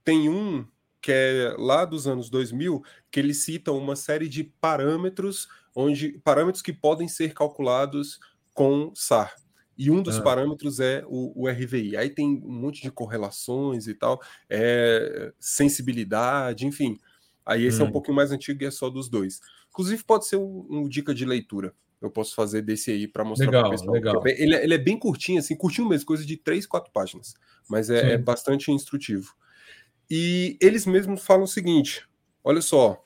Tem 0.05 0.29
um 0.29 0.65
que 1.01 1.11
é 1.11 1.53
lá 1.57 1.83
dos 1.83 2.07
anos 2.07 2.29
2000, 2.29 2.81
que 3.11 3.19
ele 3.19 3.33
cita 3.33 3.73
uma 3.73 3.93
série 3.93 4.29
de 4.29 4.45
parâmetros 4.45 5.49
onde 5.75 6.13
parâmetros 6.23 6.61
que 6.61 6.71
podem 6.71 7.09
ser 7.09 7.33
calculados 7.33 8.19
com 8.53 8.91
SAR. 8.95 9.35
E 9.77 9.89
um 9.89 10.01
dos 10.01 10.17
ah. 10.17 10.21
parâmetros 10.21 10.79
é 10.79 11.03
o, 11.07 11.43
o, 11.43 11.49
RVI. 11.49 11.97
Aí 11.97 12.09
tem 12.09 12.41
um 12.43 12.51
monte 12.51 12.81
de 12.81 12.91
correlações 12.91 13.87
e 13.87 13.93
tal, 13.93 14.21
é, 14.49 15.33
sensibilidade, 15.39 16.67
enfim. 16.67 16.99
Aí 17.45 17.65
esse 17.65 17.79
hum. 17.79 17.81
é 17.81 17.85
um 17.85 17.89
hum. 17.89 17.91
pouquinho 17.91 18.15
mais 18.15 18.31
antigo 18.31 18.63
e 18.63 18.67
é 18.67 18.71
só 18.71 18.89
dos 18.89 19.09
dois. 19.09 19.39
Inclusive, 19.69 20.03
pode 20.03 20.27
ser 20.27 20.37
um, 20.37 20.67
um 20.69 20.87
dica 20.87 21.13
de 21.13 21.25
leitura. 21.25 21.73
Eu 21.99 22.11
posso 22.11 22.35
fazer 22.35 22.61
desse 22.61 22.91
aí 22.91 23.07
para 23.07 23.23
mostrar 23.23 23.49
para 23.49 23.67
o 23.67 23.71
pessoal. 23.71 23.93
Legal. 23.93 24.21
Ele, 24.27 24.55
é, 24.55 24.63
ele, 24.63 24.73
é 24.73 24.77
bem 24.77 24.99
curtinho, 24.99 25.39
assim, 25.39 25.55
curtinho 25.55 25.87
mesmo, 25.87 26.05
coisa 26.05 26.25
de 26.25 26.37
três, 26.37 26.67
quatro 26.67 26.91
páginas. 26.91 27.33
Mas 27.67 27.89
é, 27.89 28.13
é 28.13 28.17
bastante 28.17 28.71
instrutivo. 28.71 29.33
E 30.09 30.57
eles 30.61 30.85
mesmos 30.85 31.23
falam 31.23 31.43
o 31.43 31.47
seguinte: 31.47 32.05
olha 32.43 32.61
só, 32.61 33.03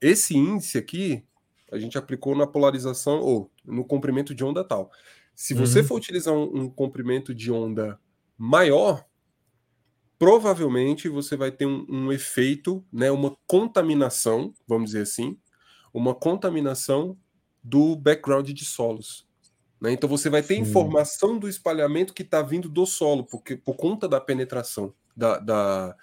esse 0.00 0.36
índice 0.36 0.76
aqui 0.76 1.24
a 1.72 1.78
gente 1.78 1.98
aplicou 1.98 2.36
na 2.36 2.46
polarização 2.46 3.20
ou 3.20 3.50
no 3.64 3.84
comprimento 3.84 4.34
de 4.34 4.44
onda 4.44 4.62
tal. 4.62 4.90
Se 5.36 5.52
você 5.52 5.80
uhum. 5.80 5.86
for 5.86 5.96
utilizar 5.96 6.32
um, 6.34 6.62
um, 6.62 6.70
comprimento 6.70 7.34
de 7.34 7.52
onda 7.52 8.00
maior, 8.38 9.04
provavelmente 10.18 11.10
você 11.10 11.36
vai 11.36 11.52
ter 11.52 11.66
um, 11.66 11.86
um, 11.88 12.10
efeito, 12.10 12.82
né, 12.90 13.10
uma 13.10 13.36
contaminação, 13.46 14.54
vamos 14.66 14.86
dizer 14.86 15.02
assim, 15.02 15.38
uma 15.92 16.14
contaminação 16.14 17.18
do 17.62 17.94
background 17.94 18.48
de 18.50 18.64
solos. 18.64 19.28
Né? 19.78 19.92
Então 19.92 20.08
você 20.08 20.30
vai 20.30 20.42
ter 20.42 20.54
Sim. 20.54 20.62
informação 20.62 21.38
do 21.38 21.48
espalhamento 21.50 22.14
que 22.14 22.22
está 22.22 22.40
vindo 22.40 22.66
do 22.66 22.86
solo, 22.86 23.24
porque 23.24 23.56
por 23.56 23.76
conta 23.76 24.08
da 24.08 24.18
penetração 24.18 24.94
da, 25.14 25.38
da 25.38 25.96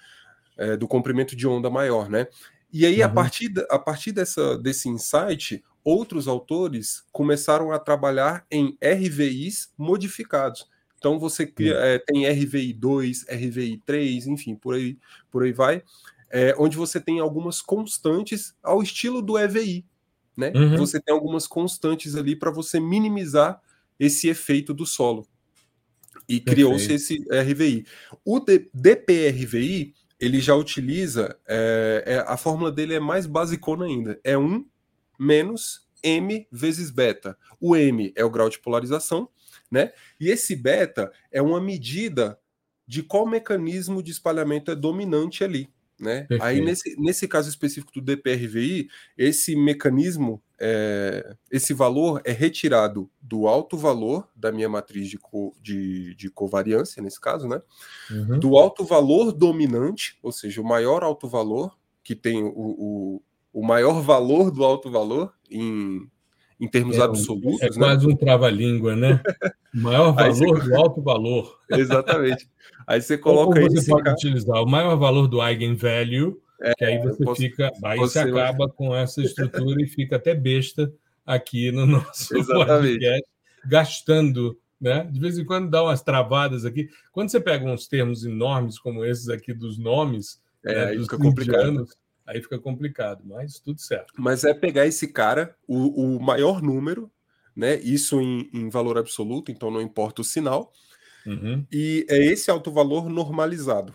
é, 0.58 0.78
do 0.78 0.88
comprimento 0.88 1.36
de 1.36 1.48
onda 1.48 1.72
maior, 1.72 2.08
né? 2.08 2.28
E 2.72 2.86
aí, 2.86 3.00
uhum. 3.00 3.06
a 3.06 3.10
partir, 3.10 3.52
a 3.70 3.80
partir 3.80 4.12
dessa, 4.12 4.58
desse 4.58 4.90
insight, 4.90 5.64
outros 5.84 6.28
autores 6.28 7.04
começaram 7.12 7.72
a 7.72 7.80
trabalhar 7.80 8.46
em 8.50 8.78
RVIs 8.82 9.72
modificados. 9.78 10.68
Então 10.98 11.20
você 11.20 11.46
cria, 11.46 11.74
é, 11.74 12.00
tem 12.00 12.28
RVI 12.28 12.74
2, 12.74 13.26
RVI 13.30 13.82
3, 13.86 14.28
enfim, 14.28 14.56
por 14.56 14.76
aí, 14.76 14.98
por 15.30 15.44
aí 15.44 15.52
vai, 15.52 15.84
é, 16.30 16.56
onde 16.58 16.78
você 16.78 17.00
tem 17.00 17.20
algumas 17.20 17.62
constantes 17.62 18.56
ao 18.64 18.82
estilo 18.82 19.22
do 19.22 19.38
EVI, 19.38 19.86
né? 20.36 20.52
Uhum. 20.56 20.78
Você 20.78 21.02
tem 21.02 21.14
algumas 21.14 21.46
constantes 21.46 22.16
ali 22.16 22.36
para 22.36 22.52
você 22.52 22.80
minimizar 22.80 23.62
esse 24.00 24.30
efeito 24.30 24.74
do 24.74 24.86
solo. 24.86 25.28
E 26.28 26.40
criou-se 26.40 26.92
esse 26.94 27.18
RVI. 27.30 27.86
O 28.24 28.40
DPRVI 28.40 29.94
ele 30.20 30.40
já 30.40 30.56
utiliza 30.56 31.38
é, 31.46 32.04
é, 32.06 32.18
a 32.26 32.38
fórmula 32.38 32.72
dele 32.72 32.94
é 32.94 33.00
mais 33.00 33.26
basicona 33.26 33.86
ainda. 33.86 34.20
É 34.24 34.38
1 34.38 34.66
menos 35.20 35.88
m 36.04 36.48
vezes 36.52 36.92
beta. 36.92 37.38
O 37.60 37.76
m 37.76 38.12
é 38.16 38.26
o 38.26 38.30
grau 38.30 38.50
de 38.50 38.60
polarização, 38.60 39.30
né? 39.72 39.92
E 40.20 40.30
esse 40.30 40.56
beta 40.56 41.12
é 41.32 41.42
uma 41.42 41.62
medida 41.62 42.38
de 42.86 43.02
qual 43.02 43.26
mecanismo 43.26 44.04
de 44.04 44.12
espalhamento 44.12 44.70
é 44.70 44.76
dominante 44.76 45.44
ali. 45.44 45.70
Né? 46.00 46.28
Aí, 46.42 46.60
nesse, 46.60 47.00
nesse 47.00 47.28
caso 47.28 47.48
específico 47.48 47.94
do 47.94 48.02
DPRVI, 48.02 48.90
esse 49.18 49.56
mecanismo, 49.56 50.44
é, 50.60 51.36
esse 51.50 51.74
valor 51.74 52.22
é 52.26 52.32
retirado 52.32 53.10
do 53.22 53.48
alto 53.48 53.78
valor 53.78 54.28
da 54.36 54.52
minha 54.52 54.68
matriz 54.68 55.08
de, 55.08 55.18
co, 55.18 55.56
de, 55.62 56.14
de 56.16 56.30
covariância, 56.30 57.02
nesse 57.02 57.22
caso, 57.22 57.48
né? 57.48 57.62
Uhum. 58.12 58.40
do 58.40 58.58
alto 58.58 58.84
valor 58.84 59.32
dominante, 59.32 60.18
ou 60.22 60.32
seja, 60.32 60.60
o 60.60 60.66
maior 60.66 61.04
alto 61.04 61.28
valor, 61.28 61.78
que 62.04 62.16
tem 62.16 62.44
o, 62.44 62.52
o, 62.54 63.24
o 63.54 63.64
maior 63.64 64.02
valor 64.02 64.50
do 64.50 64.64
alto 64.64 64.90
valor 64.90 65.32
em, 65.50 66.10
em 66.60 66.68
termos 66.68 66.98
é, 66.98 67.02
absolutos. 67.02 67.62
É 67.62 67.70
né? 67.70 67.78
quase 67.78 68.08
um 68.08 68.16
trava-língua, 68.16 68.96
né? 68.96 69.22
O 69.74 69.80
maior 69.80 70.12
valor 70.12 70.60
você... 70.60 70.70
do 70.70 70.76
alto 70.76 71.02
valor. 71.02 71.60
Exatamente. 71.70 72.50
Aí 72.88 73.02
você 73.02 73.18
coloca 73.18 73.62
Ou 73.62 73.70
você 73.70 73.90
pode 73.90 74.04
cara... 74.04 74.16
utilizar 74.16 74.62
o 74.62 74.66
maior 74.66 74.96
valor 74.98 75.28
do 75.28 75.42
eigenvalue, 75.42 76.36
é, 76.62 76.74
que 76.74 76.84
aí 76.84 77.00
você 77.00 77.24
posso, 77.24 77.42
fica. 77.42 77.72
Aí 77.84 77.98
você 77.98 78.20
acaba 78.20 78.68
com 78.68 78.96
essa 78.96 79.22
estrutura 79.22 79.82
e 79.82 79.88
fica 79.88 80.16
até 80.16 80.34
besta 80.34 80.92
aqui 81.26 81.72
no 81.72 81.86
nosso 81.88 82.36
Exatamente. 82.36 82.94
podcast, 82.94 83.30
gastando. 83.66 84.58
Né? 84.82 85.08
De 85.10 85.18
vez 85.18 85.38
em 85.38 85.46
quando 85.46 85.70
dá 85.70 85.82
umas 85.82 86.02
travadas 86.02 86.66
aqui. 86.66 86.90
Quando 87.12 87.30
você 87.30 87.40
pega 87.40 87.66
uns 87.66 87.88
termos 87.88 88.26
enormes 88.26 88.78
como 88.78 89.06
esses 89.06 89.30
aqui 89.30 89.54
dos 89.54 89.78
nomes, 89.78 90.42
é, 90.66 90.88
né, 90.88 90.96
dos 90.96 91.06
fica 91.06 91.18
complicado. 91.18 91.88
Aí 92.26 92.42
fica 92.42 92.58
complicado, 92.58 93.24
mas 93.26 93.60
tudo 93.60 93.82
certo. 93.82 94.14
Mas 94.18 94.44
é 94.44 94.54
pegar 94.54 94.88
esse 94.88 95.08
cara, 95.08 95.56
o, 95.68 96.16
o 96.16 96.22
maior 96.22 96.62
número, 96.62 97.12
né? 97.56 97.80
Isso 97.82 98.22
em, 98.22 98.50
em 98.54 98.70
valor 98.70 98.98
absoluto, 98.98 99.52
então 99.52 99.70
não 99.70 99.82
importa 99.82 100.22
o 100.22 100.26
sinal, 100.26 100.74
Uhum. 101.26 101.66
E 101.72 102.06
é 102.10 102.18
esse 102.18 102.52
alto 102.52 102.72
valor 102.72 103.10
normalizado, 103.10 103.94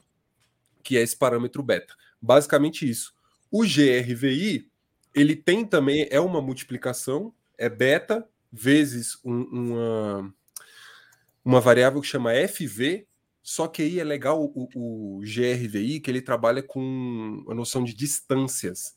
que 0.82 0.96
é 0.96 1.02
esse 1.02 1.16
parâmetro 1.16 1.62
beta. 1.62 1.94
Basicamente 2.20 2.88
isso. 2.88 3.14
O 3.50 3.62
GRVI, 3.62 4.70
ele 5.14 5.36
tem 5.36 5.64
também, 5.64 6.06
é 6.10 6.20
uma 6.20 6.40
multiplicação, 6.40 7.32
é 7.56 7.68
beta 7.68 8.26
vezes 8.50 9.18
um, 9.24 9.42
uma, 9.42 10.34
uma 11.44 11.60
variável 11.60 12.00
que 12.00 12.06
chama 12.06 12.32
FV, 12.48 13.06
só 13.48 13.66
que 13.66 13.80
aí 13.80 13.98
é 13.98 14.04
legal 14.04 14.44
o, 14.44 14.68
o 14.74 15.20
GRVI, 15.20 16.00
que 16.00 16.10
ele 16.10 16.20
trabalha 16.20 16.62
com 16.62 17.42
a 17.48 17.54
noção 17.54 17.82
de 17.82 17.94
distâncias. 17.94 18.94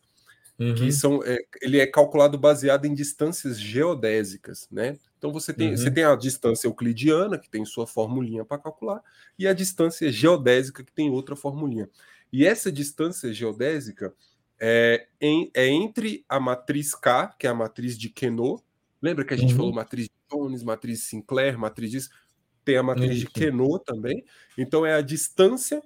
Uhum. 0.59 0.75
que 0.75 0.91
são 0.91 1.23
é, 1.23 1.39
ele 1.61 1.79
é 1.79 1.87
calculado 1.87 2.37
baseado 2.37 2.85
em 2.85 2.93
distâncias 2.93 3.59
geodésicas, 3.59 4.67
né? 4.69 4.99
Então 5.17 5.31
você 5.31 5.53
tem, 5.53 5.69
uhum. 5.69 5.77
você 5.77 5.89
tem 5.89 6.03
a 6.03 6.15
distância 6.17 6.67
euclidiana, 6.67 7.39
que 7.39 7.49
tem 7.49 7.63
sua 7.63 7.87
formulinha 7.87 8.43
para 8.43 8.61
calcular, 8.61 9.01
e 9.39 9.47
a 9.47 9.53
distância 9.53 10.11
geodésica, 10.11 10.83
que 10.83 10.91
tem 10.91 11.09
outra 11.09 11.35
formulinha. 11.35 11.89
E 12.31 12.45
essa 12.45 12.69
distância 12.69 13.33
geodésica 13.33 14.13
é, 14.59 15.07
em, 15.19 15.49
é 15.53 15.65
entre 15.65 16.25
a 16.27 16.41
matriz 16.41 16.93
K, 16.93 17.33
que 17.39 17.47
é 17.47 17.49
a 17.49 17.55
matriz 17.55 17.97
de 17.97 18.09
Queneau, 18.09 18.61
lembra 19.01 19.23
que 19.23 19.33
a 19.33 19.37
gente 19.37 19.53
uhum. 19.53 19.57
falou 19.57 19.73
matriz 19.73 20.07
de 20.07 20.13
Jones, 20.29 20.61
matriz 20.61 21.03
Sinclair, 21.03 21.57
matriz 21.57 21.89
disso, 21.89 22.09
tem 22.71 22.77
a 22.77 22.83
matriz 22.83 23.19
de 23.19 23.27
Queneau 23.27 23.77
também, 23.79 24.23
então 24.57 24.85
é 24.85 24.93
a 24.93 25.01
distância 25.01 25.83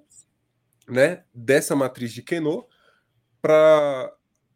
né, 0.88 1.23
dessa 1.33 1.75
matriz 1.75 2.13
de 2.13 2.21
Queneau 2.21 2.69
para 3.41 4.13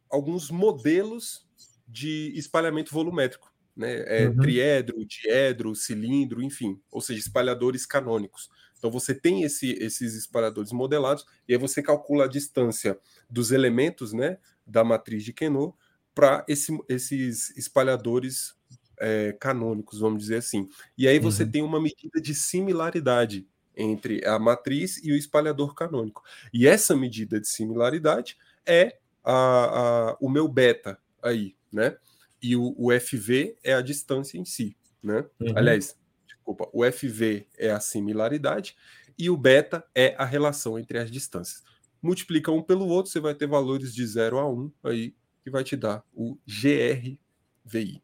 alguns 0.08 0.48
modelos 0.48 1.44
de 1.88 2.32
espalhamento 2.36 2.92
volumétrico, 2.94 3.52
né? 3.76 4.04
É, 4.06 4.28
uhum. 4.28 4.36
Triedro, 4.36 5.04
diedro, 5.04 5.74
cilindro, 5.74 6.40
enfim, 6.40 6.80
ou 6.88 7.00
seja, 7.00 7.18
espalhadores 7.18 7.84
canônicos. 7.84 8.48
Então 8.78 8.92
você 8.92 9.12
tem 9.12 9.42
esse, 9.42 9.72
esses 9.72 10.14
espalhadores 10.14 10.70
modelados 10.70 11.26
e 11.48 11.52
aí 11.52 11.58
você 11.58 11.82
calcula 11.82 12.26
a 12.26 12.28
distância 12.28 12.96
dos 13.28 13.50
elementos, 13.50 14.12
né, 14.12 14.38
da 14.64 14.84
matriz 14.84 15.24
de 15.24 15.32
Queneau 15.32 15.76
para 16.14 16.44
esse, 16.48 16.78
esses 16.88 17.50
espalhadores 17.56 18.54
é, 19.00 19.32
canônicos, 19.32 20.00
vamos 20.00 20.20
dizer 20.20 20.36
assim. 20.36 20.68
E 20.96 21.08
aí 21.08 21.18
você 21.18 21.44
uhum. 21.44 21.50
tem 21.50 21.62
uma 21.62 21.80
medida 21.80 22.20
de 22.20 22.34
similaridade 22.34 23.46
entre 23.76 24.26
a 24.26 24.38
matriz 24.38 25.02
e 25.02 25.12
o 25.12 25.16
espalhador 25.16 25.74
canônico. 25.74 26.22
E 26.52 26.66
essa 26.66 26.94
medida 26.94 27.40
de 27.40 27.48
similaridade 27.48 28.36
é 28.66 28.98
a, 29.24 29.32
a, 30.12 30.16
o 30.20 30.28
meu 30.28 30.46
beta 30.46 30.98
aí, 31.22 31.56
né? 31.72 31.96
E 32.42 32.56
o, 32.56 32.74
o, 32.76 32.90
FV 32.98 33.56
é 33.62 33.74
a 33.74 33.82
distância 33.82 34.38
em 34.38 34.44
si, 34.44 34.76
né? 35.02 35.24
Uhum. 35.40 35.52
Aliás, 35.56 35.96
desculpa, 36.26 36.68
o 36.72 36.84
FV 36.90 37.46
é 37.58 37.70
a 37.70 37.80
similaridade 37.80 38.76
e 39.18 39.28
o 39.28 39.36
beta 39.36 39.84
é 39.94 40.14
a 40.18 40.24
relação 40.24 40.78
entre 40.78 40.98
as 40.98 41.10
distâncias. 41.10 41.62
Multiplica 42.02 42.50
um 42.50 42.62
pelo 42.62 42.86
outro, 42.86 43.12
você 43.12 43.20
vai 43.20 43.34
ter 43.34 43.46
valores 43.46 43.94
de 43.94 44.06
0 44.06 44.38
a 44.38 44.50
1 44.50 44.72
aí, 44.84 45.14
que 45.42 45.50
vai 45.50 45.62
te 45.62 45.76
dar 45.76 46.02
o 46.14 46.38
GRVI. 46.46 48.02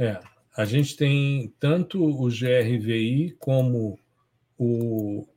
É, 0.00 0.18
a 0.56 0.64
gente 0.64 0.96
tem 0.96 1.54
tanto 1.60 2.02
o 2.02 2.28
GRVI 2.28 3.36
como 3.38 3.98
o 4.58 5.28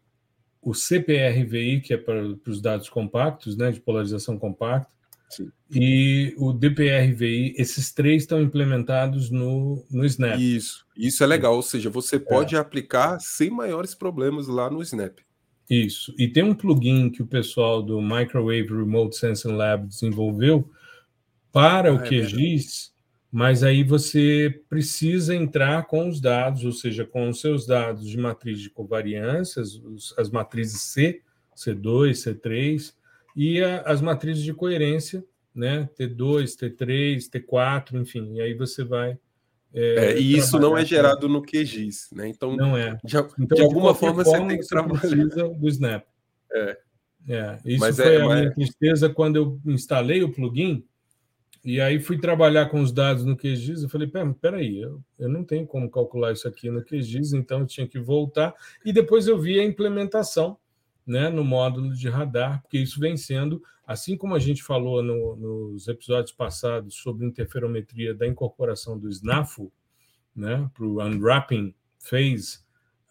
o 0.64 0.74
CPRVI, 0.74 1.82
que 1.82 1.94
é 1.94 1.98
para, 1.98 2.36
para 2.36 2.52
os 2.52 2.62
dados 2.62 2.90
compactos, 2.90 3.58
né, 3.58 3.72
de 3.72 3.82
polarização 3.82 4.40
compacta, 4.40 4.90
Sim. 5.30 5.52
e 5.70 6.34
o 6.38 6.54
DPRVI, 6.54 7.56
esses 7.58 7.92
três 7.92 8.24
estão 8.24 8.42
implementados 8.42 9.30
no, 9.30 9.86
no 9.92 10.06
Snap. 10.06 10.40
Isso, 10.40 10.86
isso 10.96 11.24
é 11.24 11.28
legal, 11.28 11.56
ou 11.56 11.62
seja, 11.62 11.90
você 11.90 12.18
pode 12.18 12.56
é. 12.56 12.60
aplicar 12.60 13.20
sem 13.20 13.50
maiores 13.50 13.94
problemas 13.94 14.48
lá 14.48 14.70
no 14.70 14.82
Snap. 14.82 15.18
Isso, 15.70 16.14
e 16.18 16.28
tem 16.28 16.44
um 16.44 16.54
plugin 16.54 17.10
que 17.10 17.22
o 17.22 17.28
pessoal 17.28 17.82
do 17.82 18.02
Microwave 18.02 18.68
Remote 18.68 19.16
Sensing 19.16 19.54
Lab 19.54 19.88
desenvolveu 19.88 20.70
para 21.52 21.90
ah, 21.90 21.94
o 21.94 22.00
QGIS, 22.00 22.90
é 22.90 22.93
mas 23.34 23.64
aí 23.64 23.84
você 23.84 24.62
precisa 24.70 25.34
entrar 25.34 25.88
com 25.88 26.08
os 26.08 26.22
dados, 26.22 26.64
ou 26.64 26.72
seja, 26.72 27.04
com 27.04 27.30
os 27.30 27.42
seus 27.42 27.66
dados 27.66 28.08
de 28.08 28.16
matriz 28.16 28.60
de 28.60 28.70
covariâncias, 28.70 29.82
as 30.16 30.30
matrizes 30.30 30.84
C, 30.84 31.20
C2, 31.58 32.12
C3, 32.12 32.94
e 33.36 33.60
a, 33.60 33.82
as 33.82 34.02
matrizes 34.02 34.44
de 34.44 34.54
coerência, 34.54 35.26
né? 35.54 35.90
T2, 36.00 36.56
T3, 36.56 37.28
T4, 37.28 38.00
enfim, 38.00 38.36
e 38.36 38.42
aí 38.42 38.54
você 38.54 38.84
vai. 38.84 39.18
É, 39.74 39.96
é, 39.96 40.20
e 40.20 40.38
isso 40.38 40.60
não 40.60 40.78
é 40.78 40.86
gerado 40.86 41.28
no 41.28 41.42
QGIS, 41.42 42.10
né? 42.12 42.28
Então, 42.28 42.56
não 42.56 42.78
é. 42.78 43.00
De, 43.04 43.18
então, 43.40 43.56
de 43.56 43.64
alguma 43.64 43.96
forma, 43.96 44.24
forma, 44.24 44.42
você 44.42 44.48
tem 44.48 44.60
que 44.60 44.68
trabalhar. 44.68 45.00
Precisa 45.00 45.50
do 45.50 45.68
Snap. 45.70 46.06
É. 46.52 46.78
É, 47.28 47.58
isso 47.66 47.80
mas 47.80 47.96
foi 47.96 48.16
é, 48.16 48.22
a 48.22 48.28
minha 48.28 48.54
tristeza 48.54 49.10
quando 49.10 49.38
eu 49.38 49.60
instalei 49.66 50.22
o 50.22 50.32
plugin 50.32 50.86
e 51.64 51.80
aí 51.80 52.00
fui 52.00 52.18
trabalhar 52.18 52.66
com 52.66 52.82
os 52.82 52.92
dados 52.92 53.24
no 53.24 53.38
QGIS, 53.38 53.84
eu 53.84 53.90
falei, 53.90 54.12
peraí, 54.42 54.82
eu, 54.82 55.02
eu 55.18 55.30
não 55.30 55.46
tenho 55.46 55.66
como 55.66 55.90
calcular 55.90 56.34
isso 56.34 56.46
aqui 56.46 56.70
no 56.70 56.84
QGIS, 56.84 57.32
então 57.32 57.62
eu 57.62 57.66
tinha 57.66 57.88
que 57.88 58.00
voltar. 58.00 58.54
E 58.84 58.92
depois 58.92 59.28
eu 59.28 59.40
vi 59.40 59.60
a 59.60 59.64
implementação 59.64 60.58
né, 61.08 61.30
no 61.30 61.44
módulo 61.44 61.94
de 61.94 62.10
radar, 62.10 62.62
porque 62.62 62.78
isso 62.78 63.00
vem 63.00 63.16
sendo, 63.16 63.64
assim 63.88 64.18
como 64.18 64.36
a 64.36 64.40
gente 64.40 64.62
falou 64.62 65.02
no, 65.02 65.38
nos 65.38 65.88
episódios 65.88 66.34
passados 66.34 66.96
sobre 66.96 67.26
interferometria 67.26 68.14
da 68.14 68.28
incorporação 68.28 69.00
do 69.00 69.08
SNAFO 69.08 69.72
né, 70.36 70.70
para 70.74 70.86
o 70.86 71.02
unwrapping 71.02 71.74
phase, 71.98 72.60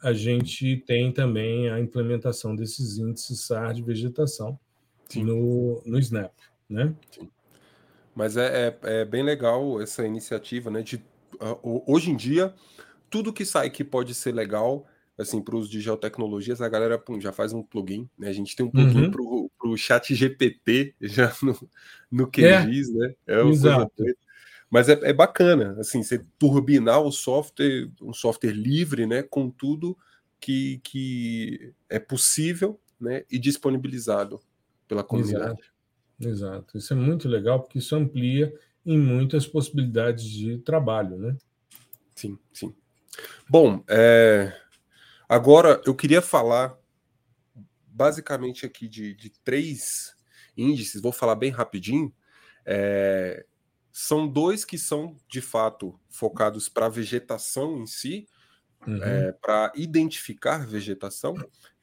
a 0.02 0.12
gente 0.12 0.76
tem 0.86 1.10
também 1.10 1.70
a 1.70 1.80
implementação 1.80 2.54
desses 2.54 2.98
índices 2.98 3.46
SAR 3.46 3.72
de 3.72 3.82
vegetação 3.82 4.58
no, 5.16 5.80
no 5.86 5.98
SNAP. 5.98 6.34
Né? 6.68 6.94
Sim. 7.10 7.30
Mas 8.14 8.36
é, 8.36 8.68
é, 8.82 9.00
é, 9.00 9.04
bem 9.04 9.22
legal 9.22 9.80
essa 9.80 10.06
iniciativa, 10.06 10.70
né? 10.70 10.82
De, 10.82 10.96
uh, 11.40 11.82
hoje 11.86 12.10
em 12.10 12.16
dia, 12.16 12.54
tudo 13.08 13.32
que 13.32 13.44
sai 13.44 13.70
que 13.70 13.82
pode 13.82 14.14
ser 14.14 14.32
legal, 14.32 14.86
assim, 15.16 15.40
para 15.40 15.56
os 15.56 15.68
de 15.68 15.80
geotecnologias, 15.80 16.60
a 16.60 16.68
galera 16.68 16.98
pum, 16.98 17.20
já 17.20 17.32
faz 17.32 17.52
um 17.52 17.62
plugin, 17.62 18.08
né? 18.18 18.28
A 18.28 18.32
gente 18.32 18.54
tem 18.54 18.66
um 18.66 18.70
plugin 18.70 19.04
uhum. 19.04 19.10
para 19.10 19.68
o 19.68 19.76
chat 19.76 20.14
GPT 20.14 20.94
já 21.00 21.34
no, 21.42 21.68
no 22.10 22.26
QGIS, 22.26 22.90
é, 22.90 22.92
né? 22.92 23.14
É 23.26 23.40
Exato. 23.40 23.92
Mas 24.70 24.88
é, 24.88 24.98
é 25.02 25.12
bacana, 25.12 25.76
assim, 25.78 26.02
você 26.02 26.24
turbinar 26.38 27.00
o 27.02 27.12
software, 27.12 27.90
um 28.00 28.12
software 28.12 28.52
livre, 28.52 29.06
né? 29.06 29.22
Com 29.22 29.50
tudo 29.50 29.96
que, 30.42 30.80
que 30.82 31.72
é 31.88 32.00
possível 32.00 32.80
né, 33.00 33.24
e 33.30 33.38
disponibilizado 33.38 34.40
pela 34.88 35.04
comunidade. 35.04 35.44
Exato. 35.44 35.71
Exato. 36.24 36.78
Isso 36.78 36.92
é 36.92 36.96
muito 36.96 37.28
legal, 37.28 37.60
porque 37.60 37.78
isso 37.78 37.96
amplia 37.96 38.52
em 38.84 38.98
muitas 38.98 39.46
possibilidades 39.46 40.24
de 40.24 40.58
trabalho, 40.58 41.16
né? 41.16 41.36
Sim, 42.14 42.38
sim. 42.52 42.74
Bom, 43.48 43.84
é... 43.88 44.52
agora 45.28 45.80
eu 45.84 45.94
queria 45.94 46.22
falar 46.22 46.78
basicamente 47.86 48.64
aqui 48.64 48.88
de, 48.88 49.14
de 49.14 49.30
três 49.44 50.16
índices, 50.56 51.00
vou 51.00 51.12
falar 51.12 51.34
bem 51.34 51.50
rapidinho. 51.50 52.12
É... 52.64 53.44
São 53.92 54.26
dois 54.26 54.64
que 54.64 54.78
são, 54.78 55.16
de 55.28 55.40
fato, 55.42 55.98
focados 56.08 56.68
para 56.68 56.86
a 56.86 56.88
vegetação 56.88 57.82
em 57.82 57.86
si, 57.86 58.26
uhum. 58.86 59.02
é, 59.02 59.32
para 59.32 59.70
identificar 59.76 60.66
vegetação, 60.66 61.34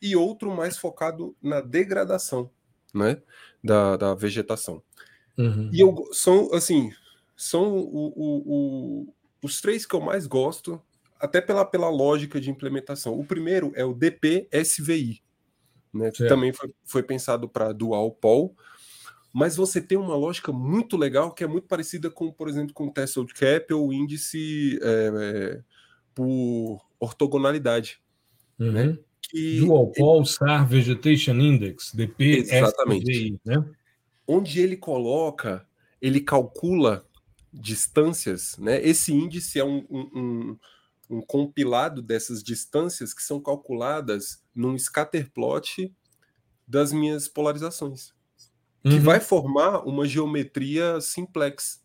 e 0.01 0.15
outro 0.15 0.49
mais 0.49 0.75
focado 0.75 1.37
na 1.39 1.61
degradação 1.61 2.49
né, 2.93 3.21
da, 3.63 3.97
da 3.97 4.13
vegetação. 4.13 4.81
Uhum. 5.37 5.69
E 5.71 5.79
eu 5.79 6.09
são 6.11 6.53
assim, 6.53 6.91
são 7.35 7.73
o, 7.73 8.13
o, 8.15 8.43
o, 8.45 9.13
os 9.41 9.61
três 9.61 9.85
que 9.85 9.95
eu 9.95 10.01
mais 10.01 10.27
gosto, 10.27 10.81
até 11.19 11.41
pela, 11.41 11.65
pela 11.65 11.89
lógica 11.89 12.39
de 12.39 12.49
implementação. 12.49 13.19
O 13.19 13.25
primeiro 13.25 13.71
é 13.75 13.85
o 13.85 13.93
DPSVI, 13.93 15.21
né, 15.93 16.11
que 16.11 16.27
também 16.27 16.53
foi, 16.53 16.71
foi 16.85 17.03
pensado 17.03 17.47
para 17.47 17.73
dual 17.73 18.11
pole, 18.11 18.51
mas 19.33 19.55
você 19.55 19.79
tem 19.79 19.97
uma 19.97 20.15
lógica 20.15 20.51
muito 20.51 20.97
legal 20.97 21.31
que 21.33 21.43
é 21.43 21.47
muito 21.47 21.67
parecida 21.67 22.09
com, 22.09 22.31
por 22.31 22.49
exemplo, 22.49 22.73
com 22.73 22.87
o 22.87 22.91
threshold 22.91 23.33
cap 23.33 23.73
ou 23.73 23.89
o 23.89 23.93
índice 23.93 24.79
é, 24.81 25.11
é, 25.13 25.63
por 26.15 26.81
ortogonalidade. 26.99 28.01
Uhum. 28.59 28.71
Né? 28.71 28.97
Que 29.29 29.59
Dual 29.59 29.91
Pole 29.91 30.25
SAR 30.25 30.67
Vegetation 30.67 31.35
Index, 31.35 31.93
DPSVI, 31.93 32.57
Exatamente. 32.57 33.39
né? 33.45 33.63
Onde 34.27 34.59
ele 34.59 34.75
coloca, 34.75 35.65
ele 36.01 36.19
calcula 36.19 37.05
distâncias, 37.53 38.57
né? 38.57 38.83
Esse 38.83 39.13
índice 39.13 39.59
é 39.59 39.63
um, 39.63 39.85
um, 39.89 40.57
um 41.09 41.21
compilado 41.21 42.01
dessas 42.01 42.43
distâncias 42.43 43.13
que 43.13 43.21
são 43.21 43.39
calculadas 43.39 44.43
num 44.53 44.77
scatterplot 44.77 45.93
das 46.67 46.91
minhas 46.91 47.27
polarizações, 47.27 48.11
uhum. 48.83 48.91
que 48.91 48.99
vai 48.99 49.19
formar 49.19 49.87
uma 49.87 50.07
geometria 50.07 50.99
simplex. 51.01 51.83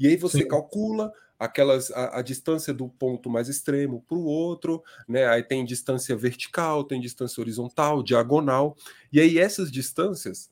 E 0.00 0.06
aí 0.06 0.16
você 0.16 0.42
Sim. 0.42 0.48
calcula 0.48 1.12
aquelas 1.38 1.90
a, 1.90 2.18
a, 2.18 2.22
distância 2.22 2.74
do 2.74 2.88
ponto 2.88 3.30
mais 3.30 3.48
extremo 3.48 4.04
para 4.08 4.16
o 4.16 4.24
outro, 4.24 4.82
né? 5.06 5.26
Aí 5.26 5.42
tem 5.42 5.64
distância 5.64 6.16
vertical, 6.16 6.84
tem 6.84 7.00
distância 7.00 7.40
horizontal, 7.40 8.02
diagonal, 8.02 8.76
e 9.12 9.20
aí 9.20 9.38
essas 9.38 9.70
distâncias 9.70 10.50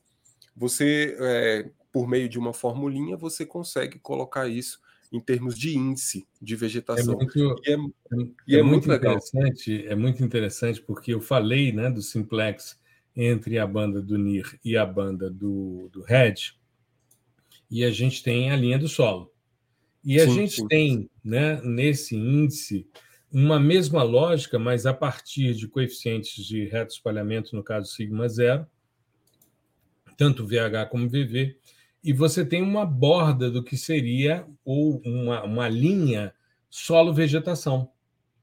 você 0.55 1.15
é, 1.19 1.69
por 1.91 2.07
meio 2.07 2.29
de 2.29 2.39
uma 2.39 2.53
formulinha 2.53 3.17
você 3.17 3.45
consegue 3.45 3.99
colocar 3.99 4.47
isso 4.47 4.79
em 5.11 5.19
termos 5.19 5.57
de 5.57 5.77
índice 5.77 6.27
de 6.41 6.55
vegetação. 6.55 7.13
É 7.13 7.17
muito, 7.17 7.61
e 7.65 7.71
é, 7.71 7.75
e 8.47 8.55
é, 8.55 8.59
é 8.59 8.63
muito, 8.63 8.87
muito 8.87 8.93
interessante, 8.93 9.87
é 9.87 9.95
muito 9.95 10.23
interessante 10.23 10.81
porque 10.81 11.13
eu 11.13 11.21
falei, 11.21 11.71
né, 11.71 11.89
do 11.89 12.01
simplex 12.01 12.79
entre 13.15 13.57
a 13.57 13.65
banda 13.65 14.01
do 14.01 14.17
NIR 14.17 14.59
e 14.63 14.77
a 14.77 14.85
banda 14.85 15.29
do, 15.29 15.89
do 15.91 16.01
Red, 16.01 16.35
e 17.69 17.83
a 17.83 17.91
gente 17.91 18.21
tem 18.21 18.51
a 18.51 18.55
linha 18.55 18.77
do 18.77 18.87
solo. 18.87 19.31
E 20.07 20.21
a 20.21 20.25
sim, 20.25 20.33
gente 20.35 20.55
sim. 20.55 20.67
tem, 20.69 21.09
né, 21.21 21.59
nesse 21.61 22.15
índice, 22.15 22.87
uma 23.29 23.59
mesma 23.59 24.03
lógica, 24.03 24.57
mas 24.57 24.85
a 24.85 24.93
partir 24.93 25.53
de 25.53 25.67
coeficientes 25.67 26.45
de 26.45 26.63
reto 26.63 26.93
espalhamento, 26.93 27.53
no 27.53 27.61
caso 27.61 27.91
sigma 27.91 28.29
zero, 28.29 28.65
tanto 30.15 30.47
VH 30.47 30.85
como 30.89 31.09
VV, 31.09 31.57
e 32.01 32.13
você 32.13 32.45
tem 32.45 32.61
uma 32.61 32.85
borda 32.85 33.51
do 33.51 33.61
que 33.61 33.75
seria 33.75 34.47
ou 34.63 35.01
uma, 35.03 35.43
uma 35.43 35.67
linha 35.67 36.33
solo-vegetação. 36.69 37.91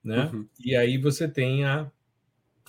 Né? 0.05 0.27
Uhum. 0.35 0.47
E 0.63 0.77
aí 0.77 0.99
você 0.99 1.27
tem 1.27 1.65
a, 1.65 1.91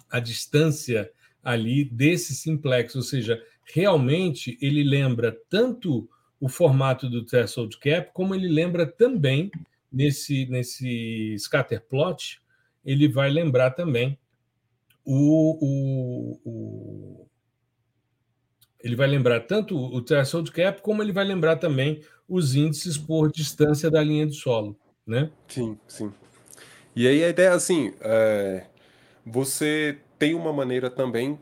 a 0.09 0.21
distância 0.21 1.11
ali 1.43 1.83
desse 1.83 2.33
simplex, 2.33 2.95
ou 2.95 3.01
seja, 3.01 3.43
realmente 3.65 4.57
ele 4.61 4.85
lembra 4.85 5.37
tanto 5.49 6.09
o 6.39 6.49
formato 6.49 7.09
do 7.09 7.25
threshold 7.25 7.77
cap, 7.79 8.11
como 8.13 8.35
ele 8.35 8.47
lembra 8.47 8.85
também 8.85 9.51
nesse 9.91 10.45
nesse 10.47 11.35
scatterplot, 11.39 12.41
ele 12.83 13.07
vai 13.07 13.29
lembrar 13.29 13.71
também 13.71 14.17
o, 15.03 15.57
o, 15.65 16.39
o, 16.45 17.27
ele 18.79 18.95
vai 18.95 19.07
lembrar 19.07 19.41
tanto 19.41 19.77
o 19.77 20.01
threshold 20.01 20.51
cap 20.51 20.81
como 20.81 21.01
ele 21.01 21.11
vai 21.11 21.23
lembrar 21.23 21.57
também 21.57 22.01
os 22.27 22.55
índices 22.55 22.97
por 22.97 23.31
distância 23.31 23.89
da 23.89 24.01
linha 24.01 24.25
de 24.25 24.35
solo, 24.35 24.77
né? 25.05 25.31
Sim, 25.47 25.77
sim. 25.87 26.11
E 26.95 27.07
aí 27.07 27.23
a 27.23 27.29
ideia 27.29 27.53
assim, 27.53 27.93
é, 28.01 28.65
você 29.25 29.97
tem 30.17 30.33
uma 30.33 30.51
maneira 30.53 30.89
também 30.89 31.37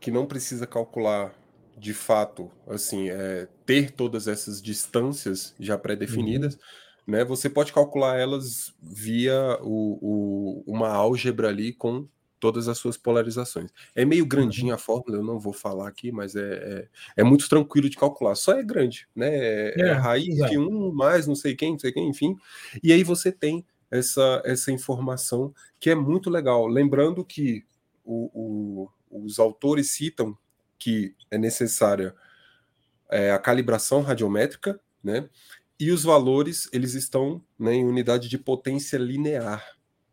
que 0.00 0.10
não 0.10 0.26
precisa 0.26 0.66
calcular 0.66 1.34
de 1.78 1.94
fato, 1.94 2.50
assim, 2.66 3.08
é, 3.10 3.48
ter 3.64 3.90
todas 3.92 4.26
essas 4.28 4.60
distâncias 4.60 5.54
já 5.58 5.78
pré-definidas, 5.78 6.54
uhum. 6.54 6.60
né? 7.06 7.24
Você 7.24 7.48
pode 7.48 7.72
calcular 7.72 8.18
elas 8.18 8.74
via 8.82 9.58
o, 9.62 9.98
o, 10.00 10.64
uma 10.66 10.88
álgebra 10.88 11.48
ali 11.48 11.72
com 11.72 12.06
todas 12.40 12.68
as 12.68 12.78
suas 12.78 12.96
polarizações. 12.96 13.70
É 13.94 14.04
meio 14.04 14.24
grandinha 14.24 14.72
uhum. 14.72 14.74
a 14.74 14.78
fórmula, 14.78 15.18
eu 15.18 15.24
não 15.24 15.38
vou 15.38 15.52
falar 15.52 15.88
aqui, 15.88 16.12
mas 16.12 16.36
é, 16.36 16.40
é, 16.40 16.88
é 17.18 17.24
muito 17.24 17.48
tranquilo 17.48 17.88
de 17.88 17.96
calcular. 17.96 18.34
Só 18.34 18.52
é 18.58 18.62
grande, 18.62 19.08
né? 19.14 19.28
É, 19.28 19.74
é, 19.76 19.88
é 19.88 19.92
raiz 19.92 20.36
de 20.48 20.58
um 20.58 20.92
mais 20.92 21.26
não 21.26 21.34
sei 21.34 21.54
quem, 21.54 21.72
não 21.72 21.78
sei 21.78 21.92
quem, 21.92 22.08
enfim. 22.08 22.36
E 22.82 22.92
aí 22.92 23.02
você 23.02 23.32
tem 23.32 23.64
essa, 23.90 24.42
essa 24.44 24.70
informação 24.70 25.52
que 25.80 25.90
é 25.90 25.94
muito 25.94 26.30
legal. 26.30 26.66
Lembrando 26.66 27.24
que 27.24 27.64
o, 28.04 28.88
o, 29.10 29.24
os 29.24 29.38
autores 29.38 29.90
citam 29.90 30.36
que 30.78 31.14
é 31.30 31.38
necessária 31.38 32.14
é, 33.10 33.32
a 33.32 33.38
calibração 33.38 34.02
radiométrica, 34.02 34.80
né? 35.02 35.28
E 35.80 35.90
os 35.90 36.02
valores 36.02 36.68
eles 36.72 36.94
estão 36.94 37.42
né, 37.58 37.74
em 37.74 37.84
unidade 37.84 38.28
de 38.28 38.36
potência 38.36 38.96
linear, 38.98 39.64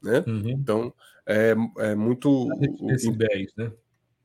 né? 0.01 0.23
Uhum. 0.27 0.49
Então 0.49 0.93
é, 1.25 1.55
é 1.79 1.95
muito 1.95 2.47
decibéis, 2.87 3.51
né? 3.57 3.71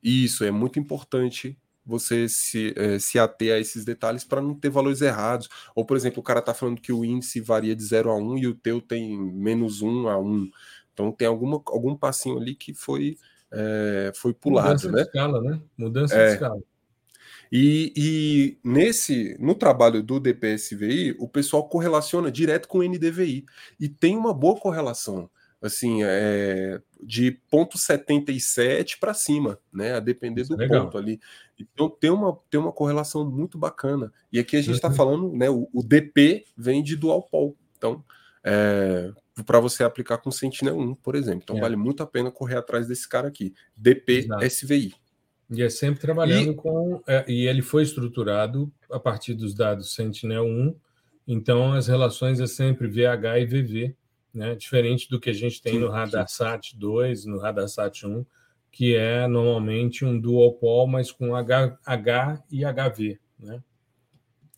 Isso 0.03 0.43
é 0.43 0.51
muito 0.51 0.79
importante 0.79 1.57
você 1.85 2.27
se, 2.29 2.73
é, 2.77 2.99
se 2.99 3.17
ater 3.19 3.55
a 3.55 3.59
esses 3.59 3.83
detalhes 3.83 4.23
para 4.23 4.41
não 4.41 4.53
ter 4.55 4.69
valores 4.69 5.01
errados. 5.01 5.49
Ou, 5.75 5.85
por 5.85 5.97
exemplo, 5.97 6.19
o 6.19 6.23
cara 6.23 6.39
está 6.39 6.53
falando 6.53 6.79
que 6.79 6.93
o 6.93 7.03
índice 7.03 7.41
varia 7.41 7.75
de 7.75 7.83
0 7.83 8.11
a 8.11 8.15
1 8.15 8.37
e 8.37 8.47
o 8.47 8.55
teu 8.55 8.81
tem 8.81 9.17
menos 9.17 9.81
1 9.81 10.07
a 10.07 10.17
1. 10.17 10.49
Então 10.93 11.11
tem 11.11 11.27
alguma, 11.27 11.61
algum 11.67 11.95
passinho 11.95 12.37
ali 12.37 12.55
que 12.55 12.73
foi 12.73 13.17
é, 13.51 14.11
foi 14.15 14.33
pulado, 14.33 14.69
Mudança 14.69 14.91
né? 14.91 15.01
de 15.01 15.07
escala, 15.07 15.41
né? 15.41 15.61
Mudança 15.77 16.15
é. 16.15 16.27
de 16.27 16.33
escala. 16.33 16.61
E, 17.51 17.91
e, 17.97 18.57
nesse 18.63 19.35
no 19.37 19.53
trabalho 19.53 20.01
do 20.01 20.21
DPSVI, 20.21 21.17
o 21.19 21.27
pessoal 21.27 21.67
correlaciona 21.67 22.31
direto 22.31 22.67
com 22.67 22.77
o 22.77 22.83
NDVI 22.83 23.45
e 23.77 23.89
tem 23.89 24.15
uma 24.15 24.33
boa 24.33 24.57
correlação, 24.57 25.29
assim, 25.61 26.01
é, 26.01 26.81
de 27.03 27.31
ponto 27.49 27.77
77 27.77 28.97
para 28.99 29.13
cima, 29.13 29.59
né? 29.71 29.95
A 29.95 29.99
depender 29.99 30.43
Isso 30.43 30.55
do 30.55 30.63
é 30.63 30.67
ponto 30.69 30.97
ali. 30.97 31.19
Então 31.59 31.89
tem 31.89 32.09
uma, 32.09 32.39
tem 32.49 32.57
uma 32.57 32.71
correlação 32.71 33.29
muito 33.29 33.57
bacana. 33.57 34.13
E 34.31 34.39
aqui 34.39 34.55
a 34.55 34.61
gente 34.61 34.75
está 34.75 34.87
uhum. 34.87 34.95
falando, 34.95 35.33
né? 35.33 35.49
O, 35.49 35.67
o, 35.73 35.83
DP 35.83 36.45
vem 36.55 36.81
de 36.81 36.95
dual 36.95 37.21
pole. 37.21 37.55
Então, 37.77 38.01
é, 38.45 39.11
para 39.45 39.59
você 39.59 39.83
aplicar 39.83 40.17
com 40.17 40.31
Sentinel 40.31 40.77
1, 40.77 40.95
por 40.95 41.15
exemplo. 41.15 41.41
Então 41.43 41.57
é. 41.57 41.61
vale 41.61 41.75
muito 41.75 42.03
a 42.03 42.07
pena 42.07 42.31
correr 42.31 42.57
atrás 42.57 42.87
desse 42.87 43.07
cara 43.07 43.27
aqui, 43.27 43.53
DPSVI. 43.75 44.93
E 45.49 45.61
é 45.61 45.69
sempre 45.69 45.99
trabalhando 45.99 46.51
e... 46.51 46.55
com. 46.55 47.01
É, 47.05 47.25
e 47.27 47.45
ele 47.45 47.61
foi 47.61 47.83
estruturado 47.83 48.71
a 48.89 48.99
partir 48.99 49.33
dos 49.33 49.53
dados 49.53 49.93
Sentinel 49.93 50.45
1, 50.45 50.75
então 51.27 51.73
as 51.73 51.87
relações 51.87 52.39
é 52.39 52.47
sempre 52.47 52.87
VH 52.87 53.39
e 53.39 53.45
VV, 53.45 53.95
né? 54.33 54.55
diferente 54.55 55.09
do 55.09 55.19
que 55.19 55.29
a 55.29 55.33
gente 55.33 55.61
tem 55.61 55.73
sim, 55.73 55.79
no 55.79 55.89
RadarSat 55.89 56.77
2, 56.77 57.25
no 57.25 57.37
RadarSat 57.37 58.07
1, 58.07 58.25
que 58.71 58.95
é 58.95 59.27
normalmente 59.27 60.05
um 60.05 60.17
dual 60.17 60.53
pole, 60.53 60.91
mas 60.91 61.11
com 61.11 61.35
H, 61.35 61.77
H 61.85 62.43
e 62.49 62.63
HV. 62.63 63.19
Né? 63.37 63.61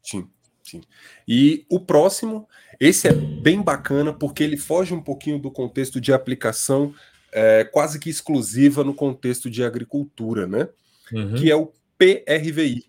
Sim. 0.02 0.30
Sim. 0.64 0.82
E 1.28 1.66
o 1.70 1.80
próximo, 1.80 2.48
esse 2.80 3.08
é 3.08 3.14
bem 3.14 3.62
bacana 3.62 4.14
porque 4.14 4.44
ele 4.44 4.58
foge 4.58 4.94
um 4.94 5.02
pouquinho 5.02 5.38
do 5.38 5.52
contexto 5.52 6.00
de 6.00 6.14
aplicação 6.14 6.94
é, 7.32 7.64
quase 7.64 8.00
que 8.00 8.10
exclusiva 8.10 8.84
no 8.84 8.94
contexto 8.94 9.50
de 9.50 9.64
agricultura, 9.64 10.48
né? 10.48 10.70
Uhum. 11.12 11.36
Que 11.36 11.52
é 11.52 11.56
o 11.56 11.72
PRVI, 11.98 12.86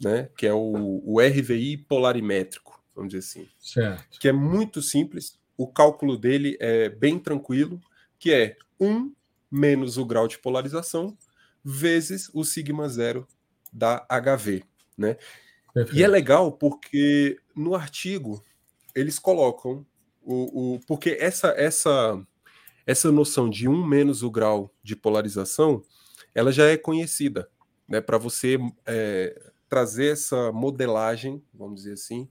né? 0.00 0.30
Que 0.36 0.46
é 0.46 0.54
o, 0.54 1.02
o 1.04 1.20
RVI 1.20 1.76
polarimétrico, 1.76 2.82
vamos 2.94 3.12
dizer 3.12 3.26
assim. 3.28 3.48
Certo. 3.60 4.18
Que 4.18 4.28
é 4.28 4.32
muito 4.32 4.80
simples, 4.80 5.38
o 5.56 5.66
cálculo 5.66 6.16
dele 6.16 6.56
é 6.60 6.88
bem 6.88 7.18
tranquilo, 7.18 7.80
que 8.18 8.32
é 8.32 8.56
1 8.80 9.12
menos 9.50 9.98
o 9.98 10.04
grau 10.04 10.28
de 10.28 10.38
polarização 10.38 11.16
vezes 11.64 12.30
o 12.32 12.44
sigma 12.44 12.88
zero 12.88 13.26
da 13.72 14.06
HV, 14.08 14.62
né? 14.96 15.16
E 15.92 16.02
é 16.02 16.08
legal 16.08 16.52
porque 16.52 17.38
no 17.54 17.74
artigo 17.74 18.42
eles 18.94 19.18
colocam 19.18 19.86
o, 20.22 20.74
o 20.74 20.80
porque 20.86 21.16
essa 21.20 21.48
essa 21.56 22.20
essa 22.86 23.12
noção 23.12 23.48
de 23.48 23.68
um 23.68 23.86
menos 23.86 24.22
o 24.22 24.30
grau 24.30 24.74
de 24.82 24.96
polarização 24.96 25.82
ela 26.34 26.52
já 26.52 26.66
é 26.66 26.76
conhecida, 26.76 27.48
né? 27.88 28.00
Para 28.00 28.18
você 28.18 28.58
é, 28.86 29.50
trazer 29.68 30.12
essa 30.12 30.52
modelagem, 30.52 31.42
vamos 31.52 31.82
dizer 31.82 31.94
assim, 31.94 32.28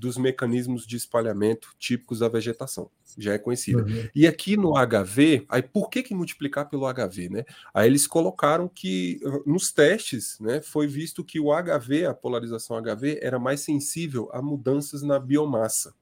dos 0.00 0.16
mecanismos 0.16 0.86
de 0.86 0.96
espalhamento 0.96 1.74
típicos 1.78 2.20
da 2.20 2.28
vegetação. 2.28 2.90
Já 3.18 3.34
é 3.34 3.38
conhecida. 3.38 3.82
Uhum. 3.82 4.08
E 4.14 4.26
aqui 4.26 4.56
no 4.56 4.72
HV, 4.72 5.44
aí 5.48 5.62
por 5.62 5.90
que, 5.90 6.02
que 6.02 6.14
multiplicar 6.14 6.68
pelo 6.70 6.90
HV, 6.90 7.28
né? 7.28 7.44
Aí 7.74 7.86
eles 7.86 8.06
colocaram 8.06 8.66
que 8.66 9.20
nos 9.44 9.70
testes, 9.70 10.38
né, 10.40 10.62
foi 10.62 10.86
visto 10.86 11.22
que 11.22 11.38
o 11.38 11.50
HV, 11.52 12.06
a 12.06 12.14
polarização 12.14 12.80
HV, 12.80 13.18
era 13.20 13.38
mais 13.38 13.60
sensível 13.60 14.30
a 14.32 14.40
mudanças 14.40 15.02
na 15.02 15.18
biomassa. 15.18 15.94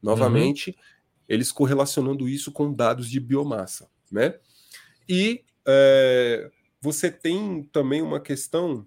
Novamente, 0.00 0.70
uhum. 0.70 0.76
eles 1.28 1.50
correlacionando 1.50 2.28
isso 2.28 2.52
com 2.52 2.72
dados 2.72 3.10
de 3.10 3.18
biomassa, 3.18 3.90
né? 4.10 4.38
E 5.08 5.44
é, 5.66 6.50
você 6.80 7.10
tem 7.10 7.64
também 7.72 8.00
uma 8.00 8.20
questão 8.20 8.86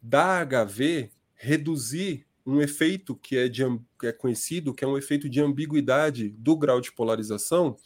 da 0.00 0.44
HV 0.44 1.10
reduzir 1.34 2.26
um 2.50 2.60
efeito 2.60 3.14
que 3.16 3.36
é, 3.36 3.48
de, 3.48 3.62
que 3.98 4.06
é 4.06 4.12
conhecido, 4.12 4.74
que 4.74 4.84
é 4.84 4.88
um 4.88 4.98
efeito 4.98 5.28
de 5.28 5.40
ambiguidade 5.40 6.30
do 6.30 6.56
grau 6.56 6.80
de 6.80 6.92
polarização, 6.92 7.76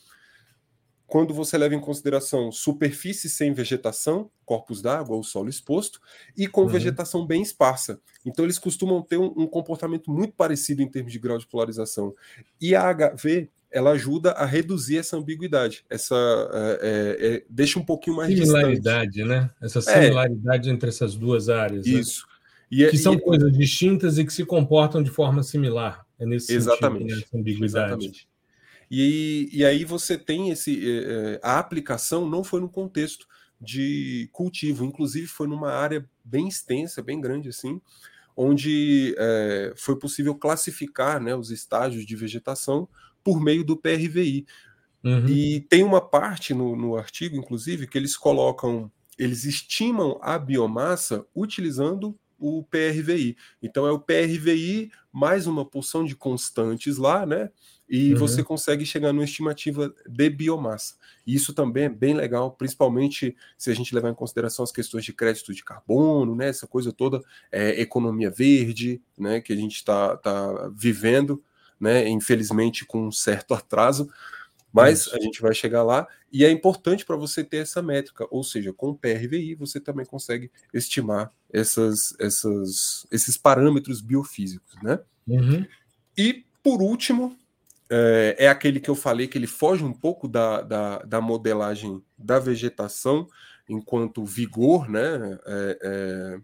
quando 1.06 1.34
você 1.34 1.56
leva 1.58 1.74
em 1.74 1.80
consideração 1.80 2.50
superfície 2.50 3.28
sem 3.28 3.52
vegetação, 3.52 4.30
corpos 4.44 4.80
d'água 4.80 5.14
ou 5.14 5.22
solo 5.22 5.48
exposto, 5.48 6.00
e 6.36 6.46
com 6.46 6.62
uhum. 6.62 6.68
vegetação 6.68 7.26
bem 7.26 7.42
esparsa. 7.42 8.00
Então, 8.24 8.44
eles 8.44 8.58
costumam 8.58 9.02
ter 9.02 9.18
um, 9.18 9.32
um, 9.36 9.46
comportamento 9.46 10.10
muito 10.10 10.34
parecido 10.34 10.82
em 10.82 10.90
termos 10.90 11.12
de 11.12 11.18
grau 11.18 11.38
de 11.38 11.46
polarização. 11.46 12.14
E 12.60 12.74
a 12.74 12.92
HV 12.92 13.50
ela 13.70 13.90
ajuda 13.90 14.30
a 14.32 14.46
reduzir 14.46 14.98
essa 14.98 15.16
ambiguidade, 15.16 15.84
essa 15.90 16.14
é, 16.52 16.78
é, 16.80 17.34
é 17.34 17.44
deixa 17.50 17.78
um 17.78 17.84
pouquinho 17.84 18.16
mais 18.16 18.32
similaridade, 18.32 19.10
distante. 19.10 19.28
né? 19.28 19.50
Essa 19.60 19.80
é. 19.80 19.82
similaridade 19.82 20.70
entre 20.70 20.88
essas 20.88 21.16
duas 21.16 21.48
áreas. 21.48 21.84
Né? 21.84 21.92
Isso. 21.92 22.24
Né? 22.28 22.33
E, 22.74 22.84
é, 22.84 22.90
que 22.90 22.98
são 22.98 23.14
e, 23.14 23.20
coisas 23.20 23.56
distintas 23.56 24.18
e 24.18 24.24
que 24.24 24.32
se 24.32 24.44
comportam 24.44 25.00
de 25.00 25.08
forma 25.08 25.44
similar. 25.44 26.04
É 26.18 26.26
nesse 26.26 26.52
exatamente, 26.52 27.14
sentido, 27.14 27.32
né, 27.32 27.40
ambiguidade. 27.40 27.86
Exatamente. 27.86 28.28
E, 28.90 29.48
e 29.52 29.64
aí 29.64 29.84
você 29.84 30.18
tem 30.18 30.50
esse. 30.50 30.82
É, 30.84 31.40
a 31.40 31.60
aplicação 31.60 32.28
não 32.28 32.42
foi 32.42 32.60
no 32.60 32.68
contexto 32.68 33.28
de 33.60 34.28
cultivo, 34.32 34.84
inclusive 34.84 35.28
foi 35.28 35.46
numa 35.46 35.70
área 35.70 36.04
bem 36.24 36.48
extensa, 36.48 37.00
bem 37.00 37.20
grande 37.20 37.48
assim, 37.48 37.80
onde 38.36 39.14
é, 39.18 39.72
foi 39.76 39.96
possível 39.96 40.34
classificar 40.34 41.22
né, 41.22 41.34
os 41.34 41.52
estágios 41.52 42.04
de 42.04 42.16
vegetação 42.16 42.88
por 43.22 43.40
meio 43.40 43.64
do 43.64 43.76
PRVI. 43.76 44.46
Uhum. 45.04 45.26
E 45.28 45.60
tem 45.60 45.84
uma 45.84 46.00
parte 46.00 46.52
no, 46.52 46.74
no 46.74 46.96
artigo, 46.96 47.36
inclusive, 47.36 47.86
que 47.86 47.96
eles 47.96 48.16
colocam, 48.16 48.90
eles 49.16 49.44
estimam 49.44 50.18
a 50.20 50.36
biomassa 50.36 51.24
utilizando 51.36 52.18
o 52.44 52.62
PRVI. 52.62 53.38
Então 53.62 53.86
é 53.86 53.90
o 53.90 53.98
PRVI 53.98 54.92
mais 55.10 55.46
uma 55.46 55.64
porção 55.64 56.04
de 56.04 56.14
constantes 56.14 56.98
lá, 56.98 57.24
né? 57.24 57.50
E 57.88 58.12
uhum. 58.12 58.18
você 58.18 58.42
consegue 58.42 58.84
chegar 58.84 59.12
numa 59.14 59.24
estimativa 59.24 59.94
de 60.06 60.28
biomassa. 60.28 60.94
E 61.26 61.34
isso 61.34 61.54
também 61.54 61.84
é 61.84 61.88
bem 61.88 62.12
legal, 62.12 62.50
principalmente 62.50 63.34
se 63.56 63.70
a 63.70 63.74
gente 63.74 63.94
levar 63.94 64.10
em 64.10 64.14
consideração 64.14 64.62
as 64.62 64.72
questões 64.72 65.06
de 65.06 65.12
crédito 65.14 65.54
de 65.54 65.64
carbono, 65.64 66.36
né? 66.36 66.48
Essa 66.48 66.66
coisa 66.66 66.92
toda, 66.92 67.22
é, 67.50 67.80
economia 67.80 68.30
verde, 68.30 69.00
né? 69.16 69.40
Que 69.40 69.54
a 69.54 69.56
gente 69.56 69.76
está 69.76 70.14
tá 70.18 70.70
vivendo, 70.74 71.42
né? 71.80 72.06
Infelizmente 72.08 72.84
com 72.84 73.06
um 73.06 73.12
certo 73.12 73.54
atraso. 73.54 74.10
Mas 74.74 75.06
a 75.12 75.20
gente 75.20 75.40
vai 75.40 75.54
chegar 75.54 75.84
lá 75.84 76.04
e 76.32 76.44
é 76.44 76.50
importante 76.50 77.06
para 77.06 77.14
você 77.14 77.44
ter 77.44 77.58
essa 77.58 77.80
métrica, 77.80 78.26
ou 78.28 78.42
seja, 78.42 78.72
com 78.72 78.90
o 78.90 78.98
PRVI 78.98 79.54
você 79.54 79.78
também 79.78 80.04
consegue 80.04 80.50
estimar 80.72 81.30
essas, 81.48 82.12
essas, 82.18 83.06
esses 83.12 83.38
parâmetros 83.38 84.00
biofísicos, 84.00 84.74
né? 84.82 84.98
Uhum. 85.28 85.64
E 86.18 86.44
por 86.60 86.82
último, 86.82 87.38
é, 87.88 88.34
é, 88.40 88.48
aquele 88.48 88.80
que 88.80 88.90
eu 88.90 88.96
falei 88.96 89.28
que 89.28 89.38
ele 89.38 89.46
foge 89.46 89.84
um 89.84 89.92
pouco 89.92 90.26
da, 90.26 90.60
da, 90.62 90.98
da 90.98 91.20
modelagem 91.20 92.02
da 92.18 92.40
vegetação 92.40 93.28
enquanto 93.68 94.24
vigor, 94.24 94.90
né? 94.90 95.38
É, 95.46 95.78
é, 95.82 96.40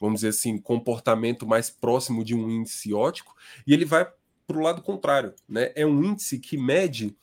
vamos 0.00 0.16
dizer 0.20 0.30
assim, 0.30 0.58
comportamento 0.58 1.46
mais 1.46 1.70
próximo 1.70 2.24
de 2.24 2.34
um 2.34 2.50
índice 2.50 2.92
ótico, 2.92 3.34
e 3.64 3.72
ele 3.72 3.84
vai 3.84 4.10
para 4.46 4.58
o 4.58 4.60
lado 4.60 4.82
contrário. 4.82 5.34
Né? 5.48 5.72
É 5.74 5.84
um 5.86 6.02
índice 6.02 6.38
que 6.38 6.56
mede 6.56 7.16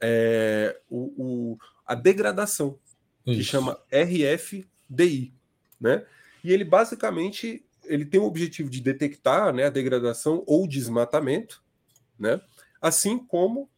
é, 0.00 0.80
o, 0.88 1.12
o, 1.52 1.58
a 1.86 1.94
degradação, 1.94 2.78
Isso. 3.26 3.38
que 3.38 3.44
chama 3.44 3.78
RFDI. 3.92 5.32
Né? 5.80 6.04
E 6.42 6.52
ele 6.52 6.64
basicamente 6.64 7.64
ele 7.84 8.04
tem 8.04 8.20
o 8.20 8.24
objetivo 8.24 8.68
de 8.68 8.80
detectar 8.80 9.52
né, 9.52 9.64
a 9.64 9.70
degradação 9.70 10.44
ou 10.46 10.68
desmatamento, 10.68 11.62
né? 12.18 12.40
assim 12.80 13.18
como 13.18 13.68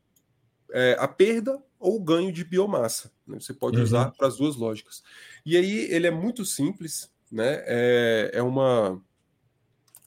é, 0.72 0.96
a 0.98 1.06
perda 1.06 1.62
ou 1.78 1.96
o 1.96 2.00
ganho 2.02 2.32
de 2.32 2.44
biomassa. 2.44 3.10
Né? 3.26 3.38
Você 3.38 3.54
pode 3.54 3.76
uhum. 3.76 3.84
usar 3.84 4.10
para 4.10 4.26
as 4.26 4.36
duas 4.36 4.56
lógicas. 4.56 5.02
E 5.46 5.56
aí 5.56 5.86
ele 5.92 6.06
é 6.06 6.10
muito 6.10 6.44
simples, 6.44 7.10
né? 7.30 7.62
é, 7.66 8.30
é 8.34 8.42
uma, 8.42 9.00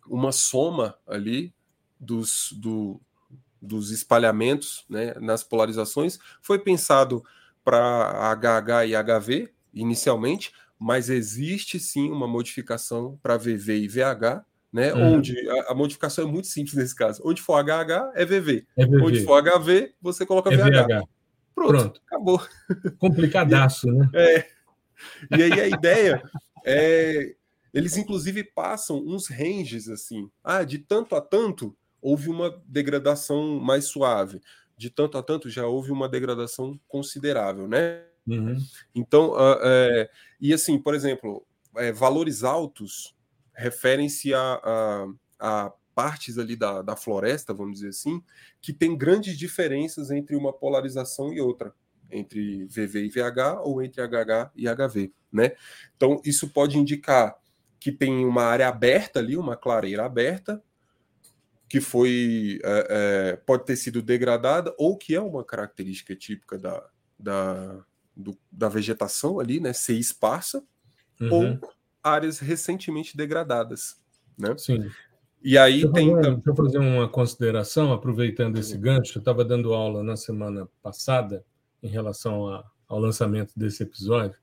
uma 0.05 0.32
soma 0.32 0.97
ali 1.07 1.53
dos, 2.04 2.54
do, 2.54 2.99
dos 3.62 3.91
espalhamentos 3.91 4.86
né, 4.89 5.14
nas 5.20 5.43
polarizações 5.43 6.20
foi 6.41 6.60
pensado 6.60 7.24
para 7.64 8.36
HH 8.36 8.88
e 8.88 8.93
HV 8.95 9.54
inicialmente, 9.74 10.51
mas 10.78 11.10
existe 11.10 11.80
sim 11.80 12.12
uma 12.12 12.28
modificação 12.28 13.18
para 13.24 13.38
VV 13.38 13.78
e 13.78 13.88
VH, 13.88 14.45
né? 14.72 14.93
Uhum. 14.93 15.16
Onde 15.16 15.49
a, 15.49 15.72
a, 15.72 15.76
modificação 15.76 16.28
é 16.28 16.32
muito 16.32 16.47
simples 16.47 16.76
nesse 16.76 16.95
caso. 16.95 17.22
Onde 17.24 17.41
for 17.41 17.64
HH 17.64 18.12
é 18.16 18.26
VV. 18.26 18.68
É 18.76 18.86
VV. 18.86 19.01
Onde 19.01 19.24
for 19.24 19.41
HV, 19.41 19.93
você 20.01 20.26
coloca 20.26 20.54
é 20.54 20.58
VH. 20.58 20.84
VH. 20.84 21.04
Pronto, 21.56 21.72
Pronto, 21.72 22.01
acabou. 22.08 22.41
Complicadaço, 22.97 23.88
né? 23.88 24.10
É. 24.14 24.47
E 25.38 25.43
aí 25.43 25.62
a 25.62 25.68
ideia 25.68 26.24
é. 26.66 27.36
Eles 27.74 27.97
inclusive 27.97 28.43
passam 28.43 28.97
uns 28.97 29.28
ranges 29.28 29.89
assim. 29.89 30.30
Ah, 30.43 30.64
de 30.64 30.78
tanto 30.78 31.16
a 31.16 31.22
tanto 31.22 31.76
houve 32.04 32.30
uma 32.30 32.62
degradação 32.68 33.60
mais 33.60 33.86
suave. 33.86 34.41
De 34.78 34.89
tanto 34.89 35.18
a 35.18 35.24
tanto 35.24 35.49
já 35.49 35.66
houve 35.66 35.91
uma 35.91 36.10
degradação 36.10 36.80
considerável, 36.88 37.68
né? 37.68 38.04
Uhum. 38.28 38.58
Então, 38.93 39.32
uh, 39.32 39.58
é, 39.62 40.10
e 40.39 40.54
assim, 40.54 40.78
por 40.78 40.93
exemplo, 40.93 41.45
é, 41.76 41.91
valores 41.91 42.43
altos 42.43 43.16
referem-se 43.54 44.34
a, 44.34 44.39
a, 44.39 45.08
a, 45.39 45.74
partes 45.95 46.38
ali 46.38 46.56
da, 46.56 46.82
da 46.82 46.95
floresta, 46.95 47.54
vamos 47.54 47.76
dizer 47.76 47.89
assim, 47.89 48.22
que 48.62 48.74
tem 48.74 48.97
grandes 48.97 49.38
diferenças 49.38 50.12
entre 50.12 50.36
uma 50.36 50.51
polarização 50.51 51.32
e 51.32 51.39
outra, 51.39 51.74
entre 52.12 52.66
VV 52.66 53.06
e 53.06 53.10
VH 53.10 53.62
ou 53.64 53.82
entre 53.82 54.01
HH 54.01 54.51
e 54.56 54.68
HV, 54.68 55.14
né? 55.32 55.51
Então, 55.95 56.22
isso 56.26 56.49
pode 56.49 56.78
indicar 56.78 57.36
que 57.80 57.91
tem 57.91 58.26
uma 58.26 58.43
área 58.43 58.68
aberta 58.68 59.20
ali, 59.20 59.38
uma 59.38 59.56
clareira 59.56 60.06
aberta, 60.06 60.64
que 61.74 61.82
foi 61.82 62.59
é, 62.63 62.88
é, 63.34 63.36
pode 63.36 63.65
ter 63.65 63.76
sido 63.76 63.99
degradada 63.99 64.71
ou 64.78 64.95
que 64.95 65.15
é 65.15 65.19
uma 65.19 65.43
característica 65.43 66.15
típica 66.15 66.55
da, 66.55 66.88
da, 67.17 67.84
do, 68.15 68.38
da 68.51 68.69
vegetação 68.69 69.39
ali, 69.39 69.59
né, 69.59 69.74
ser 69.74 69.95
esparsa, 69.95 70.63
uhum. 71.19 71.32
ou 71.32 71.59
áreas 72.03 72.38
recentemente 72.38 73.17
degradadas, 73.17 73.99
né? 74.38 74.55
Sim. 74.55 74.88
E 75.41 75.57
aí 75.57 75.82
deixa 75.82 75.93
tem. 75.93 76.11
Fazer, 76.11 76.32
deixa 76.36 76.49
eu 76.51 76.55
fazer 76.55 76.78
uma 76.78 77.09
consideração, 77.09 77.91
aproveitando 77.91 78.59
esse 78.59 78.78
gancho. 78.78 79.17
Eu 79.17 79.21
estava 79.21 79.43
dando 79.43 79.74
aula 79.74 80.03
na 80.03 80.15
semana 80.15 80.69
passada 80.80 81.43
em 81.82 81.88
relação 81.88 82.49
a, 82.49 82.63
ao 82.88 82.99
lançamento 82.99 83.51
desse 83.57 83.82
episódio, 83.82 84.38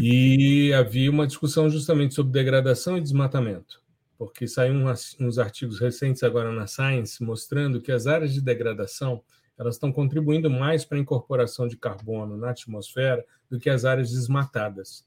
e 0.00 0.72
havia 0.72 1.10
uma 1.10 1.26
discussão 1.26 1.68
justamente 1.68 2.14
sobre 2.14 2.32
degradação 2.32 2.96
e 2.96 3.02
desmatamento 3.02 3.84
porque 4.18 4.46
saíram 4.48 4.84
uns 5.20 5.38
artigos 5.38 5.78
recentes 5.78 6.22
agora 6.22 6.52
na 6.52 6.66
Science 6.66 7.22
mostrando 7.22 7.80
que 7.80 7.92
as 7.92 8.06
áreas 8.06 8.32
de 8.32 8.40
degradação 8.40 9.22
elas 9.58 9.76
estão 9.76 9.90
contribuindo 9.90 10.50
mais 10.50 10.84
para 10.84 10.98
a 10.98 11.00
incorporação 11.00 11.66
de 11.66 11.76
carbono 11.76 12.36
na 12.36 12.50
atmosfera 12.50 13.24
do 13.48 13.58
que 13.58 13.70
as 13.70 13.84
áreas 13.84 14.10
desmatadas. 14.10 15.06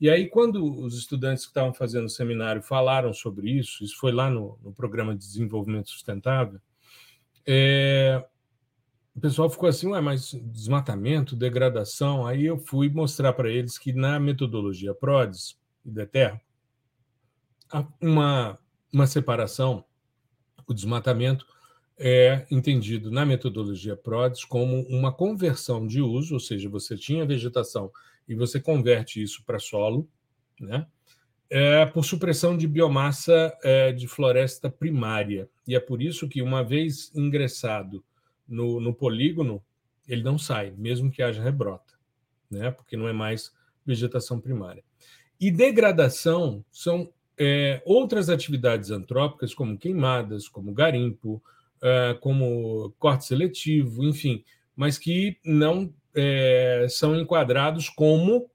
E 0.00 0.08
aí, 0.08 0.28
quando 0.28 0.62
os 0.80 0.96
estudantes 0.96 1.44
que 1.44 1.50
estavam 1.50 1.72
fazendo 1.72 2.04
o 2.04 2.10
seminário 2.10 2.62
falaram 2.62 3.12
sobre 3.12 3.50
isso, 3.50 3.82
isso 3.82 3.98
foi 3.98 4.12
lá 4.12 4.30
no, 4.30 4.58
no 4.62 4.72
programa 4.72 5.12
de 5.12 5.24
desenvolvimento 5.24 5.88
sustentável, 5.88 6.60
é, 7.46 8.22
o 9.16 9.20
pessoal 9.20 9.50
ficou 9.50 9.68
assim, 9.68 9.88
ué, 9.88 10.00
mas 10.00 10.32
desmatamento, 10.44 11.34
degradação. 11.34 12.26
Aí 12.26 12.44
eu 12.44 12.58
fui 12.58 12.88
mostrar 12.88 13.32
para 13.32 13.50
eles 13.50 13.76
que 13.76 13.92
na 13.92 14.20
metodologia 14.20 14.94
PRODES 14.94 15.58
e 15.84 15.90
DETER, 15.90 16.40
uma, 18.00 18.58
uma 18.92 19.06
separação, 19.06 19.84
o 20.66 20.74
desmatamento 20.74 21.46
é 21.98 22.46
entendido 22.50 23.10
na 23.10 23.26
metodologia 23.26 23.96
PRODES 23.96 24.44
como 24.44 24.82
uma 24.82 25.12
conversão 25.12 25.86
de 25.86 26.00
uso, 26.00 26.34
ou 26.34 26.40
seja, 26.40 26.68
você 26.68 26.96
tinha 26.96 27.26
vegetação 27.26 27.90
e 28.28 28.34
você 28.34 28.60
converte 28.60 29.22
isso 29.22 29.42
para 29.44 29.58
solo, 29.58 30.08
né? 30.60 30.86
É 31.50 31.86
por 31.86 32.04
supressão 32.04 32.56
de 32.56 32.68
biomassa 32.68 33.56
é, 33.62 33.90
de 33.90 34.06
floresta 34.06 34.70
primária. 34.70 35.48
E 35.66 35.74
é 35.74 35.80
por 35.80 36.02
isso 36.02 36.28
que, 36.28 36.42
uma 36.42 36.62
vez 36.62 37.10
ingressado 37.14 38.04
no, 38.46 38.78
no 38.78 38.94
polígono, 38.94 39.64
ele 40.06 40.22
não 40.22 40.38
sai, 40.38 40.72
mesmo 40.76 41.10
que 41.10 41.22
haja 41.22 41.42
rebrota, 41.42 41.94
né? 42.50 42.70
porque 42.70 42.96
não 42.96 43.08
é 43.08 43.14
mais 43.14 43.50
vegetação 43.84 44.38
primária. 44.38 44.84
E 45.40 45.50
degradação 45.50 46.64
são 46.70 47.12
é, 47.38 47.80
outras 47.84 48.28
atividades 48.28 48.90
antrópicas, 48.90 49.54
como 49.54 49.78
queimadas, 49.78 50.48
como 50.48 50.72
garimpo, 50.72 51.42
é, 51.80 52.16
como 52.20 52.92
corte 52.98 53.24
seletivo, 53.24 54.04
enfim, 54.04 54.44
mas 54.74 54.98
que 54.98 55.38
não 55.44 55.92
é, 56.14 56.86
são 56.90 57.16
enquadrados 57.16 57.88
como 57.88 58.50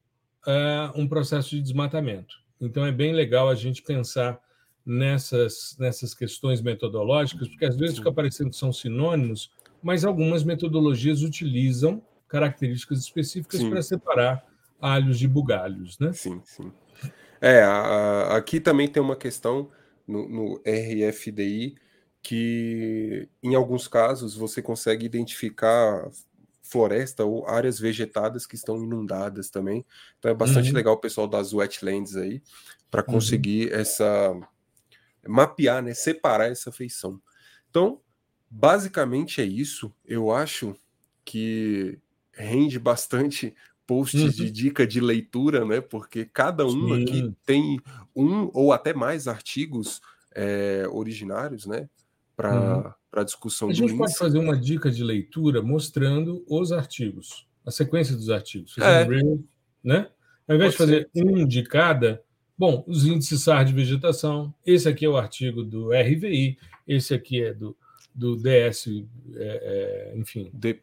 é, 0.46 0.92
um 0.96 1.08
processo 1.08 1.52
de 1.52 1.62
desmatamento. 1.62 2.44
Então, 2.60 2.86
é 2.86 2.92
bem 2.92 3.14
legal 3.14 3.50
a 3.50 3.56
gente 3.56 3.82
pensar 3.82 4.40
nessas, 4.86 5.76
nessas 5.80 6.14
questões 6.14 6.62
metodológicas, 6.62 7.48
porque 7.48 7.66
às 7.66 7.78
vezes 7.78 7.98
fica 7.98 8.12
parecendo 8.12 8.50
que 8.50 8.58
são 8.58 8.74
sinônimos, 8.74 9.50
mas 9.82 10.04
algumas 10.04 10.44
metodologias 10.44 11.22
utilizam 11.22 12.02
características 12.28 13.00
específicas 13.00 13.64
para 13.64 13.82
separar 13.82 14.46
alhos 14.82 15.18
de 15.20 15.28
bugalhos, 15.28 15.98
né? 16.00 16.12
Sim, 16.12 16.42
sim. 16.44 16.72
É, 17.44 17.62
a, 17.62 17.72
a, 17.72 18.38
aqui 18.38 18.60
também 18.60 18.88
tem 18.88 19.02
uma 19.02 19.16
questão 19.16 19.70
no, 20.08 20.30
no, 20.30 20.62
RFDI 20.66 21.76
que, 22.22 23.28
em 23.42 23.54
alguns 23.54 23.88
casos, 23.88 24.36
você 24.36 24.62
consegue 24.62 25.06
identificar 25.06 26.10
floresta 26.62 27.26
ou 27.26 27.48
áreas 27.48 27.80
vegetadas 27.80 28.46
que 28.46 28.56
estão 28.56 28.82
inundadas 28.82 29.50
também. 29.50 29.86
Então 30.18 30.32
é 30.32 30.34
bastante 30.34 30.70
uhum. 30.70 30.76
legal 30.76 30.94
o 30.94 31.00
pessoal 31.00 31.28
das 31.28 31.54
wetlands 31.54 32.16
aí 32.16 32.42
para 32.90 33.02
uhum. 33.02 33.14
conseguir 33.14 33.72
uhum. 33.72 33.80
essa 33.80 34.40
mapear, 35.28 35.84
né, 35.84 35.94
separar 35.94 36.50
essa 36.50 36.72
feição. 36.72 37.22
Então, 37.70 38.02
Basicamente 38.56 39.42
é 39.42 39.46
isso. 39.46 39.92
Eu 40.06 40.32
acho 40.32 40.76
que 41.26 42.00
rende 42.32 42.78
bastante 42.78 43.56
posts 43.86 44.22
uhum. 44.22 44.30
de 44.30 44.52
dica 44.52 44.88
de 44.88 45.00
leitura, 45.00 45.66
né? 45.66 45.82
Porque 45.82 46.26
cada 46.26 46.66
um 46.66 46.96
Sim. 46.96 47.04
aqui 47.04 47.36
tem 47.46 47.80
um 48.16 48.50
ou 48.54 48.72
até 48.72 48.94
mais 48.94 49.28
artigos 49.28 50.02
é, 50.36 50.86
originários, 50.90 51.66
né? 51.66 51.90
Para 52.36 52.96
uhum. 53.16 53.24
discussão. 53.24 53.70
A 53.70 53.74
gente 53.74 53.96
pode 53.96 54.16
fazer 54.16 54.40
uma 54.40 54.58
dica 54.58 54.90
de 54.90 55.04
leitura 55.04 55.62
mostrando 55.62 56.44
os 56.48 56.72
artigos, 56.72 57.48
a 57.66 57.72
sequência 57.72 58.16
dos 58.16 58.30
artigos, 58.30 58.76
é. 58.78 59.06
né? 59.84 60.10
Ao 60.48 60.56
invés 60.56 60.76
pode 60.76 60.92
de 60.92 60.98
fazer 60.98 61.10
ser. 61.14 61.26
um 61.26 61.48
de 61.48 61.64
cada, 61.64 62.22
bom, 62.58 62.84
os 62.88 63.06
índices 63.06 63.44
SAR 63.44 63.64
de 63.64 63.74
vegetação, 63.74 64.54
esse 64.66 64.90
aqui 64.90 65.06
é 65.06 65.10
o 65.10 65.18
artigo 65.18 65.64
do 65.64 65.90
RVI, 65.92 66.58
esse 66.88 67.14
aqui 67.14 67.42
é 67.42 67.54
do 67.54 67.78
do 68.14 68.36
DS, 68.36 68.88
é, 69.36 70.12
é, 70.14 70.18
enfim, 70.18 70.52
D, 70.54 70.80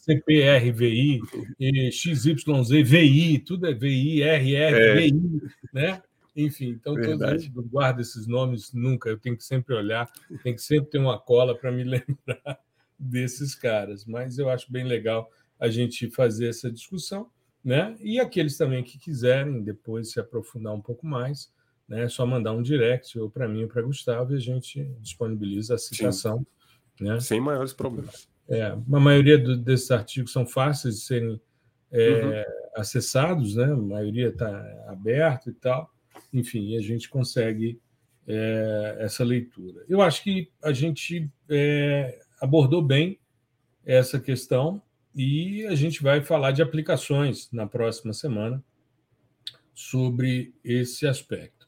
CPRVI, 0.00 1.20
e 1.58 1.92
XYZVI, 1.92 3.38
tudo 3.40 3.66
é 3.66 3.74
VI, 3.74 4.22
RR, 4.22 4.74
é. 4.74 4.94
VI, 4.94 5.42
né? 5.72 6.02
Enfim, 6.34 6.70
então 6.70 6.94
Verdade. 6.94 7.50
todos 7.50 7.56
eu 7.56 7.70
guardo 7.70 8.00
esses 8.00 8.26
nomes 8.26 8.72
nunca, 8.72 9.08
eu 9.08 9.18
tenho 9.18 9.36
que 9.36 9.44
sempre 9.44 9.74
olhar, 9.74 10.10
tem 10.42 10.54
que 10.54 10.62
sempre 10.62 10.90
ter 10.90 10.98
uma 10.98 11.18
cola 11.18 11.56
para 11.56 11.70
me 11.70 11.84
lembrar 11.84 12.58
desses 12.98 13.54
caras, 13.54 14.04
mas 14.04 14.38
eu 14.38 14.48
acho 14.48 14.72
bem 14.72 14.84
legal 14.84 15.30
a 15.58 15.68
gente 15.68 16.08
fazer 16.10 16.48
essa 16.48 16.70
discussão, 16.70 17.28
né? 17.62 17.94
E 18.00 18.18
aqueles 18.18 18.56
também 18.56 18.82
que 18.82 18.98
quiserem 18.98 19.62
depois 19.62 20.12
se 20.12 20.20
aprofundar 20.20 20.72
um 20.72 20.80
pouco 20.80 21.06
mais, 21.06 21.52
né? 21.90 22.04
É 22.04 22.08
só 22.08 22.24
mandar 22.24 22.52
um 22.52 22.62
direct 22.62 23.18
ou 23.18 23.28
para 23.28 23.48
mim 23.48 23.64
ou 23.64 23.68
para 23.68 23.82
Gustavo 23.82 24.32
e 24.32 24.36
a 24.36 24.40
gente 24.40 24.84
disponibiliza 25.00 25.74
a 25.74 25.78
citação. 25.78 26.46
Né? 27.00 27.18
Sem 27.18 27.40
maiores 27.40 27.72
problemas. 27.72 28.28
É, 28.48 28.62
a 28.62 28.76
maioria 29.00 29.36
do, 29.36 29.56
desses 29.56 29.90
artigos 29.90 30.32
são 30.32 30.46
fáceis 30.46 30.96
de 30.96 31.00
serem 31.02 31.40
é, 31.90 32.22
uhum. 32.22 32.80
acessados, 32.80 33.56
né? 33.56 33.64
A 33.64 33.76
maioria 33.76 34.28
está 34.28 34.86
aberto 34.88 35.50
e 35.50 35.52
tal. 35.52 35.92
Enfim, 36.32 36.76
a 36.76 36.80
gente 36.80 37.08
consegue 37.08 37.80
é, 38.26 38.96
essa 39.00 39.24
leitura. 39.24 39.84
Eu 39.88 40.00
acho 40.00 40.22
que 40.22 40.50
a 40.62 40.72
gente 40.72 41.28
é, 41.48 42.20
abordou 42.40 42.82
bem 42.82 43.18
essa 43.84 44.20
questão 44.20 44.80
e 45.14 45.66
a 45.66 45.74
gente 45.74 46.02
vai 46.02 46.20
falar 46.20 46.52
de 46.52 46.62
aplicações 46.62 47.50
na 47.50 47.66
próxima 47.66 48.12
semana 48.12 48.62
sobre 49.74 50.54
esse 50.62 51.06
aspecto. 51.06 51.59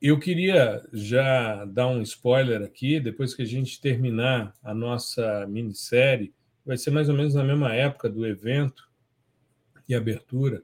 Eu 0.00 0.18
queria 0.18 0.82
já 0.94 1.66
dar 1.66 1.88
um 1.88 2.00
spoiler 2.00 2.62
aqui, 2.62 2.98
depois 2.98 3.34
que 3.34 3.42
a 3.42 3.46
gente 3.46 3.78
terminar 3.82 4.54
a 4.62 4.72
nossa 4.72 5.46
minissérie, 5.46 6.32
vai 6.64 6.78
ser 6.78 6.90
mais 6.90 7.10
ou 7.10 7.14
menos 7.14 7.34
na 7.34 7.44
mesma 7.44 7.74
época 7.74 8.08
do 8.08 8.26
evento 8.26 8.88
e 9.86 9.94
abertura. 9.94 10.62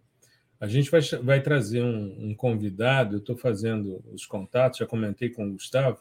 A 0.59 0.66
gente 0.66 0.91
vai, 0.91 1.03
vai 1.22 1.43
trazer 1.43 1.82
um, 1.82 2.30
um 2.30 2.34
convidado, 2.34 3.16
eu 3.16 3.18
estou 3.18 3.37
fazendo 3.37 4.03
os 4.11 4.24
contatos, 4.24 4.78
já 4.78 4.87
comentei 4.87 5.28
com 5.28 5.47
o 5.47 5.53
Gustavo, 5.53 6.01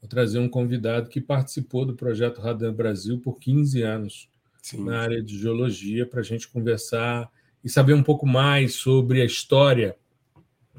vou 0.00 0.08
trazer 0.08 0.40
um 0.40 0.48
convidado 0.48 1.08
que 1.08 1.20
participou 1.20 1.84
do 1.84 1.94
projeto 1.94 2.40
Radan 2.40 2.74
Brasil 2.74 3.20
por 3.20 3.38
15 3.38 3.82
anos 3.82 4.28
Sim. 4.60 4.84
na 4.84 4.98
área 4.98 5.22
de 5.22 5.38
geologia, 5.38 6.04
para 6.04 6.20
a 6.20 6.24
gente 6.24 6.48
conversar 6.48 7.30
e 7.62 7.68
saber 7.68 7.94
um 7.94 8.02
pouco 8.02 8.26
mais 8.26 8.74
sobre 8.74 9.22
a 9.22 9.24
história 9.24 9.94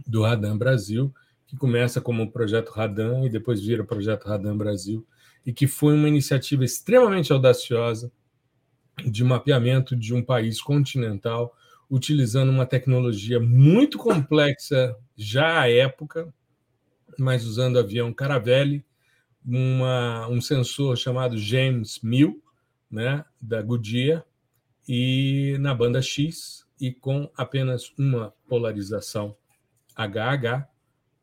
do 0.05 0.23
Radan 0.23 0.57
Brasil 0.57 1.13
que 1.51 1.57
começa 1.57 1.99
como 1.99 2.23
o 2.23 2.31
projeto 2.31 2.69
Radan 2.69 3.25
e 3.25 3.29
depois 3.29 3.59
vira 3.59 3.83
o 3.83 3.85
projeto 3.85 4.23
Radan 4.23 4.55
Brasil, 4.55 5.05
e 5.45 5.51
que 5.51 5.67
foi 5.67 5.93
uma 5.93 6.07
iniciativa 6.07 6.63
extremamente 6.63 7.33
audaciosa 7.33 8.09
de 9.05 9.21
mapeamento 9.21 9.93
de 9.93 10.13
um 10.13 10.23
país 10.23 10.61
continental, 10.61 11.53
utilizando 11.89 12.49
uma 12.49 12.65
tecnologia 12.65 13.37
muito 13.37 13.97
complexa 13.99 14.95
já 15.13 15.59
à 15.59 15.69
época, 15.69 16.33
mas 17.19 17.45
usando 17.45 17.77
avião 17.77 18.13
Caravelle, 18.13 18.85
uma, 19.45 20.29
um 20.29 20.39
sensor 20.39 20.95
chamado 20.95 21.37
James 21.37 21.99
1000, 22.01 22.41
né, 22.89 23.25
da 23.41 23.61
Goodyear, 23.61 24.23
e 24.87 25.57
na 25.59 25.75
banda 25.75 26.01
X, 26.01 26.65
e 26.79 26.93
com 26.93 27.29
apenas 27.35 27.91
uma 27.99 28.33
polarização 28.47 29.35
HH, 29.97 30.70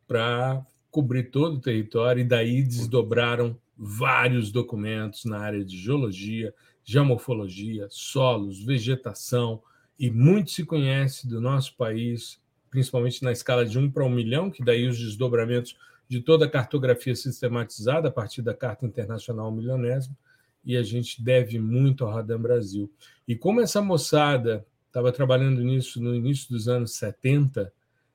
para 0.09 0.67
cobrir 0.91 1.31
todo 1.31 1.57
o 1.57 1.61
território, 1.61 2.23
e 2.23 2.25
daí 2.25 2.63
desdobraram 2.63 3.57
vários 3.77 4.51
documentos 4.51 5.25
na 5.25 5.39
área 5.39 5.65
de 5.65 5.77
geologia, 5.77 6.53
geomorfologia, 6.83 7.87
solos, 7.91 8.65
vegetação, 8.65 9.63
e 9.99 10.11
muito 10.11 10.51
se 10.51 10.65
conhece 10.65 11.29
do 11.29 11.41
nosso 11.41 11.77
país, 11.77 12.41
principalmente 12.71 13.23
na 13.23 13.31
escala 13.31 13.67
de 13.67 13.79
um 13.79 13.91
para 13.91 14.05
um 14.05 14.11
milhão, 14.11 14.51
que 14.51 14.65
daí 14.65 14.89
os 14.89 14.99
desdobramentos 14.99 15.77
de 16.09 16.21
toda 16.21 16.47
a 16.47 16.51
cartografia 16.51 17.15
sistematizada 17.15 18.09
a 18.09 18.11
partir 18.11 18.41
da 18.41 18.55
Carta 18.55 18.87
Internacional 18.87 19.53
Milionésima, 19.53 20.17
e 20.65 20.77
a 20.77 20.83
gente 20.83 21.23
deve 21.23 21.59
muito 21.59 22.05
ao 22.05 22.13
Radam 22.13 22.41
Brasil. 22.41 22.91
E 23.27 23.37
como 23.37 23.61
essa 23.61 23.83
moçada 23.83 24.67
estava 24.87 25.13
trabalhando 25.13 25.63
nisso 25.63 26.01
no 26.03 26.15
início 26.15 26.49
dos 26.49 26.69
anos 26.69 26.93
70, 26.93 27.73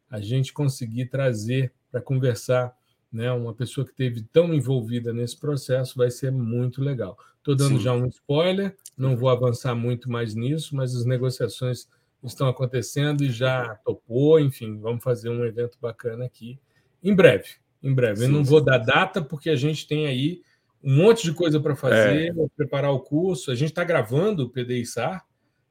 a 0.10 0.20
gente 0.20 0.52
conseguir 0.52 1.06
trazer 1.08 1.72
para 1.94 2.02
conversar, 2.02 2.76
né? 3.12 3.32
Uma 3.32 3.54
pessoa 3.54 3.86
que 3.86 3.91
esteve 3.91 4.24
tão 4.34 4.52
envolvida 4.52 5.14
nesse 5.14 5.39
processo 5.39 5.96
vai 5.96 6.10
ser 6.10 6.32
muito 6.32 6.82
legal. 6.82 7.16
Estou 7.38 7.56
dando 7.56 7.78
Sim. 7.78 7.84
já 7.84 7.94
um 7.94 8.08
spoiler, 8.08 8.76
não 8.98 9.16
vou 9.16 9.30
avançar 9.30 9.76
muito 9.76 10.10
mais 10.10 10.34
nisso, 10.34 10.76
mas 10.76 10.96
as 10.96 11.06
negociações 11.06 11.88
estão 12.24 12.48
acontecendo 12.48 13.24
e 13.24 13.30
já 13.30 13.76
topou, 13.86 14.39
enfim, 14.39 14.80
vamos 14.80 15.04
fazer 15.04 15.30
um 15.30 15.46
evento 15.46 15.78
bacana 15.80 16.26
aqui 16.26 16.58
em 17.04 17.14
breve. 17.14 17.50
Em 17.84 17.94
breve. 17.94 18.22
Sim, 18.22 18.24
Eu 18.24 18.30
não 18.32 18.44
vou 18.44 18.62
dar 18.62 18.80
data 18.80 19.22
porque 19.22 19.50
a 19.50 19.56
gente 19.56 19.86
tem 19.86 20.08
aí 20.08 20.41
um 20.82 20.96
monte 20.96 21.24
de 21.24 21.34
coisa 21.34 21.60
para 21.60 21.76
fazer, 21.76 22.30
é. 22.30 22.48
preparar 22.56 22.91
o 22.91 23.02
curso. 23.02 23.52
A 23.52 23.56
gente 23.56 23.70
está 23.70 23.84
gravando 23.84 24.46
o 24.46 24.50
PDI-SAR, 24.50 25.24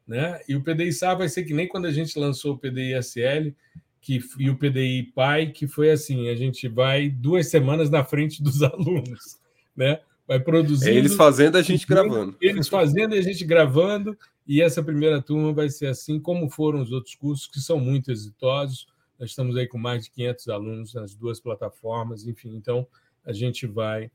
né? 0.06 0.40
E 0.46 0.54
o 0.54 0.62
PDI-SAR 0.62 1.18
vai 1.18 1.28
ser 1.28 1.44
que 1.44 1.54
nem 1.54 1.66
quando 1.66 1.86
a 1.86 1.92
gente 1.92 2.18
lançou 2.18 2.54
o 2.54 2.58
PDI-SL, 2.58 3.54
que, 4.02 4.20
e 4.38 4.50
o 4.50 4.58
PDI 4.58 5.12
Pai, 5.14 5.46
que 5.46 5.66
foi 5.66 5.90
assim: 5.90 6.28
a 6.28 6.34
gente 6.34 6.68
vai 6.68 7.08
duas 7.08 7.48
semanas 7.48 7.88
na 7.88 8.04
frente 8.04 8.42
dos 8.42 8.60
alunos, 8.62 9.40
né? 9.74 9.98
vai 10.26 10.40
produzindo. 10.40 10.90
É 10.90 10.94
eles 10.94 11.14
fazendo, 11.14 11.56
a 11.56 11.62
gente 11.62 11.86
gravando. 11.86 12.36
Eles 12.40 12.68
fazendo 12.68 13.14
e 13.14 13.18
a 13.18 13.22
gente 13.22 13.44
gravando. 13.44 14.16
E 14.46 14.60
essa 14.60 14.82
primeira 14.82 15.20
turma 15.20 15.52
vai 15.52 15.68
ser 15.68 15.86
assim, 15.86 16.18
como 16.18 16.48
foram 16.50 16.80
os 16.80 16.90
outros 16.90 17.14
cursos, 17.14 17.46
que 17.46 17.60
são 17.60 17.78
muito 17.78 18.10
exitosos. 18.10 18.86
Nós 19.18 19.30
estamos 19.30 19.56
aí 19.56 19.66
com 19.66 19.78
mais 19.78 20.04
de 20.04 20.10
500 20.10 20.48
alunos 20.48 20.94
nas 20.94 21.14
duas 21.14 21.38
plataformas, 21.38 22.26
enfim. 22.26 22.54
Então, 22.56 22.86
a 23.24 23.32
gente 23.32 23.66
vai 23.66 24.10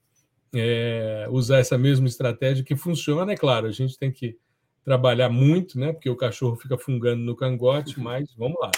é, 0.54 1.28
usar 1.30 1.60
essa 1.60 1.78
mesma 1.78 2.08
estratégia 2.08 2.64
que 2.64 2.76
funciona. 2.76 3.32
É 3.32 3.38
claro, 3.38 3.68
a 3.68 3.72
gente 3.72 3.98
tem 3.98 4.12
que 4.12 4.38
trabalhar 4.84 5.30
muito, 5.30 5.80
né? 5.80 5.94
Porque 5.94 6.10
o 6.10 6.16
cachorro 6.16 6.58
fica 6.58 6.78
fungando 6.78 7.24
no 7.24 7.36
cangote, 7.36 8.00
mas 8.02 8.34
vamos 8.36 8.60
lá. 8.60 8.72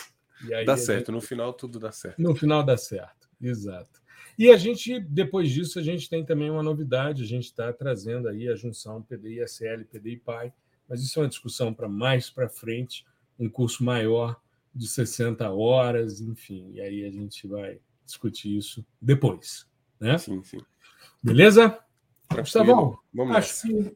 Dá 0.66 0.78
certo, 0.78 1.08
gente... 1.08 1.12
no 1.12 1.22
final 1.22 1.54
tudo 1.54 1.80
dá 1.80 1.92
certo. 1.92 2.22
No 2.22 2.36
final 2.36 2.64
dá 2.64 2.78
certo, 2.78 3.30
exato. 3.42 4.00
E 4.38 4.50
a 4.50 4.56
gente, 4.56 5.00
depois 5.02 5.50
disso, 5.50 5.80
a 5.80 5.82
gente 5.82 6.10
tem 6.10 6.24
também 6.24 6.50
uma 6.50 6.64
novidade, 6.64 7.24
a 7.24 7.28
gente 7.28 7.46
está 7.46 7.74
trazendo 7.74 8.30
aí 8.30 8.48
a 8.48 8.56
junção 8.56 9.02
PDI-SL, 9.04 9.84
PDI-PAI, 9.92 10.54
mas 10.88 11.02
isso 11.02 11.20
é 11.20 11.24
uma 11.24 11.30
discussão 11.30 11.74
para 11.74 11.90
mais 11.90 12.30
para 12.30 12.48
frente, 12.48 13.06
um 13.38 13.50
curso 13.50 13.84
maior 13.84 14.40
de 14.74 14.88
60 14.88 15.50
horas, 15.52 16.22
enfim, 16.22 16.72
e 16.72 16.80
aí 16.80 17.06
a 17.06 17.12
gente 17.12 17.48
vai 17.48 17.80
discutir 18.06 18.58
isso 18.58 18.86
depois, 19.02 19.68
né? 20.00 20.18
Sim, 20.18 20.42
sim. 20.42 20.62
Beleza? 21.22 21.78
Tá 22.30 22.64
bom. 22.64 22.96
Vamos 23.14 23.36
Acho 23.36 23.68
que, 23.68 23.96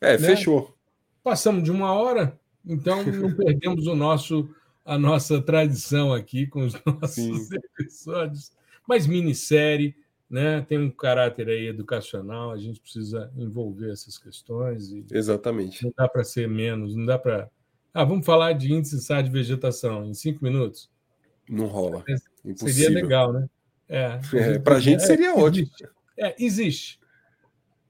é, 0.00 0.18
né? 0.18 0.18
fechou. 0.18 0.76
Passamos 1.22 1.62
de 1.62 1.70
uma 1.70 1.92
hora, 1.92 2.38
então 2.66 3.04
não 3.04 3.32
perdemos 3.36 3.86
o 3.86 3.94
nosso 3.94 4.52
a 4.88 4.98
nossa 4.98 5.40
tradição 5.40 6.12
aqui 6.12 6.46
com 6.46 6.66
os 6.66 6.74
nossos 6.84 7.14
sim. 7.14 7.48
episódios 7.78 8.52
mas 8.88 9.06
minissérie, 9.06 9.94
né? 10.30 10.62
Tem 10.62 10.78
um 10.78 10.90
caráter 10.90 11.48
aí 11.48 11.66
educacional, 11.66 12.50
a 12.50 12.56
gente 12.56 12.80
precisa 12.80 13.30
envolver 13.36 13.92
essas 13.92 14.16
questões. 14.16 14.90
E 14.90 15.04
Exatamente. 15.10 15.84
Não 15.84 15.92
dá 15.94 16.08
para 16.08 16.24
ser 16.24 16.48
menos, 16.48 16.96
não 16.96 17.04
dá 17.04 17.18
para. 17.18 17.50
Ah, 17.92 18.04
vamos 18.04 18.24
falar 18.24 18.54
de 18.54 18.72
índice 18.72 18.96
de 19.22 19.30
vegetação 19.30 20.06
em 20.06 20.14
cinco 20.14 20.42
minutos? 20.42 20.90
Não 21.48 21.66
rola. 21.66 22.02
É, 22.08 22.16
seria 22.56 22.88
legal, 22.88 23.32
né? 23.32 23.48
É, 23.88 24.20
é 24.34 24.58
para 24.58 24.76
a 24.76 24.80
gente 24.80 25.02
seria 25.02 25.28
é, 25.28 25.34
ótimo. 25.34 25.66
Existe. 25.66 25.88
É, 26.18 26.34
existe. 26.38 27.00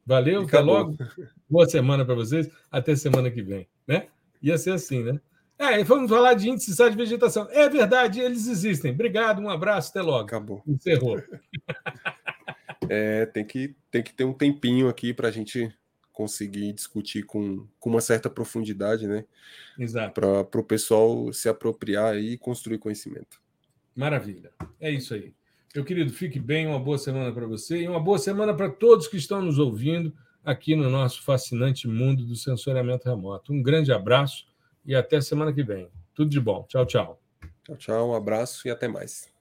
Valeu, 0.04 0.42
até 0.42 0.60
logo. 0.60 0.96
Boa 1.48 1.68
semana 1.68 2.04
para 2.04 2.14
vocês. 2.14 2.48
Até 2.70 2.96
semana 2.96 3.30
que 3.30 3.42
vem, 3.42 3.68
né? 3.86 4.08
Ia 4.42 4.56
ser 4.58 4.72
assim, 4.72 5.02
né? 5.04 5.20
É, 5.58 5.82
vamos 5.82 6.08
falar 6.08 6.34
de 6.34 6.48
índice 6.48 6.72
de 6.72 6.96
vegetação. 6.96 7.48
É 7.50 7.68
verdade, 7.68 8.20
eles 8.20 8.46
existem. 8.46 8.92
Obrigado, 8.92 9.42
um 9.42 9.50
abraço, 9.50 9.90
até 9.90 10.00
logo. 10.00 10.24
Acabou. 10.24 10.62
Encerrou. 10.66 11.20
é, 12.88 13.26
tem 13.26 13.44
que, 13.44 13.74
tem 13.90 14.02
que 14.02 14.14
ter 14.14 14.24
um 14.24 14.32
tempinho 14.32 14.88
aqui 14.88 15.12
para 15.12 15.28
a 15.28 15.32
gente 15.32 15.72
conseguir 16.12 16.72
discutir 16.72 17.24
com, 17.24 17.66
com 17.78 17.90
uma 17.90 18.00
certa 18.00 18.30
profundidade, 18.30 19.06
né? 19.06 19.24
Exato. 19.78 20.20
Para 20.20 20.60
o 20.60 20.64
pessoal 20.64 21.32
se 21.32 21.48
apropriar 21.48 22.16
e 22.16 22.38
construir 22.38 22.78
conhecimento. 22.78 23.40
Maravilha. 23.94 24.52
É 24.80 24.90
isso 24.90 25.14
aí. 25.14 25.34
Meu 25.74 25.84
querido, 25.84 26.12
fique 26.12 26.40
bem, 26.40 26.66
uma 26.66 26.78
boa 26.78 26.98
semana 26.98 27.32
para 27.32 27.46
você 27.46 27.82
e 27.82 27.88
uma 27.88 28.00
boa 28.00 28.18
semana 28.18 28.54
para 28.54 28.70
todos 28.70 29.06
que 29.06 29.16
estão 29.16 29.42
nos 29.42 29.58
ouvindo 29.58 30.12
aqui 30.44 30.74
no 30.74 30.88
nosso 30.88 31.22
fascinante 31.22 31.86
mundo 31.86 32.24
do 32.24 32.34
sensoriamento 32.34 33.08
remoto. 33.08 33.52
Um 33.52 33.62
grande 33.62 33.92
abraço 33.92 34.47
e 34.88 34.94
até 34.96 35.20
semana 35.20 35.52
que 35.52 35.62
vem. 35.62 35.90
Tudo 36.14 36.30
de 36.30 36.40
bom. 36.40 36.64
Tchau, 36.66 36.86
tchau. 36.86 37.20
Tchau, 37.62 37.76
tchau. 37.76 38.10
Um 38.10 38.14
abraço 38.14 38.66
e 38.66 38.70
até 38.70 38.88
mais. 38.88 39.37